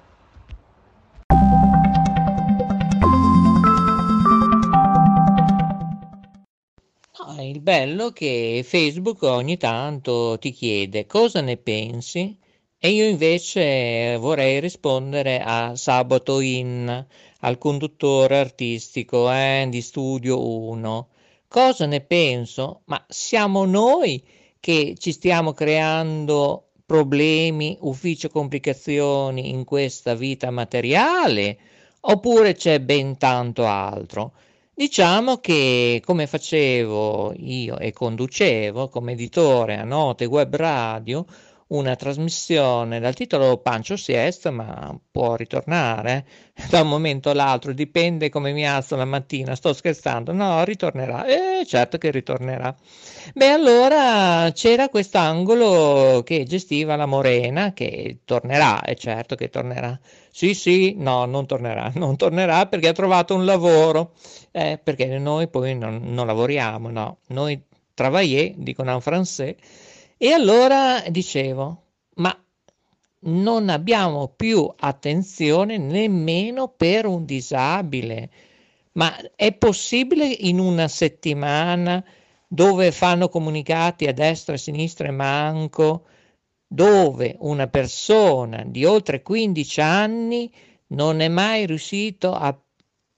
No, 7.18 7.44
il 7.44 7.62
bello 7.62 8.12
che 8.12 8.64
Facebook 8.64 9.24
ogni 9.24 9.58
tanto 9.58 10.38
ti 10.40 10.52
chiede 10.52 11.06
cosa 11.06 11.42
ne 11.42 11.58
pensi 11.58 12.38
e 12.84 12.90
io 12.90 13.06
invece 13.06 14.18
vorrei 14.18 14.60
rispondere 14.60 15.40
a 15.40 15.76
Sabato 15.76 16.40
In, 16.40 17.06
al 17.42 17.58
conduttore 17.60 18.40
artistico 18.40 19.32
eh, 19.32 19.68
di 19.70 19.82
Studio 19.82 20.44
1. 20.44 21.08
Cosa 21.48 21.86
ne 21.86 22.02
penso? 22.02 22.82
Ma 22.86 23.06
siamo 23.08 23.66
noi 23.66 24.24
che 24.60 24.96
ci 24.98 25.12
stiamo 25.12 25.54
creando 25.54 26.70
problemi, 26.84 27.78
ufficio 27.82 28.30
complicazioni 28.30 29.52
in 29.52 29.64
questa 29.64 30.16
vita 30.16 30.50
materiale 30.50 31.60
oppure 32.00 32.56
c'è 32.56 32.80
ben 32.80 33.16
tanto 33.20 33.68
altro? 33.68 34.34
Diciamo 34.74 35.38
che 35.38 36.02
come 36.04 36.26
facevo 36.26 37.34
io 37.38 37.78
e 37.78 37.94
conducevo 37.94 38.90
come 38.90 39.12
editore 39.12 39.78
a 39.78 39.84
Note 39.84 40.26
Web 40.26 40.56
Radio, 40.56 41.28
una 41.72 41.96
trasmissione 41.96 43.00
dal 43.00 43.14
titolo 43.14 43.58
Pancio 43.58 43.96
Siesta, 43.96 44.52
ma 44.52 44.98
può 45.10 45.36
ritornare 45.36 46.26
da 46.70 46.82
un 46.82 46.90
momento 46.90 47.30
all'altro, 47.30 47.74
dipende 47.74 48.30
come 48.30 48.52
mi 48.52 48.68
alzo 48.68 48.96
la 48.96 49.06
mattina, 49.06 49.56
sto 49.56 49.74
scherzando, 49.74 50.34
no, 50.34 50.64
ritornerà, 50.66 51.26
eh, 51.26 51.66
certo 51.66 51.98
che 51.98 52.12
ritornerà. 52.12 52.76
Beh, 53.34 53.50
allora 53.50 54.52
c'era 54.54 54.90
quest'angolo 54.90 56.24
che 56.24 56.44
gestiva 56.44 56.96
la 56.96 57.06
Morena, 57.06 57.72
che 57.74 58.20
tornerà, 58.26 58.82
è 58.82 58.94
certo 58.96 59.36
che 59.36 59.50
tornerà. 59.50 59.98
Sì, 60.30 60.54
sì, 60.54 60.96
no, 60.98 61.26
non 61.26 61.46
tornerà, 61.46 61.92
non 61.96 62.18
tornerà 62.18 62.66
perché 62.66 62.90
ha 62.90 62.94
trovato 62.94 63.34
un 63.34 63.46
lavoro, 63.46 64.14
eh, 64.52 64.80
perché 64.82 65.06
noi 65.18 65.48
poi 65.48 65.76
non, 65.78 66.02
non 66.04 66.26
lavoriamo, 66.28 66.90
no, 66.90 67.20
noi 67.28 67.62
travailler, 67.94 68.54
dicono 68.58 68.92
en 68.92 69.00
français, 69.02 69.56
e 70.24 70.34
allora 70.34 71.04
dicevo, 71.10 71.82
ma 72.18 72.46
non 73.22 73.70
abbiamo 73.70 74.28
più 74.28 74.72
attenzione 74.78 75.80
nemmeno 75.80 76.68
per 76.68 77.08
un 77.08 77.26
disabile. 77.26 78.30
Ma 78.92 79.12
è 79.36 79.52
possibile 79.54 80.28
in 80.28 80.60
una 80.60 80.88
settimana 80.88 82.06
dove 82.48 82.92
fanno 82.92 83.30
comunicati 83.30 84.06
a 84.06 84.14
destra 84.14 84.54
a 84.54 84.58
sinistra 84.60 85.08
e 85.08 85.12
manco, 85.12 86.06
dove 86.68 87.36
una 87.40 87.66
persona 87.66 88.64
di 88.64 88.86
oltre 88.86 89.24
15 89.24 89.82
anni 89.82 90.54
non 90.90 91.20
è 91.22 91.30
mai 91.30 91.66
riuscito 91.66 92.32
a 92.32 92.56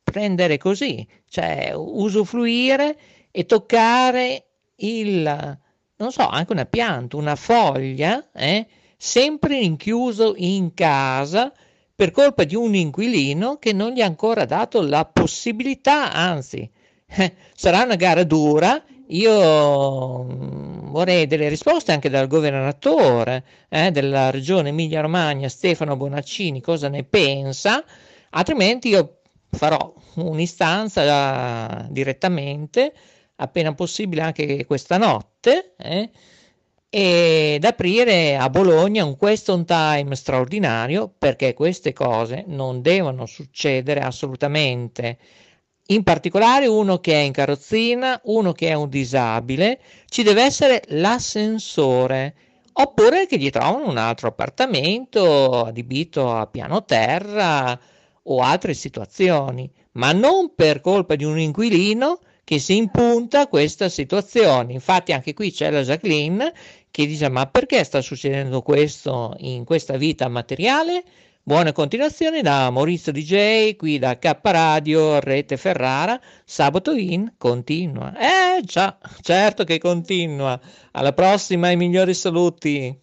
prendere 0.01 0.57
così, 0.57 1.05
cioè 1.27 1.73
usufruire 1.75 2.97
e 3.29 3.45
toccare 3.45 4.45
il 4.75 5.61
non 5.97 6.11
so, 6.11 6.27
anche 6.27 6.51
una 6.51 6.65
pianta, 6.65 7.17
una 7.17 7.35
foglia, 7.35 8.31
eh, 8.33 8.65
sempre 8.97 9.59
rinchiuso 9.59 10.33
in 10.37 10.73
casa 10.73 11.51
per 11.95 12.11
colpa 12.11 12.43
di 12.43 12.55
un 12.55 12.73
inquilino 12.75 13.57
che 13.57 13.73
non 13.73 13.91
gli 13.91 14.01
ha 14.01 14.05
ancora 14.05 14.45
dato 14.45 14.81
la 14.81 15.05
possibilità, 15.05 16.11
anzi, 16.11 16.69
eh, 17.05 17.33
sarà 17.55 17.83
una 17.83 17.95
gara 17.95 18.23
dura. 18.23 18.83
Io 19.07 20.23
mm, 20.23 20.89
vorrei 20.89 21.27
delle 21.27 21.49
risposte 21.49 21.91
anche 21.91 22.09
dal 22.09 22.27
governatore 22.27 23.43
eh, 23.69 23.91
della 23.91 24.31
regione 24.31 24.69
Emilia-Romagna, 24.69 25.49
Stefano 25.49 25.95
Bonaccini, 25.95 26.61
cosa 26.61 26.87
ne 26.89 27.03
pensa, 27.03 27.83
altrimenti 28.31 28.89
io 28.89 29.19
farò 29.51 29.93
un'istanza 30.15 31.85
direttamente 31.89 32.93
appena 33.35 33.73
possibile 33.73 34.21
anche 34.21 34.65
questa 34.65 34.97
notte 34.97 35.73
eh, 35.77 36.09
ed 36.89 37.63
aprire 37.65 38.37
a 38.37 38.49
Bologna 38.49 39.03
un 39.03 39.17
question 39.17 39.65
time 39.65 40.15
straordinario 40.15 41.11
perché 41.17 41.53
queste 41.53 41.91
cose 41.91 42.43
non 42.47 42.81
devono 42.81 43.25
succedere 43.25 44.01
assolutamente. 44.01 45.17
In 45.87 46.03
particolare 46.03 46.67
uno 46.67 46.99
che 46.99 47.13
è 47.13 47.23
in 47.23 47.31
carrozzina, 47.31 48.21
uno 48.25 48.51
che 48.53 48.69
è 48.69 48.73
un 48.73 48.89
disabile, 48.89 49.79
ci 50.05 50.21
deve 50.23 50.43
essere 50.43 50.83
l'ascensore 50.89 52.35
oppure 52.73 53.25
che 53.25 53.37
gli 53.37 53.49
trovano 53.49 53.89
un 53.89 53.97
altro 53.97 54.27
appartamento 54.27 55.65
adibito 55.65 56.31
a 56.31 56.47
piano 56.47 56.85
terra 56.85 57.77
o 58.23 58.41
altre 58.41 58.73
situazioni, 58.73 59.69
ma 59.93 60.11
non 60.11 60.53
per 60.55 60.79
colpa 60.79 61.15
di 61.15 61.23
un 61.23 61.39
inquilino 61.39 62.19
che 62.43 62.59
si 62.59 62.75
impunta 62.75 63.41
a 63.41 63.47
questa 63.47 63.89
situazione. 63.89 64.73
Infatti 64.73 65.11
anche 65.13 65.33
qui 65.33 65.51
c'è 65.51 65.69
la 65.69 65.81
Jacqueline 65.81 66.53
che 66.91 67.05
dice 67.07 67.29
ma 67.29 67.47
perché 67.47 67.83
sta 67.83 68.01
succedendo 68.01 68.61
questo 68.61 69.35
in 69.39 69.63
questa 69.63 69.97
vita 69.97 70.27
materiale? 70.27 71.03
Buona 71.45 71.73
continuazione 71.73 72.41
da 72.41 72.69
Maurizio 72.69 73.11
DJ, 73.11 73.75
qui 73.75 73.99
da 73.99 74.17
K 74.17 74.39
Radio, 74.43 75.19
Rete 75.19 75.57
Ferrara, 75.57 76.17
sabato 76.45 76.93
in 76.93 77.33
continua. 77.37 78.13
Eh 78.17 78.61
già, 78.61 78.97
certo 79.21 79.65
che 79.65 79.77
continua. 79.77 80.57
Alla 80.91 81.11
prossima 81.11 81.69
e 81.69 81.75
migliori 81.75 82.13
saluti. 82.13 83.02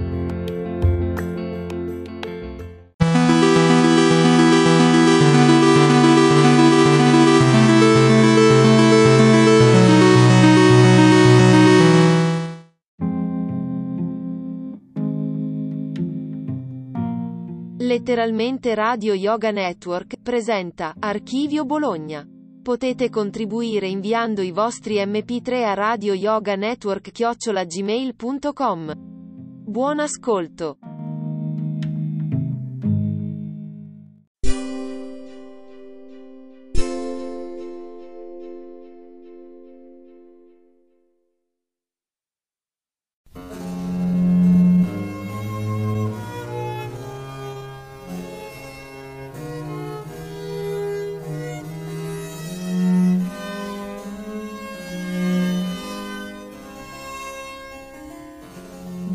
Letteralmente 17.91 18.73
Radio 18.73 19.13
Yoga 19.13 19.51
Network 19.51 20.21
presenta 20.23 20.95
Archivio 20.97 21.65
Bologna. 21.65 22.25
Potete 22.63 23.09
contribuire 23.09 23.85
inviando 23.85 24.41
i 24.41 24.51
vostri 24.51 24.95
mp3 24.95 25.63
a 25.65 25.73
Radio 25.73 26.13
Yoga 26.13 26.55
Network 26.55 27.11
chiocciolagmail.com. 27.11 28.93
Buon 28.95 29.99
ascolto. 29.99 30.77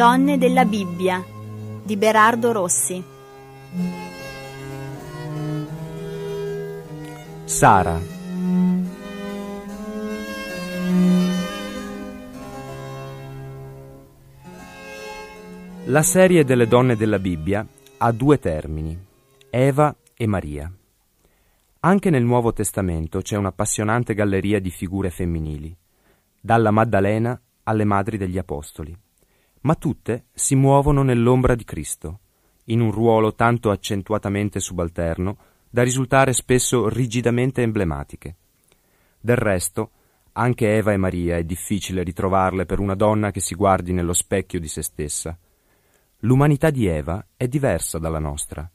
Donne 0.07 0.39
della 0.39 0.65
Bibbia 0.65 1.21
di 1.83 1.97
Berardo 1.97 2.53
Rossi. 2.53 3.03
Sara. 7.43 7.99
La 15.87 16.03
serie 16.03 16.45
delle 16.45 16.69
donne 16.69 16.95
della 16.95 17.19
Bibbia 17.19 17.67
ha 17.99 18.13
due 18.13 18.39
termini, 18.39 18.97
Eva 19.51 19.93
e 20.15 20.27
Maria. 20.29 20.71
Anche 21.81 22.11
nel 22.11 22.23
Nuovo 22.23 22.53
Testamento 22.53 23.23
c'è 23.23 23.37
un'appassionante 23.37 24.15
galleria 24.15 24.61
di 24.61 24.71
figure 24.71 25.11
femminili, 25.11 25.77
dalla 26.41 26.71
Maddalena 26.71 27.37
alle 27.65 27.85
madri 27.85 28.17
degli 28.17 28.39
Apostoli 28.39 28.97
ma 29.67 29.75
tutte 29.75 30.27
si 30.33 30.55
muovono 30.55 31.03
nell'ombra 31.03 31.57
di 31.57 31.65
Cristo, 31.65 32.21
in 32.67 32.81
un 32.81 32.93
ruolo 32.93 33.35
tanto 33.35 33.73
accentuatamente 33.73 34.61
subalterno 34.61 35.37
da 35.69 35.83
risultare 35.83 36.33
spesso 36.33 36.89
rigidamente 36.89 37.63
emblematiche. 37.63 38.37
Del 39.19 39.35
resto, 39.35 39.91
anche 40.35 40.77
Eva 40.77 40.93
e 40.93 40.97
Maria 40.97 41.37
è 41.37 41.43
difficile 41.43 42.05
ritrovarle 42.05 42.65
per 42.65 42.79
una 42.79 42.95
donna 42.95 43.33
che 43.33 43.41
si 43.41 43.57
guardi 43.57 43.93
nello 43.93 44.13
specchio 44.13 44.61
di 44.61 44.69
se 44.69 44.83
stessa. 44.83 45.37
L'umanità 46.21 46.71
di 46.71 46.87
Eva 46.87 47.27
è 47.37 47.49
diversa 47.49 47.99
dalla 47.99 48.21
nostra. 48.21 48.71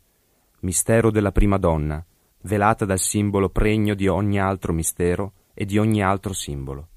Mistero 0.59 1.09
della 1.09 1.31
prima 1.31 1.57
donna, 1.57 2.05
velata 2.41 2.83
dal 2.83 2.99
simbolo 2.99 3.47
pregno 3.47 3.93
di 3.93 4.09
ogni 4.09 4.41
altro 4.41 4.73
mistero 4.73 5.33
e 5.53 5.63
di 5.63 5.77
ogni 5.77 6.03
altro 6.03 6.33
simbolo. 6.33 6.87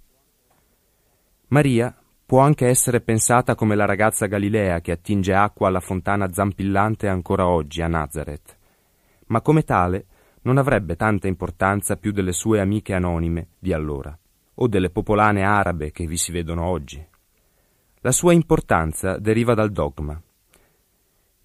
Maria 1.49 1.97
può 2.35 2.43
anche 2.43 2.67
essere 2.67 3.01
pensata 3.01 3.55
come 3.55 3.77
la 3.77 3.85
ragazza 3.85 4.27
Galilea 4.27 4.81
che 4.81 4.91
attinge 4.91 5.33
acqua 5.35 5.69
alla 5.69 5.79
fontana 5.79 6.33
zampillante 6.33 7.07
ancora 7.07 7.47
oggi 7.47 7.81
a 7.81 7.87
Nazareth, 7.87 8.59
ma 9.27 9.41
come 9.41 9.63
tale 9.63 10.07
non 10.43 10.59
avrebbe 10.59 10.97
tanta 10.97 11.29
importanza 11.29 11.95
più 11.95 12.11
delle 12.11 12.33
sue 12.33 12.59
amiche 12.59 12.93
anonime 12.93 13.51
di 13.57 13.73
allora, 13.73 14.19
o 14.55 14.67
delle 14.67 14.91
popolane 14.91 15.45
arabe 15.45 15.93
che 15.93 16.07
vi 16.09 16.17
si 16.17 16.33
vedono 16.33 16.65
oggi. 16.65 17.07
La 18.01 18.11
sua 18.11 18.33
importanza 18.33 19.17
deriva 19.17 19.55
dal 19.55 19.71
dogma, 19.71 20.21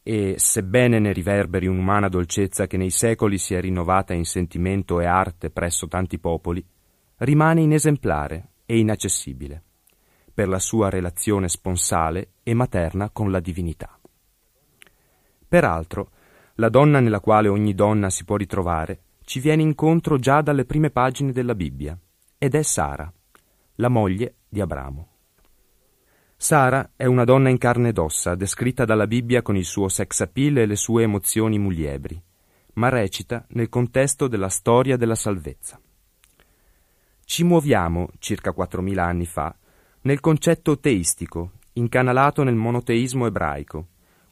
e, 0.02 0.34
sebbene 0.40 0.98
ne 0.98 1.14
riverberi 1.14 1.68
un'umana 1.68 2.10
dolcezza 2.10 2.66
che 2.66 2.78
nei 2.78 2.90
secoli 2.90 3.38
si 3.38 3.54
è 3.54 3.62
rinnovata 3.62 4.16
in 4.16 4.26
sentimento 4.26 5.00
e 5.00 5.06
arte 5.06 5.52
presso 5.52 5.88
tanti 5.88 6.18
popoli, 6.18 6.66
rimane 7.18 7.62
inesemplare 7.62 8.54
e 8.66 8.80
inaccessibile 8.80 9.66
per 10.40 10.48
la 10.48 10.60
sua 10.60 10.88
relazione 10.88 11.50
sponsale 11.50 12.36
e 12.44 12.54
materna 12.54 13.10
con 13.10 13.30
la 13.30 13.42
divinità. 13.42 14.00
Peraltro, 15.46 16.12
la 16.56 16.70
donna 16.70 17.02
nella 17.02 17.20
quale 17.20 17.50
ogni 17.50 17.76
donna 17.76 18.10
si 18.10 18.24
può 18.24 18.38
ritrovare 18.38 19.02
ci 19.26 19.42
viene 19.42 19.64
incontro 19.64 20.18
già 20.18 20.40
dalle 20.40 20.64
prime 20.64 20.92
pagine 20.92 21.34
della 21.34 21.56
Bibbia, 21.56 22.00
ed 22.38 22.56
è 22.56 22.62
Sara, 22.62 23.12
la 23.76 23.90
moglie 23.90 24.36
di 24.48 24.62
Abramo. 24.62 25.08
Sara 26.38 26.92
è 26.96 27.04
una 27.04 27.26
donna 27.26 27.50
in 27.50 27.58
carne 27.58 27.90
ed 27.90 27.98
ossa, 27.98 28.36
descritta 28.36 28.86
dalla 28.86 29.08
Bibbia 29.08 29.42
con 29.42 29.58
il 29.58 29.66
suo 29.66 29.90
sex 29.90 30.22
appeal 30.22 30.60
e 30.60 30.66
le 30.66 30.78
sue 30.78 31.04
emozioni 31.04 31.60
muliebri, 31.60 32.24
ma 32.76 32.88
recita 32.88 33.46
nel 33.50 33.68
contesto 33.68 34.30
della 34.30 34.48
storia 34.48 34.96
della 34.96 35.16
salvezza. 35.16 35.78
Ci 37.26 37.44
muoviamo, 37.44 38.08
circa 38.20 38.52
4.000 38.58 38.98
anni 39.00 39.26
fa, 39.26 39.54
nel 40.02 40.20
concetto 40.22 40.80
teistico, 40.80 41.52
incanalato 41.74 42.44
nel 42.44 42.56
monoteismo 42.56 43.26
ebraico, 43.26 43.88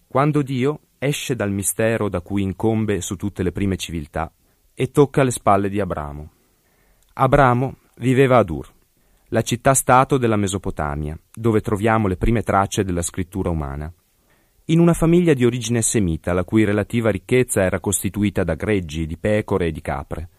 quando 0.07 0.41
Dio 0.41 0.79
esce 0.97 1.35
dal 1.35 1.51
mistero 1.51 2.09
da 2.09 2.21
cui 2.21 2.41
incombe 2.41 3.01
su 3.01 3.15
tutte 3.15 3.43
le 3.43 3.51
prime 3.51 3.75
civiltà 3.75 4.31
e 4.73 4.91
tocca 4.91 5.23
le 5.23 5.31
spalle 5.31 5.69
di 5.69 5.79
Abramo. 5.79 6.31
Abramo 7.13 7.75
viveva 7.97 8.37
ad 8.37 8.49
Ur, 8.49 8.73
la 9.29 9.41
città-stato 9.41 10.17
della 10.17 10.37
Mesopotamia, 10.37 11.19
dove 11.33 11.59
troviamo 11.59 12.07
le 12.07 12.15
prime 12.15 12.43
tracce 12.43 12.83
della 12.83 13.01
scrittura 13.01 13.49
umana. 13.49 13.91
In 14.65 14.79
una 14.79 14.93
famiglia 14.93 15.33
di 15.33 15.45
origine 15.45 15.81
semita, 15.81 16.33
la 16.33 16.43
cui 16.43 16.63
relativa 16.63 17.09
ricchezza 17.09 17.61
era 17.61 17.79
costituita 17.79 18.43
da 18.43 18.55
greggi, 18.55 19.05
di 19.05 19.17
pecore 19.17 19.67
e 19.67 19.71
di 19.71 19.81
capre. 19.81 20.29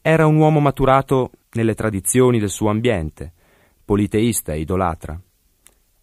Era 0.00 0.26
un 0.26 0.36
uomo 0.36 0.60
maturato 0.60 1.30
nelle 1.52 1.74
tradizioni 1.74 2.38
del 2.38 2.50
suo 2.50 2.68
ambiente, 2.68 3.32
politeista 3.88 4.52
e 4.52 4.60
idolatra. 4.60 5.18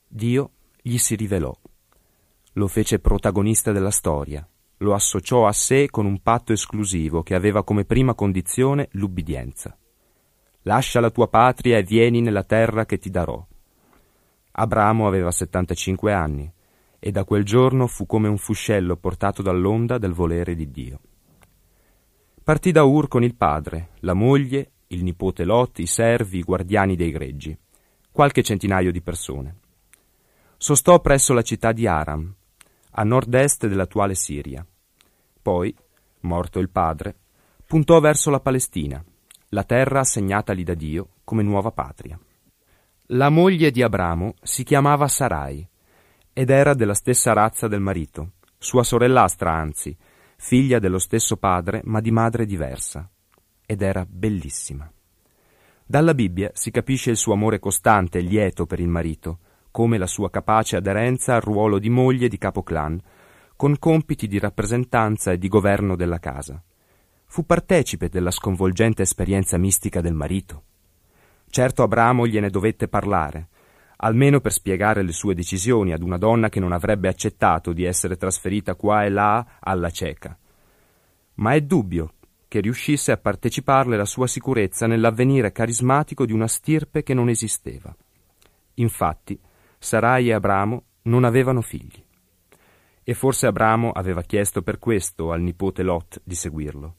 Dio 0.08 0.54
gli 0.82 0.98
si 0.98 1.14
rivelò. 1.14 1.56
Lo 2.54 2.68
fece 2.68 2.98
protagonista 2.98 3.72
della 3.72 3.92
storia, 3.92 4.44
lo 4.78 4.96
associò 4.96 5.46
a 5.46 5.52
sé 5.52 5.92
con 5.92 6.08
un 6.08 6.20
patto 6.20 6.52
esclusivo 6.52 7.22
che 7.22 7.36
aveva 7.36 7.64
come 7.64 7.86
prima 7.86 8.16
condizione 8.16 8.88
l'ubbidienza. 8.94 9.78
Lascia 10.64 11.00
la 11.00 11.12
tua 11.12 11.28
patria 11.28 11.78
e 11.78 11.84
vieni 11.84 12.22
nella 12.22 12.42
terra 12.42 12.88
che 12.88 12.98
ti 12.98 13.12
darò. 13.12 13.46
Abramo 14.54 15.06
aveva 15.06 15.30
75 15.30 16.12
anni 16.12 16.52
e 16.98 17.12
da 17.12 17.24
quel 17.24 17.44
giorno 17.44 17.86
fu 17.86 18.08
come 18.08 18.28
un 18.28 18.40
fuscello 18.40 18.98
portato 18.98 19.44
dall'onda 19.44 20.00
del 20.00 20.14
volere 20.14 20.56
di 20.56 20.72
Dio. 20.72 21.00
Partì 22.44 22.72
da 22.72 22.82
Ur 22.82 23.08
con 23.08 23.24
il 23.24 23.36
padre, 23.36 23.90
la 24.00 24.16
moglie, 24.16 24.72
il 24.88 25.04
nipote 25.04 25.46
Lot, 25.46 25.78
i 25.78 25.86
servi, 25.86 26.40
i 26.40 26.44
guardiani 26.44 26.96
dei 26.96 27.12
greggi 27.12 27.56
qualche 28.16 28.44
centinaio 28.44 28.94
di 28.94 29.02
persone. 29.02 29.58
Sostò 30.56 31.02
presso 31.02 31.34
la 31.34 31.42
città 31.42 31.74
di 31.74 31.86
Aram, 31.86 32.34
a 32.92 33.04
nord-est 33.04 33.68
dell'attuale 33.68 34.16
Siria. 34.16 34.66
Poi, 35.42 35.76
morto 36.22 36.60
il 36.60 36.70
padre, 36.70 37.14
puntò 37.68 38.00
verso 38.00 38.30
la 38.30 38.40
Palestina, 38.40 39.04
la 39.50 39.64
terra 39.66 40.00
assegnatagli 40.00 40.64
da 40.64 40.76
Dio 40.76 41.10
come 41.26 41.44
nuova 41.44 41.72
patria. 41.72 42.18
La 43.08 43.28
moglie 43.28 43.70
di 43.70 43.84
Abramo 43.84 44.36
si 44.42 44.64
chiamava 44.64 45.10
Sarai 45.10 45.68
ed 46.32 46.50
era 46.50 46.74
della 46.74 46.94
stessa 46.94 47.34
razza 47.34 47.68
del 47.68 47.82
marito, 47.82 48.36
sua 48.58 48.84
sorellastra 48.84 49.52
anzi, 49.52 49.94
figlia 50.38 50.80
dello 50.80 51.00
stesso 51.00 51.36
padre 51.36 51.82
ma 51.84 52.00
di 52.00 52.12
madre 52.12 52.46
diversa, 52.46 53.10
ed 53.66 53.82
era 53.82 54.06
bellissima. 54.08 54.90
Dalla 55.88 56.16
Bibbia 56.16 56.50
si 56.56 56.72
capisce 56.72 57.12
il 57.12 57.16
suo 57.16 57.34
amore 57.34 57.60
costante 57.60 58.18
e 58.18 58.22
lieto 58.22 58.66
per 58.66 58.80
il 58.80 58.88
marito, 58.88 59.38
come 59.70 60.00
la 60.00 60.08
sua 60.08 60.32
capace 60.32 60.78
aderenza 60.78 61.36
al 61.36 61.42
ruolo 61.42 61.78
di 61.78 61.92
moglie 61.92 62.28
di 62.28 62.40
capoclan, 62.40 63.00
con 63.56 63.78
compiti 63.78 64.28
di 64.28 64.40
rappresentanza 64.40 65.32
e 65.32 65.38
di 65.38 65.48
governo 65.48 65.96
della 65.96 66.18
casa. 66.18 66.60
Fu 67.28 67.46
partecipe 67.46 68.10
della 68.10 68.32
sconvolgente 68.32 69.04
esperienza 69.04 69.60
mistica 69.60 70.02
del 70.02 70.16
marito. 70.16 70.64
Certo 71.52 71.84
Abramo 71.84 72.26
gliene 72.26 72.50
dovette 72.50 72.88
parlare, 72.88 73.50
almeno 73.98 74.40
per 74.40 74.54
spiegare 74.54 75.04
le 75.04 75.12
sue 75.12 75.36
decisioni 75.36 75.94
ad 75.94 76.02
una 76.02 76.18
donna 76.18 76.50
che 76.50 76.60
non 76.60 76.72
avrebbe 76.72 77.10
accettato 77.10 77.74
di 77.74 77.84
essere 77.84 78.18
trasferita 78.18 78.74
qua 78.74 79.04
e 79.04 79.10
là 79.10 79.58
alla 79.60 79.92
cieca. 79.92 80.36
Ma 81.36 81.54
è 81.54 81.62
dubbio 81.62 82.14
che 82.56 82.62
riuscisse 82.62 83.12
a 83.12 83.18
parteciparle 83.18 83.98
la 83.98 84.06
sua 84.06 84.28
sicurezza 84.28 84.88
nell'avvenire 84.88 85.52
carismatico 85.52 86.26
di 86.26 86.32
una 86.32 86.48
stirpe 86.48 87.04
che 87.04 87.14
non 87.14 87.28
esisteva. 87.28 87.94
Infatti, 88.76 89.38
Sarai 89.78 90.30
e 90.30 90.32
Abramo 90.32 90.84
non 91.02 91.26
avevano 91.26 91.60
figli. 91.60 92.02
E 93.04 93.14
forse 93.14 93.48
Abramo 93.48 93.92
aveva 93.92 94.22
chiesto 94.22 94.62
per 94.62 94.80
questo 94.80 95.34
al 95.34 95.42
nipote 95.42 95.84
Lot 95.84 96.22
di 96.24 96.34
seguirlo. 96.34 96.96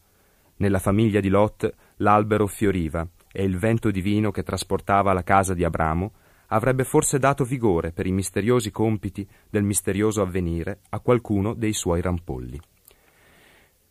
Nella 0.57 0.79
famiglia 0.79 1.21
di 1.21 1.31
Lot 1.31 1.75
l'albero 1.97 2.47
fioriva 2.47 3.09
e 3.33 3.43
il 3.43 3.57
vento 3.57 3.91
divino 3.91 4.31
che 4.31 4.43
trasportava 4.43 5.15
la 5.15 5.23
casa 5.23 5.55
di 5.55 5.65
Abramo 5.65 6.13
avrebbe 6.49 6.85
forse 6.85 7.19
dato 7.19 7.45
vigore 7.45 7.93
per 7.93 8.07
i 8.07 8.13
misteriosi 8.13 8.71
compiti 8.71 9.27
del 9.49 9.63
misterioso 9.63 10.21
avvenire 10.21 10.81
a 10.91 11.01
qualcuno 11.01 11.55
dei 11.55 11.73
suoi 11.73 12.03
rampolli 12.03 12.61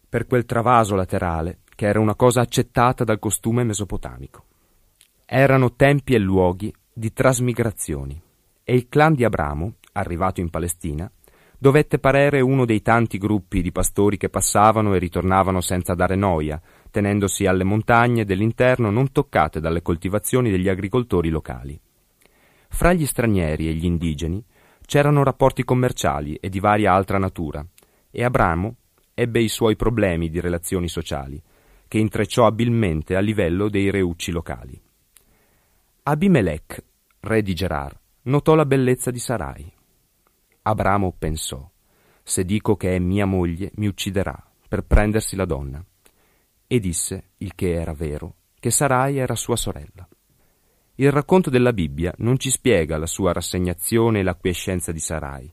per 0.08 0.28
quel 0.28 0.45
travaso 0.45 0.95
laterale, 0.95 1.60
che 1.76 1.88
era 1.88 1.99
una 1.99 2.16
cosa 2.16 2.41
accettata 2.41 3.03
dal 3.03 3.20
costume 3.20 3.64
mesopotamico. 3.64 4.45
Erano 5.26 5.74
tempi 5.74 6.14
e 6.14 6.20
luoghi 6.20 6.74
di 6.93 7.12
trasmigrazioni, 7.12 8.22
e 8.64 8.74
il 8.74 8.88
clan 8.88 9.14
di 9.14 9.26
Abramo, 9.26 9.74
arrivato 9.93 10.39
in 10.39 10.49
Palestina, 10.49 11.12
dovette 11.58 11.99
parere 11.99 12.41
uno 12.41 12.66
dei 12.66 12.82
tanti 12.82 13.18
gruppi 13.18 13.62
di 13.62 13.72
pastori 13.72 14.18
che 14.18 14.30
passavano 14.30 14.93
e 14.93 14.99
ritornavano 14.99 15.62
senza 15.62 15.93
dare 15.93 16.16
noia, 16.16 16.62
tenendosi 16.91 17.45
alle 17.45 17.64
montagne 17.64 18.24
dell'interno 18.24 18.89
non 18.89 19.12
toccate 19.12 19.60
dalle 19.60 19.82
coltivazioni 19.82 20.49
degli 20.49 20.70
agricoltori 20.70 21.30
locali. 21.30 21.80
Fra 22.70 22.93
gli 22.93 23.06
stranieri 23.06 23.68
e 23.68 23.74
gli 23.74 23.86
indigeni 23.86 24.43
c'erano 24.86 25.24
rapporti 25.24 25.64
commerciali 25.64 26.36
e 26.36 26.49
di 26.49 26.60
varia 26.60 26.93
altra 26.93 27.18
natura, 27.18 27.66
e 28.12 28.24
Abramo 28.24 28.76
ebbe 29.16 29.39
i 29.39 29.47
suoi 29.47 29.78
problemi 29.78 30.30
di 30.30 30.41
relazioni 30.41 30.89
sociali, 30.89 31.41
che 31.88 31.97
intrecciò 31.97 32.45
abilmente 32.45 33.16
a 33.16 33.22
livello 33.22 33.70
dei 33.70 33.89
reucci 33.89 34.32
locali. 34.32 34.80
Abimelech, 36.03 36.84
re 37.22 37.41
di 37.41 37.53
Gerar, 37.53 37.97
notò 38.24 38.53
la 38.53 38.66
bellezza 38.66 39.11
di 39.11 39.20
Sarai. 39.20 39.72
Abramo 40.63 41.16
pensò, 41.18 41.68
se 42.22 42.43
dico 42.43 42.76
che 42.76 42.95
è 42.95 42.99
mia 42.99 43.26
moglie, 43.26 43.72
mi 43.76 43.88
ucciderà 43.88 44.51
per 44.68 44.84
prendersi 44.84 45.36
la 45.36 45.45
donna. 45.45 45.84
E 46.68 46.80
disse, 46.80 47.32
il 47.38 47.55
che 47.55 47.72
era 47.72 47.93
vero, 47.93 48.36
che 48.59 48.70
Sarai 48.70 49.18
era 49.18 49.36
sua 49.36 49.55
sorella. 49.55 50.07
Il 50.95 51.11
racconto 51.11 51.49
della 51.49 51.72
Bibbia 51.72 52.13
non 52.18 52.38
ci 52.38 52.49
spiega 52.49 52.97
la 52.97 53.05
sua 53.05 53.32
rassegnazione 53.32 54.20
e 54.20 54.24
l'acquiescenza 54.24 54.91
di 54.91 54.99
Sarai. 54.99 55.51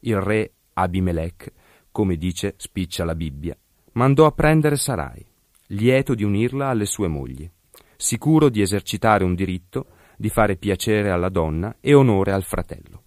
Il 0.00 0.20
re 0.20 0.52
Abimelech 0.74 1.52
come 1.96 2.18
dice 2.18 2.52
spiccia 2.58 3.06
la 3.06 3.14
Bibbia, 3.14 3.56
mandò 3.92 4.26
a 4.26 4.30
prendere 4.30 4.76
Sarai, 4.76 5.24
lieto 5.68 6.14
di 6.14 6.24
unirla 6.24 6.68
alle 6.68 6.84
sue 6.84 7.08
mogli, 7.08 7.50
sicuro 7.96 8.50
di 8.50 8.60
esercitare 8.60 9.24
un 9.24 9.34
diritto, 9.34 9.86
di 10.18 10.28
fare 10.28 10.56
piacere 10.56 11.08
alla 11.08 11.30
donna 11.30 11.74
e 11.80 11.94
onore 11.94 12.32
al 12.32 12.42
fratello. 12.42 13.02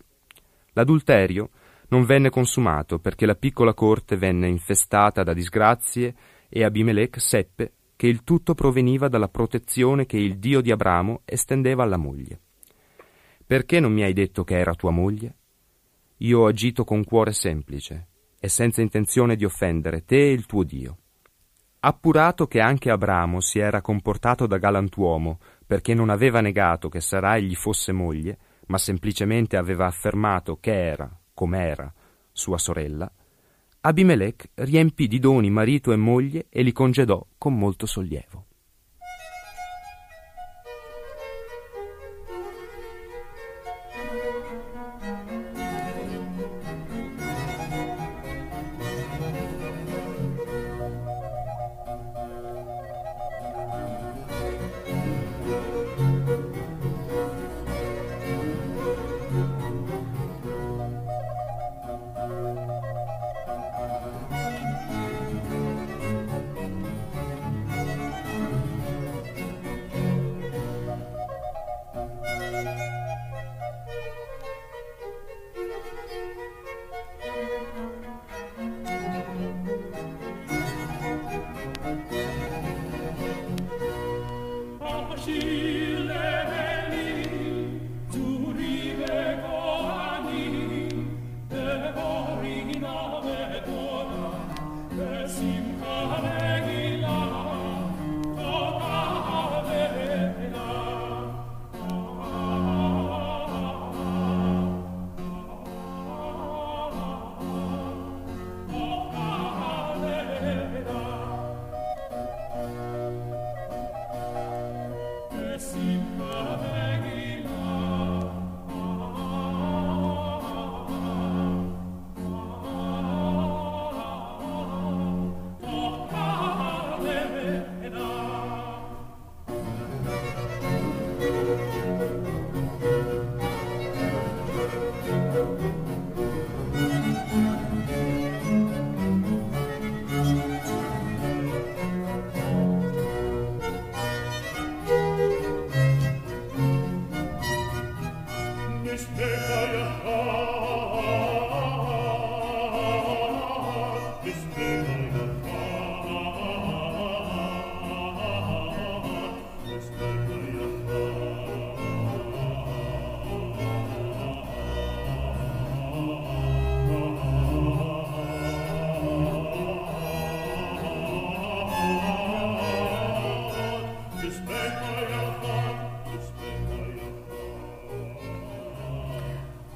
L'adulterio 0.74 1.52
non 1.90 2.04
venne 2.04 2.32
consumato 2.32 2.98
perché 2.98 3.28
la 3.28 3.36
piccola 3.36 3.76
corte 3.76 4.18
venne 4.18 4.48
infestata 4.48 5.22
da 5.22 5.36
disgrazie 5.36 6.16
e 6.50 6.64
Abimelech 6.64 7.22
seppe 7.22 7.74
che 7.96 8.08
il 8.08 8.24
tutto 8.24 8.56
proveniva 8.56 9.08
dalla 9.08 9.30
protezione 9.30 10.08
che 10.08 10.18
il 10.18 10.40
Dio 10.40 10.62
di 10.62 10.72
Abramo 10.72 11.22
estendeva 11.26 11.84
alla 11.84 11.98
moglie. 11.98 12.40
Perché 13.46 13.80
non 13.80 13.94
mi 13.94 14.02
hai 14.02 14.14
detto 14.14 14.44
che 14.44 14.58
era 14.58 14.74
tua 14.74 14.90
moglie? 14.90 15.36
Io 16.22 16.40
ho 16.40 16.48
agito 16.48 16.84
con 16.84 17.04
cuore 17.04 17.34
semplice 17.34 18.08
e 18.40 18.48
senza 18.48 18.82
intenzione 18.82 19.36
di 19.36 19.46
offendere 19.46 20.06
te 20.06 20.30
e 20.30 20.32
il 20.32 20.46
tuo 20.46 20.64
Dio. 20.64 20.98
Appurato 21.82 22.48
che 22.48 22.60
anche 22.60 22.90
Abramo 22.90 23.40
si 23.40 23.60
era 23.60 23.82
comportato 23.82 24.48
da 24.48 24.58
galantuomo 24.58 25.40
perché 25.66 25.94
non 25.94 26.10
aveva 26.10 26.42
negato 26.42 26.90
che 26.90 27.00
Sarai 27.00 27.44
gli 27.44 27.56
fosse 27.56 27.92
moglie, 27.92 28.38
ma 28.68 28.78
semplicemente 28.78 29.58
aveva 29.58 29.86
affermato 29.86 30.58
che 30.60 30.74
era, 30.74 31.10
com'era, 31.34 31.92
sua 32.32 32.58
sorella, 32.58 33.12
Abimelech 33.82 34.50
riempì 34.56 35.08
di 35.08 35.20
doni 35.20 35.50
marito 35.50 35.94
e 35.94 35.96
moglie 35.96 36.48
e 36.50 36.64
li 36.64 36.74
congedò 36.74 37.26
con 37.38 37.58
molto 37.58 37.86
sollievo. 37.86 38.49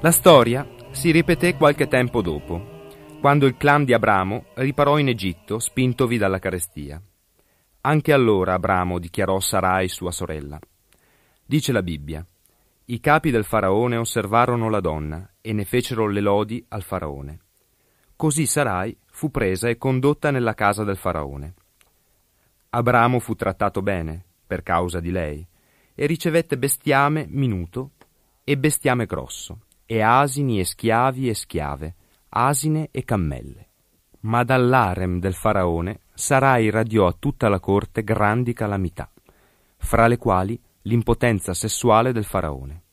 La 0.04 0.12
storia 0.12 0.68
si 0.92 1.12
ripeté 1.12 1.56
qualche 1.56 1.88
tempo 1.88 2.22
dopo, 2.22 2.90
quando 3.22 3.46
il 3.46 3.56
clan 3.56 3.86
di 3.86 3.94
Abramo 3.94 4.48
riparò 4.56 4.98
in 4.98 5.08
Egitto, 5.08 5.60
spintovi 5.60 6.18
dalla 6.18 6.40
carestia. 6.40 7.02
Anche 7.80 8.12
allora 8.12 8.56
Abramo 8.56 9.00
dichiarò 9.00 9.40
Sarai 9.40 9.88
sua 9.88 10.12
sorella. 10.12 10.60
Dice 11.46 11.72
la 11.72 11.82
Bibbia, 11.82 12.26
i 12.88 13.00
capi 13.00 13.32
del 13.32 13.46
faraone 13.46 13.96
osservarono 13.96 14.70
la 14.70 14.82
donna 14.82 15.36
e 15.40 15.54
ne 15.54 15.64
fecero 15.64 16.10
le 16.10 16.20
lodi 16.20 16.66
al 16.68 16.84
faraone. 16.84 17.40
Così 18.18 18.46
Sarai 18.46 18.94
fu 19.06 19.32
presa 19.32 19.70
e 19.70 19.78
condotta 19.78 20.32
nella 20.32 20.54
casa 20.54 20.84
del 20.84 20.98
faraone. 20.98 21.54
Abramo 22.72 23.20
fu 23.20 23.36
trattato 23.36 23.82
bene, 23.82 24.26
per 24.46 24.64
causa 24.64 25.00
di 25.00 25.12
lei, 25.12 25.48
e 25.96 26.06
ricevette 26.06 26.58
bestiame 26.58 27.26
minuto 27.30 27.92
e 28.44 28.58
bestiame 28.58 29.06
grosso 29.06 29.60
e 29.94 30.02
asini 30.02 30.60
e 30.60 30.66
schiavi 30.66 31.30
e 31.30 31.36
schiave, 31.36 31.96
asine 32.30 32.88
e 32.90 33.04
cammelle. 33.04 33.68
Ma 34.22 34.44
dall'arem 34.44 35.20
del 35.20 35.36
faraone 35.36 36.00
Sarai 36.16 36.72
radiò 36.72 37.06
a 37.06 37.16
tutta 37.18 37.48
la 37.48 37.60
corte 37.60 38.04
grandi 38.04 38.54
calamità, 38.54 39.08
fra 39.78 40.08
le 40.08 40.18
quali 40.18 40.60
l'impotenza 40.84 41.54
sessuale 41.54 42.12
del 42.12 42.24
faraone, 42.24 42.86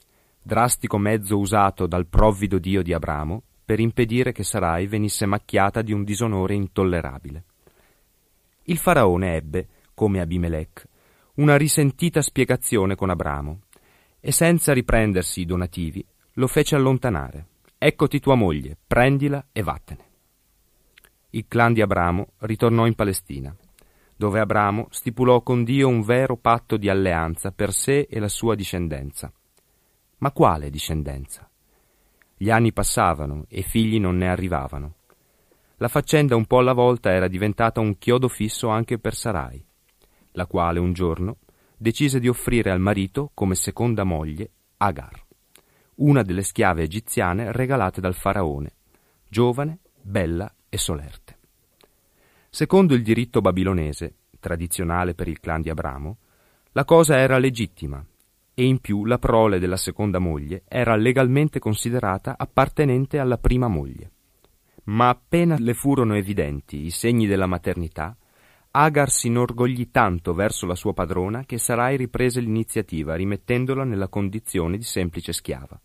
drastico 0.42 0.98
mezzo 0.98 1.38
usato 1.38 1.86
dal 1.86 2.06
provvido 2.06 2.58
Dio 2.58 2.82
di 2.82 2.92
Abramo 2.92 3.44
per 3.64 3.80
impedire 3.80 4.32
che 4.32 4.42
Sarai 4.42 4.86
venisse 4.86 5.24
macchiata 5.24 5.80
di 5.80 5.94
un 5.94 6.04
disonore 6.04 6.52
intollerabile. 6.52 7.44
Il 8.64 8.76
faraone 8.76 9.36
ebbe, 9.36 9.68
come 9.94 10.20
Abimelech, 10.20 10.86
una 11.36 11.56
risentita 11.56 12.20
spiegazione 12.20 12.94
con 12.94 13.08
Abramo, 13.08 13.60
e 14.20 14.32
senza 14.32 14.74
riprendersi 14.74 15.40
i 15.40 15.46
donativi 15.46 16.04
lo 16.34 16.46
fece 16.46 16.76
allontanare. 16.76 17.46
Eccoti 17.78 18.20
tua 18.20 18.34
moglie, 18.34 18.76
prendila 18.86 19.46
e 19.52 19.62
vattene. 19.62 20.08
Il 21.30 21.46
clan 21.48 21.72
di 21.72 21.80
Abramo 21.80 22.32
ritornò 22.40 22.86
in 22.86 22.94
Palestina, 22.94 23.54
dove 24.16 24.40
Abramo 24.40 24.88
stipulò 24.90 25.42
con 25.42 25.64
Dio 25.64 25.88
un 25.88 26.02
vero 26.02 26.36
patto 26.36 26.76
di 26.76 26.88
alleanza 26.88 27.52
per 27.52 27.72
sé 27.72 28.06
e 28.10 28.18
la 28.18 28.28
sua 28.28 28.54
discendenza. 28.54 29.32
Ma 30.18 30.30
quale 30.32 30.70
discendenza? 30.70 31.48
Gli 32.36 32.50
anni 32.50 32.72
passavano 32.72 33.44
e 33.48 33.62
figli 33.62 33.98
non 33.98 34.16
ne 34.16 34.28
arrivavano. 34.28 34.94
La 35.76 35.88
faccenda 35.88 36.36
un 36.36 36.44
po' 36.44 36.58
alla 36.58 36.74
volta 36.74 37.10
era 37.10 37.28
diventata 37.28 37.80
un 37.80 37.96
chiodo 37.96 38.28
fisso 38.28 38.68
anche 38.68 38.98
per 38.98 39.14
Sarai, 39.14 39.64
la 40.32 40.46
quale 40.46 40.78
un 40.78 40.92
giorno 40.92 41.38
decise 41.76 42.20
di 42.20 42.28
offrire 42.28 42.70
al 42.70 42.80
marito 42.80 43.30
come 43.32 43.54
seconda 43.54 44.04
moglie 44.04 44.50
Agar 44.76 45.28
una 46.00 46.22
delle 46.22 46.42
schiave 46.42 46.82
egiziane 46.82 47.52
regalate 47.52 48.00
dal 48.00 48.14
faraone, 48.14 48.72
giovane, 49.28 49.78
bella 50.00 50.52
e 50.68 50.78
solerte. 50.78 51.38
Secondo 52.48 52.94
il 52.94 53.02
diritto 53.02 53.40
babilonese, 53.40 54.14
tradizionale 54.40 55.14
per 55.14 55.28
il 55.28 55.40
clan 55.40 55.62
di 55.62 55.70
Abramo, 55.70 56.16
la 56.72 56.84
cosa 56.84 57.16
era 57.16 57.38
legittima 57.38 58.04
e 58.54 58.64
in 58.64 58.78
più 58.78 59.04
la 59.04 59.18
prole 59.18 59.58
della 59.58 59.76
seconda 59.76 60.18
moglie 60.18 60.62
era 60.66 60.96
legalmente 60.96 61.58
considerata 61.58 62.34
appartenente 62.36 63.18
alla 63.18 63.38
prima 63.38 63.68
moglie. 63.68 64.10
Ma 64.84 65.08
appena 65.08 65.56
le 65.58 65.74
furono 65.74 66.14
evidenti 66.14 66.84
i 66.84 66.90
segni 66.90 67.26
della 67.26 67.46
maternità, 67.46 68.16
Agar 68.72 69.10
si 69.10 69.26
inorgoglì 69.26 69.90
tanto 69.90 70.32
verso 70.32 70.64
la 70.64 70.76
sua 70.76 70.92
padrona 70.92 71.44
che 71.44 71.58
Sarai 71.58 71.96
riprese 71.96 72.40
l'iniziativa 72.40 73.16
rimettendola 73.16 73.82
nella 73.82 74.06
condizione 74.06 74.76
di 74.76 74.84
semplice 74.84 75.32
schiava. 75.32 75.80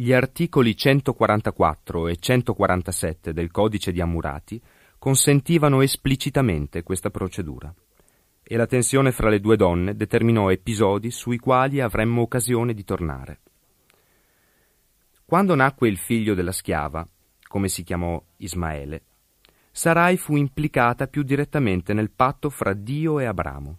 Gli 0.00 0.12
articoli 0.12 0.76
144 0.76 2.06
e 2.06 2.18
147 2.18 3.32
del 3.32 3.50
codice 3.50 3.90
di 3.90 4.00
Ammurati 4.00 4.62
consentivano 4.96 5.80
esplicitamente 5.80 6.84
questa 6.84 7.10
procedura 7.10 7.74
e 8.44 8.56
la 8.56 8.66
tensione 8.66 9.10
fra 9.10 9.28
le 9.28 9.40
due 9.40 9.56
donne 9.56 9.96
determinò 9.96 10.52
episodi 10.52 11.10
sui 11.10 11.38
quali 11.38 11.80
avremmo 11.80 12.20
occasione 12.22 12.74
di 12.74 12.84
tornare. 12.84 13.40
Quando 15.24 15.56
nacque 15.56 15.88
il 15.88 15.98
figlio 15.98 16.34
della 16.34 16.52
schiava, 16.52 17.04
come 17.48 17.66
si 17.66 17.82
chiamò 17.82 18.22
Ismaele, 18.36 19.02
Sarai 19.72 20.16
fu 20.16 20.36
implicata 20.36 21.08
più 21.08 21.24
direttamente 21.24 21.92
nel 21.92 22.12
patto 22.12 22.50
fra 22.50 22.72
Dio 22.72 23.18
e 23.18 23.24
Abramo. 23.24 23.76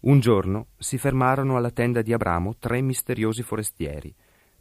Un 0.00 0.18
giorno 0.18 0.66
si 0.78 0.98
fermarono 0.98 1.56
alla 1.56 1.70
tenda 1.70 2.02
di 2.02 2.12
Abramo 2.12 2.56
tre 2.58 2.80
misteriosi 2.80 3.44
forestieri, 3.44 4.12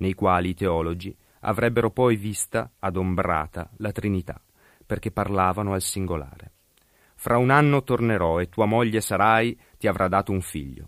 nei 0.02 0.14
quali 0.14 0.50
i 0.50 0.54
teologi 0.54 1.16
avrebbero 1.42 1.90
poi 1.92 2.16
vista 2.16 2.72
adombrata 2.80 3.70
la 3.78 3.92
Trinità, 3.92 4.40
perché 4.86 5.12
parlavano 5.12 5.74
al 5.74 5.82
singolare. 5.82 6.52
Fra 7.16 7.38
un 7.38 7.50
anno 7.50 7.84
tornerò 7.84 8.40
e 8.40 8.50
tua 8.50 8.66
moglie 8.66 9.00
Sarai 9.00 9.58
ti 9.78 9.88
avrà 9.88 10.08
dato 10.08 10.32
un 10.32 10.42
figlio. 10.42 10.88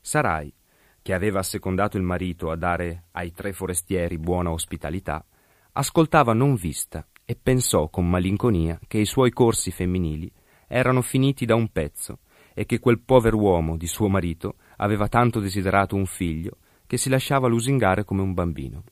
Sarai, 0.00 0.52
che 1.00 1.14
aveva 1.14 1.38
assecondato 1.38 1.96
il 1.96 2.02
marito 2.02 2.50
a 2.50 2.56
dare 2.56 3.04
ai 3.12 3.32
tre 3.32 3.52
forestieri 3.52 4.18
buona 4.18 4.50
ospitalità, 4.50 5.24
ascoltava 5.72 6.32
non 6.32 6.54
vista 6.54 7.06
e 7.24 7.36
pensò 7.40 7.88
con 7.88 8.08
malinconia 8.08 8.80
che 8.88 8.98
i 8.98 9.04
suoi 9.04 9.30
corsi 9.30 9.70
femminili 9.70 10.30
erano 10.66 11.02
finiti 11.02 11.44
da 11.44 11.54
un 11.54 11.68
pezzo 11.68 12.18
e 12.52 12.66
che 12.66 12.80
quel 12.80 12.98
pover'uomo 12.98 13.76
di 13.76 13.86
suo 13.86 14.08
marito 14.08 14.56
aveva 14.78 15.06
tanto 15.08 15.38
desiderato 15.38 15.94
un 15.94 16.06
figlio 16.06 16.58
che 16.86 16.96
si 16.96 17.08
lasciava 17.08 17.48
lusingare 17.48 18.04
come 18.04 18.22
un 18.22 18.34
bambino. 18.34 18.84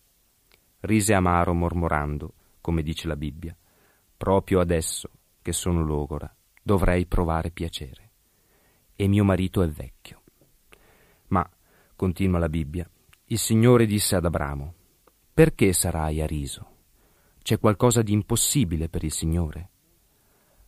Rise 0.81 1.15
amaro 1.15 1.55
mormorando, 1.55 2.35
come 2.61 2.83
dice 2.83 3.07
la 3.09 3.17
Bibbia, 3.17 3.57
proprio 4.17 4.61
adesso 4.61 5.11
che 5.43 5.53
sono 5.53 5.83
logora 5.83 6.35
dovrei 6.65 7.05
provare 7.05 7.51
piacere. 7.51 8.11
E 8.97 9.07
mio 9.07 9.23
marito 9.23 9.63
è 9.63 9.69
vecchio. 9.69 10.23
Ma, 11.29 11.49
continua 11.95 12.39
la 12.39 12.49
Bibbia, 12.49 12.89
il 13.27 13.39
Signore 13.39 13.85
disse 13.85 14.17
ad 14.17 14.25
Abramo, 14.25 14.75
perché 15.33 15.73
sarai 15.75 16.23
a 16.23 16.27
riso? 16.27 16.71
C'è 17.43 17.59
qualcosa 17.59 18.01
di 18.01 18.13
impossibile 18.13 18.89
per 18.89 19.05
il 19.05 19.13
Signore. 19.13 19.71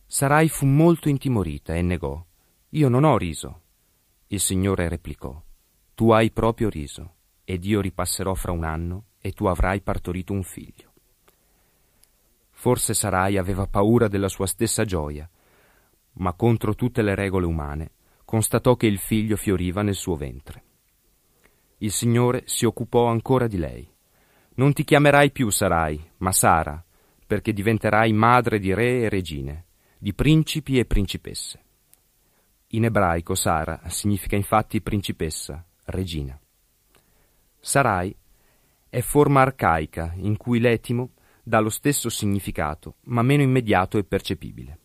Sarai 0.05 0.47
fu 0.49 0.67
molto 0.67 1.09
intimorita 1.09 1.73
e 1.73 1.81
negò. 1.81 2.23
Io 2.69 2.89
non 2.89 3.03
ho 3.03 3.17
riso. 3.17 3.61
Il 4.27 4.39
Signore 4.39 4.87
replicò. 4.87 5.41
Tu 5.95 6.11
hai 6.11 6.29
proprio 6.31 6.69
riso, 6.69 7.15
ed 7.49 7.63
io 7.63 7.79
ripasserò 7.79 8.33
fra 8.33 8.51
un 8.51 8.65
anno, 8.65 9.05
e 9.21 9.31
tu 9.31 9.45
avrai 9.45 9.79
partorito 9.79 10.33
un 10.33 10.43
figlio. 10.43 10.91
Forse 12.51 12.93
Sarai 12.93 13.37
aveva 13.37 13.67
paura 13.67 14.09
della 14.09 14.27
sua 14.27 14.47
stessa 14.47 14.83
gioia, 14.83 15.29
ma 16.13 16.33
contro 16.33 16.75
tutte 16.75 17.01
le 17.01 17.15
regole 17.15 17.45
umane 17.45 17.91
constatò 18.25 18.75
che 18.75 18.87
il 18.87 18.97
figlio 18.97 19.37
fioriva 19.37 19.83
nel 19.83 19.95
suo 19.95 20.15
ventre. 20.15 20.63
Il 21.77 21.91
Signore 21.91 22.43
si 22.45 22.65
occupò 22.65 23.05
ancora 23.05 23.47
di 23.47 23.57
lei 23.57 23.95
non 24.57 24.73
ti 24.73 24.83
chiamerai 24.83 25.31
più 25.31 25.51
Sarai, 25.51 26.03
ma 26.17 26.31
Sara, 26.31 26.83
perché 27.27 27.53
diventerai 27.53 28.11
madre 28.11 28.57
di 28.57 28.73
re 28.73 29.01
e 29.01 29.09
regine, 29.09 29.65
di 29.99 30.15
principi 30.15 30.79
e 30.79 30.85
principesse. 30.85 31.63
In 32.69 32.85
ebraico 32.85 33.35
Sara 33.35 33.81
significa 33.85 34.35
infatti 34.35 34.81
principessa, 34.81 35.63
regina. 35.85 36.39
Sarai 37.67 38.15
è 38.87 39.01
forma 39.01 39.41
arcaica 39.41 40.13
in 40.15 40.37
cui 40.37 40.61
l'etimo 40.61 41.15
dà 41.43 41.59
lo 41.59 41.69
stesso 41.69 42.07
significato, 42.07 42.95
ma 43.07 43.21
meno 43.21 43.43
immediato 43.43 43.97
e 43.97 44.05
percepibile. 44.05 44.79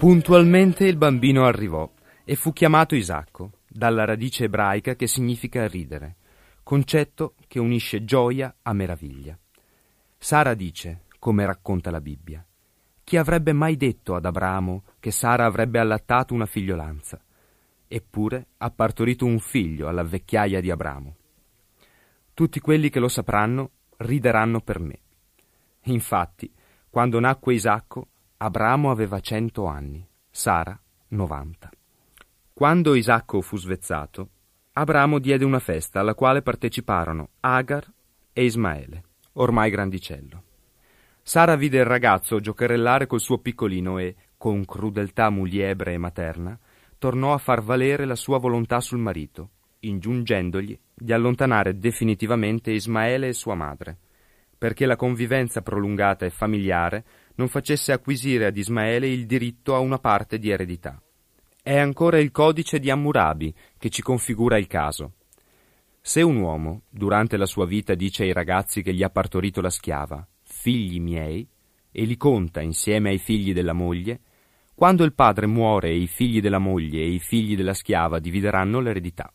Puntualmente 0.00 0.86
il 0.86 0.96
bambino 0.96 1.44
arrivò 1.44 1.86
e 2.24 2.34
fu 2.34 2.54
chiamato 2.54 2.94
Isacco, 2.94 3.58
dalla 3.68 4.06
radice 4.06 4.44
ebraica 4.44 4.94
che 4.94 5.06
significa 5.06 5.68
ridere, 5.68 6.16
concetto 6.62 7.34
che 7.46 7.58
unisce 7.58 8.02
gioia 8.06 8.56
a 8.62 8.72
meraviglia. 8.72 9.38
Sara 10.16 10.54
dice, 10.54 11.02
come 11.18 11.44
racconta 11.44 11.90
la 11.90 12.00
Bibbia, 12.00 12.42
chi 13.04 13.18
avrebbe 13.18 13.52
mai 13.52 13.76
detto 13.76 14.14
ad 14.14 14.24
Abramo 14.24 14.84
che 15.00 15.10
Sara 15.10 15.44
avrebbe 15.44 15.78
allattato 15.78 16.32
una 16.32 16.46
figliolanza? 16.46 17.22
Eppure 17.86 18.46
ha 18.56 18.70
partorito 18.70 19.26
un 19.26 19.38
figlio 19.38 19.86
alla 19.86 20.02
vecchiaia 20.02 20.62
di 20.62 20.70
Abramo. 20.70 21.16
Tutti 22.32 22.58
quelli 22.60 22.88
che 22.88 23.00
lo 23.00 23.08
sapranno 23.08 23.72
rideranno 23.98 24.62
per 24.62 24.80
me. 24.80 24.98
Infatti, 25.82 26.50
quando 26.88 27.20
nacque 27.20 27.52
Isacco, 27.52 28.08
Abramo 28.42 28.90
aveva 28.90 29.20
cento 29.20 29.66
anni, 29.66 30.02
Sara 30.30 30.80
novanta. 31.08 31.68
Quando 32.54 32.94
Isacco 32.94 33.42
fu 33.42 33.58
svezzato, 33.58 34.30
Abramo 34.72 35.18
diede 35.18 35.44
una 35.44 35.58
festa 35.58 36.00
alla 36.00 36.14
quale 36.14 36.40
parteciparono 36.40 37.32
Agar 37.40 37.92
e 38.32 38.44
Ismaele, 38.44 39.04
ormai 39.34 39.68
grandicello. 39.68 40.42
Sara 41.20 41.54
vide 41.54 41.80
il 41.80 41.84
ragazzo 41.84 42.40
giocherellare 42.40 43.06
col 43.06 43.20
suo 43.20 43.40
piccolino 43.40 43.98
e, 43.98 44.16
con 44.38 44.64
crudeltà 44.64 45.28
muliebre 45.28 45.92
e 45.92 45.98
materna, 45.98 46.58
tornò 46.96 47.34
a 47.34 47.38
far 47.38 47.60
valere 47.60 48.06
la 48.06 48.16
sua 48.16 48.38
volontà 48.38 48.80
sul 48.80 49.00
marito, 49.00 49.50
ingiungendogli 49.80 50.78
di 50.94 51.12
allontanare 51.12 51.76
definitivamente 51.76 52.70
Ismaele 52.70 53.28
e 53.28 53.32
sua 53.34 53.54
madre, 53.54 53.98
perché 54.56 54.86
la 54.86 54.96
convivenza 54.96 55.60
prolungata 55.60 56.24
e 56.24 56.30
familiare 56.30 57.04
non 57.40 57.48
facesse 57.48 57.90
acquisire 57.90 58.44
ad 58.44 58.56
Ismaele 58.58 59.08
il 59.08 59.24
diritto 59.24 59.74
a 59.74 59.78
una 59.78 59.98
parte 59.98 60.38
di 60.38 60.50
eredità. 60.50 61.00
È 61.62 61.74
ancora 61.74 62.18
il 62.18 62.30
codice 62.30 62.78
di 62.78 62.90
Hammurabi 62.90 63.54
che 63.78 63.88
ci 63.88 64.02
configura 64.02 64.58
il 64.58 64.66
caso. 64.66 65.14
Se 66.02 66.20
un 66.20 66.36
uomo, 66.36 66.82
durante 66.90 67.38
la 67.38 67.46
sua 67.46 67.64
vita, 67.64 67.94
dice 67.94 68.24
ai 68.24 68.34
ragazzi 68.34 68.82
che 68.82 68.92
gli 68.92 69.02
ha 69.02 69.08
partorito 69.08 69.62
la 69.62 69.70
schiava, 69.70 70.26
figli 70.42 71.00
miei, 71.00 71.48
e 71.90 72.04
li 72.04 72.16
conta 72.18 72.60
insieme 72.60 73.08
ai 73.08 73.18
figli 73.18 73.54
della 73.54 73.72
moglie, 73.72 74.20
quando 74.74 75.02
il 75.04 75.14
padre 75.14 75.46
muore 75.46 75.94
i 75.94 76.06
figli 76.06 76.42
della 76.42 76.58
moglie 76.58 77.00
e 77.00 77.08
i 77.08 77.18
figli 77.20 77.56
della 77.56 77.74
schiava 77.74 78.18
divideranno 78.18 78.80
l'eredità. 78.80 79.32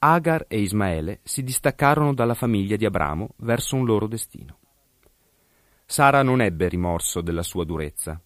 Agar 0.00 0.44
e 0.46 0.60
Ismaele 0.60 1.18
si 1.24 1.42
distaccarono 1.42 2.14
dalla 2.14 2.34
famiglia 2.34 2.76
di 2.76 2.84
Abramo 2.84 3.30
verso 3.38 3.74
un 3.74 3.84
loro 3.84 4.06
destino. 4.06 4.57
Sara 5.90 6.22
non 6.22 6.42
ebbe 6.42 6.68
rimorso 6.68 7.22
della 7.22 7.42
sua 7.42 7.64
durezza. 7.64 8.20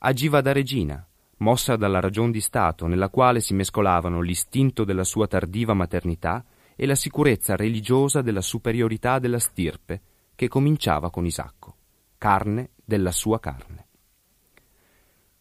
Agiva 0.00 0.42
da 0.42 0.52
regina, 0.52 1.02
mossa 1.38 1.74
dalla 1.74 1.98
ragion 1.98 2.30
di 2.30 2.42
Stato 2.42 2.86
nella 2.86 3.08
quale 3.08 3.40
si 3.40 3.54
mescolavano 3.54 4.20
l'istinto 4.20 4.84
della 4.84 5.02
sua 5.02 5.26
tardiva 5.26 5.72
maternità 5.72 6.44
e 6.76 6.84
la 6.84 6.94
sicurezza 6.94 7.56
religiosa 7.56 8.20
della 8.20 8.42
superiorità 8.42 9.18
della 9.18 9.38
stirpe 9.38 10.02
che 10.34 10.48
cominciava 10.48 11.08
con 11.08 11.24
Isacco, 11.24 11.76
carne 12.18 12.72
della 12.84 13.12
sua 13.12 13.40
carne. 13.40 13.86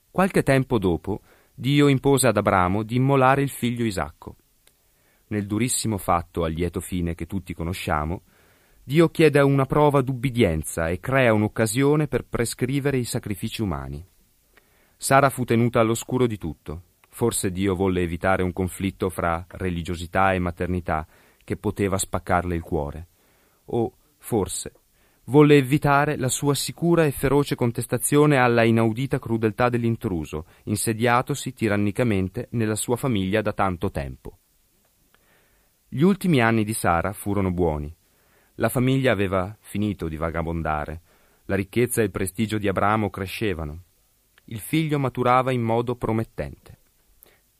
Qualche 0.09 0.43
tempo 0.43 0.79
dopo, 0.79 1.23
Dio 1.53 1.89
impose 1.89 2.29
ad 2.29 2.37
Abramo 2.37 2.83
di 2.83 2.95
immolare 2.95 3.41
il 3.41 3.49
figlio 3.49 3.83
Isacco. 3.83 4.37
Nel 5.27 5.45
durissimo 5.45 5.97
fatto 5.97 6.45
a 6.45 6.47
lieto 6.47 6.79
fine 6.79 7.15
che 7.15 7.25
tutti 7.25 7.53
conosciamo, 7.53 8.21
Dio 8.87 9.09
chiede 9.09 9.39
una 9.39 9.65
prova 9.65 10.01
d'ubbidienza 10.01 10.89
e 10.89 10.99
crea 10.99 11.33
un'occasione 11.33 12.07
per 12.07 12.23
prescrivere 12.23 12.97
i 12.97 13.03
sacrifici 13.03 13.63
umani. 13.63 14.05
Sara 14.95 15.31
fu 15.31 15.43
tenuta 15.43 15.79
all'oscuro 15.79 16.27
di 16.27 16.37
tutto. 16.37 16.83
Forse 17.09 17.51
Dio 17.51 17.73
volle 17.73 18.03
evitare 18.03 18.43
un 18.43 18.53
conflitto 18.53 19.09
fra 19.09 19.43
religiosità 19.47 20.33
e 20.33 20.39
maternità 20.39 21.07
che 21.43 21.57
poteva 21.57 21.97
spaccarle 21.97 22.53
il 22.53 22.61
cuore. 22.61 23.07
O, 23.65 23.91
forse, 24.19 24.73
volle 25.23 25.55
evitare 25.55 26.15
la 26.15 26.29
sua 26.29 26.53
sicura 26.53 27.05
e 27.05 27.11
feroce 27.11 27.55
contestazione 27.55 28.37
alla 28.37 28.63
inaudita 28.63 29.17
crudeltà 29.17 29.67
dell'intruso, 29.67 30.45
insediatosi 30.65 31.53
tirannicamente 31.53 32.49
nella 32.51 32.75
sua 32.75 32.97
famiglia 32.97 33.41
da 33.41 33.51
tanto 33.51 33.89
tempo. 33.89 34.37
Gli 35.89 36.03
ultimi 36.03 36.39
anni 36.39 36.63
di 36.63 36.73
Sara 36.73 37.13
furono 37.13 37.49
buoni. 37.49 37.91
La 38.55 38.69
famiglia 38.69 39.11
aveva 39.11 39.55
finito 39.59 40.07
di 40.07 40.15
vagabondare, 40.15 41.01
la 41.45 41.55
ricchezza 41.55 42.01
e 42.01 42.05
il 42.05 42.11
prestigio 42.11 42.57
di 42.57 42.67
Abramo 42.67 43.09
crescevano. 43.09 43.83
Il 44.45 44.59
figlio 44.59 44.97
maturava 44.97 45.51
in 45.51 45.61
modo 45.61 45.95
promettente. 45.95 46.77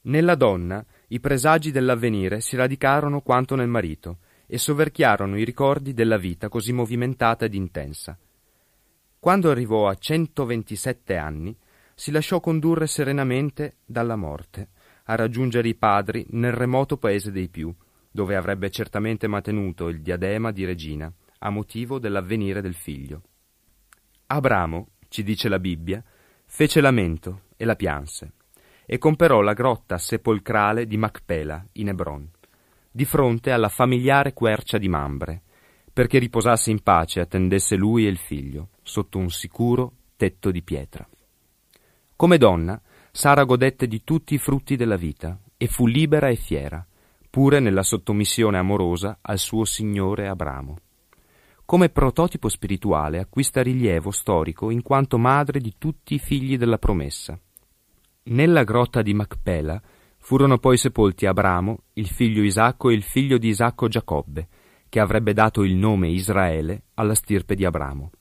Nella 0.02 0.36
donna 0.36 0.86
i 1.08 1.20
presagi 1.20 1.72
dell'avvenire 1.72 2.40
si 2.40 2.56
radicarono 2.56 3.22
quanto 3.22 3.56
nel 3.56 3.68
marito 3.68 4.20
e 4.48 4.58
soverchiarono 4.58 5.38
i 5.38 5.44
ricordi 5.44 5.94
della 5.94 6.18
vita 6.18 6.48
così 6.48 6.72
movimentata 6.72 7.46
ed 7.46 7.56
intensa. 7.56 8.18
Quando 9.20 9.50
arrivò 9.50 9.88
a 9.88 9.96
127 9.96 11.18
anni, 11.18 11.58
si 11.94 12.12
lasciò 12.12 12.40
condurre 12.40 12.88
serenamente 12.88 13.78
dalla 13.86 14.16
morte 14.16 14.70
a 15.06 15.16
raggiungere 15.16 15.68
i 15.68 15.76
padri 15.76 16.26
nel 16.30 16.54
remoto 16.54 16.98
paese 16.98 17.32
dei 17.32 17.48
Più, 17.48 17.74
dove 18.16 18.38
avrebbe 18.38 18.70
certamente 18.70 19.28
mantenuto 19.28 19.90
il 19.90 20.02
diadema 20.02 20.52
di 20.52 20.64
regina 20.64 21.12
a 21.40 21.50
motivo 21.50 22.00
dell'avvenire 22.00 22.62
del 22.62 22.74
figlio. 22.74 23.24
Abramo, 24.28 24.92
ci 25.10 25.22
dice 25.22 25.50
la 25.50 25.60
Bibbia, 25.60 26.02
fece 26.46 26.80
lamento 26.80 27.42
e 27.58 27.66
la 27.66 27.76
pianse, 27.76 28.32
e 28.86 28.98
comperò 29.00 29.42
la 29.42 29.52
grotta 29.52 29.98
sepolcrale 29.98 30.88
di 30.88 30.96
Macpela, 30.96 31.62
in 31.74 31.90
Hebron, 31.90 32.26
di 32.90 33.04
fronte 33.04 33.52
alla 33.52 33.68
familiare 33.68 34.32
quercia 34.32 34.78
di 34.78 34.88
Mambre, 34.88 35.42
perché 35.92 36.18
riposasse 36.18 36.72
in 36.72 36.82
pace 36.84 37.20
e 37.20 37.24
attendesse 37.24 37.76
lui 37.76 38.06
e 38.06 38.10
il 38.10 38.18
figlio, 38.18 38.70
sotto 38.82 39.18
un 39.18 39.30
sicuro 39.30 39.92
tetto 40.16 40.52
di 40.52 40.62
pietra. 40.62 41.06
Come 42.16 42.38
donna, 42.38 42.82
Sara 43.12 43.44
godette 43.44 43.88
di 43.88 44.06
tutti 44.06 44.36
i 44.36 44.38
frutti 44.38 44.78
della 44.78 44.96
vita 44.96 45.38
e 45.58 45.68
fu 45.68 45.86
libera 45.86 46.30
e 46.30 46.38
fiera, 46.38 46.86
pure 47.36 47.60
nella 47.60 47.84
sottomissione 47.84 48.58
amorosa 48.58 49.18
al 49.20 49.40
suo 49.40 49.66
signore 49.66 50.30
Abramo. 50.30 50.78
Come 51.66 51.90
prototipo 51.90 52.48
spirituale 52.48 53.20
acquista 53.20 53.62
rilievo 53.62 54.10
storico 54.10 54.70
in 54.70 54.82
quanto 54.82 55.18
madre 55.18 55.60
di 55.60 55.74
tutti 55.78 56.14
i 56.14 56.18
figli 56.18 56.58
della 56.58 56.78
promessa. 56.78 57.38
Nella 58.24 58.64
grotta 58.64 59.02
di 59.02 59.14
Macpela 59.14 59.82
furono 60.18 60.60
poi 60.60 60.78
sepolti 60.78 61.26
Abramo, 61.26 61.80
il 61.96 62.08
figlio 62.08 62.42
Isacco 62.42 62.90
e 62.90 62.94
il 62.94 63.04
figlio 63.04 63.38
di 63.38 63.50
Isacco 63.50 63.90
Giacobbe, 63.90 64.48
che 64.88 65.02
avrebbe 65.02 65.34
dato 65.34 65.64
il 65.64 65.76
nome 65.76 66.08
Israele 66.08 66.84
alla 66.94 67.16
stirpe 67.16 67.56
di 67.56 67.66
Abramo. 67.66 68.12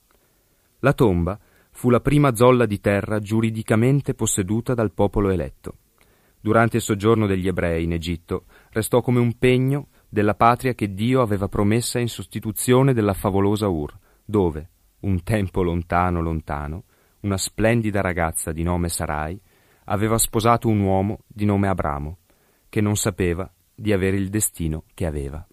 La 0.79 0.91
tomba 0.91 1.39
fu 1.71 1.89
la 1.89 2.01
prima 2.01 2.35
zolla 2.35 2.65
di 2.65 2.81
terra 2.81 3.19
giuridicamente 3.19 4.13
posseduta 4.13 4.73
dal 4.73 4.91
popolo 4.91 5.29
eletto. 5.29 5.77
Durante 6.45 6.77
il 6.77 6.83
soggiorno 6.83 7.25
degli 7.25 7.47
ebrei 7.47 7.85
in 7.85 7.93
Egitto 7.93 8.45
restò 8.69 9.01
come 9.01 9.19
un 9.19 9.35
pegno 9.39 9.87
della 10.07 10.35
patria 10.35 10.75
che 10.75 10.93
Dio 10.93 11.21
aveva 11.21 11.47
promessa 11.47 11.97
in 11.97 12.07
sostituzione 12.07 12.93
della 12.93 13.13
favolosa 13.13 13.67
Ur, 13.67 13.97
dove, 14.23 14.69
un 14.99 15.23
tempo 15.23 15.63
lontano 15.63 16.21
lontano, 16.21 16.83
una 17.21 17.37
splendida 17.37 18.01
ragazza 18.01 18.51
di 18.51 18.61
nome 18.61 18.89
Sarai 18.89 19.41
aveva 19.85 20.19
sposato 20.19 20.67
un 20.67 20.81
uomo 20.81 21.21
di 21.25 21.45
nome 21.45 21.67
Abramo, 21.67 22.19
che 22.69 22.79
non 22.79 22.95
sapeva 22.95 23.51
di 23.73 23.91
avere 23.91 24.17
il 24.17 24.29
destino 24.29 24.83
che 24.93 25.07
aveva. 25.07 25.43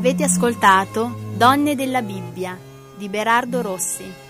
Avete 0.00 0.24
ascoltato 0.24 1.14
Donne 1.36 1.74
della 1.74 2.00
Bibbia 2.00 2.58
di 2.96 3.10
Berardo 3.10 3.60
Rossi. 3.60 4.29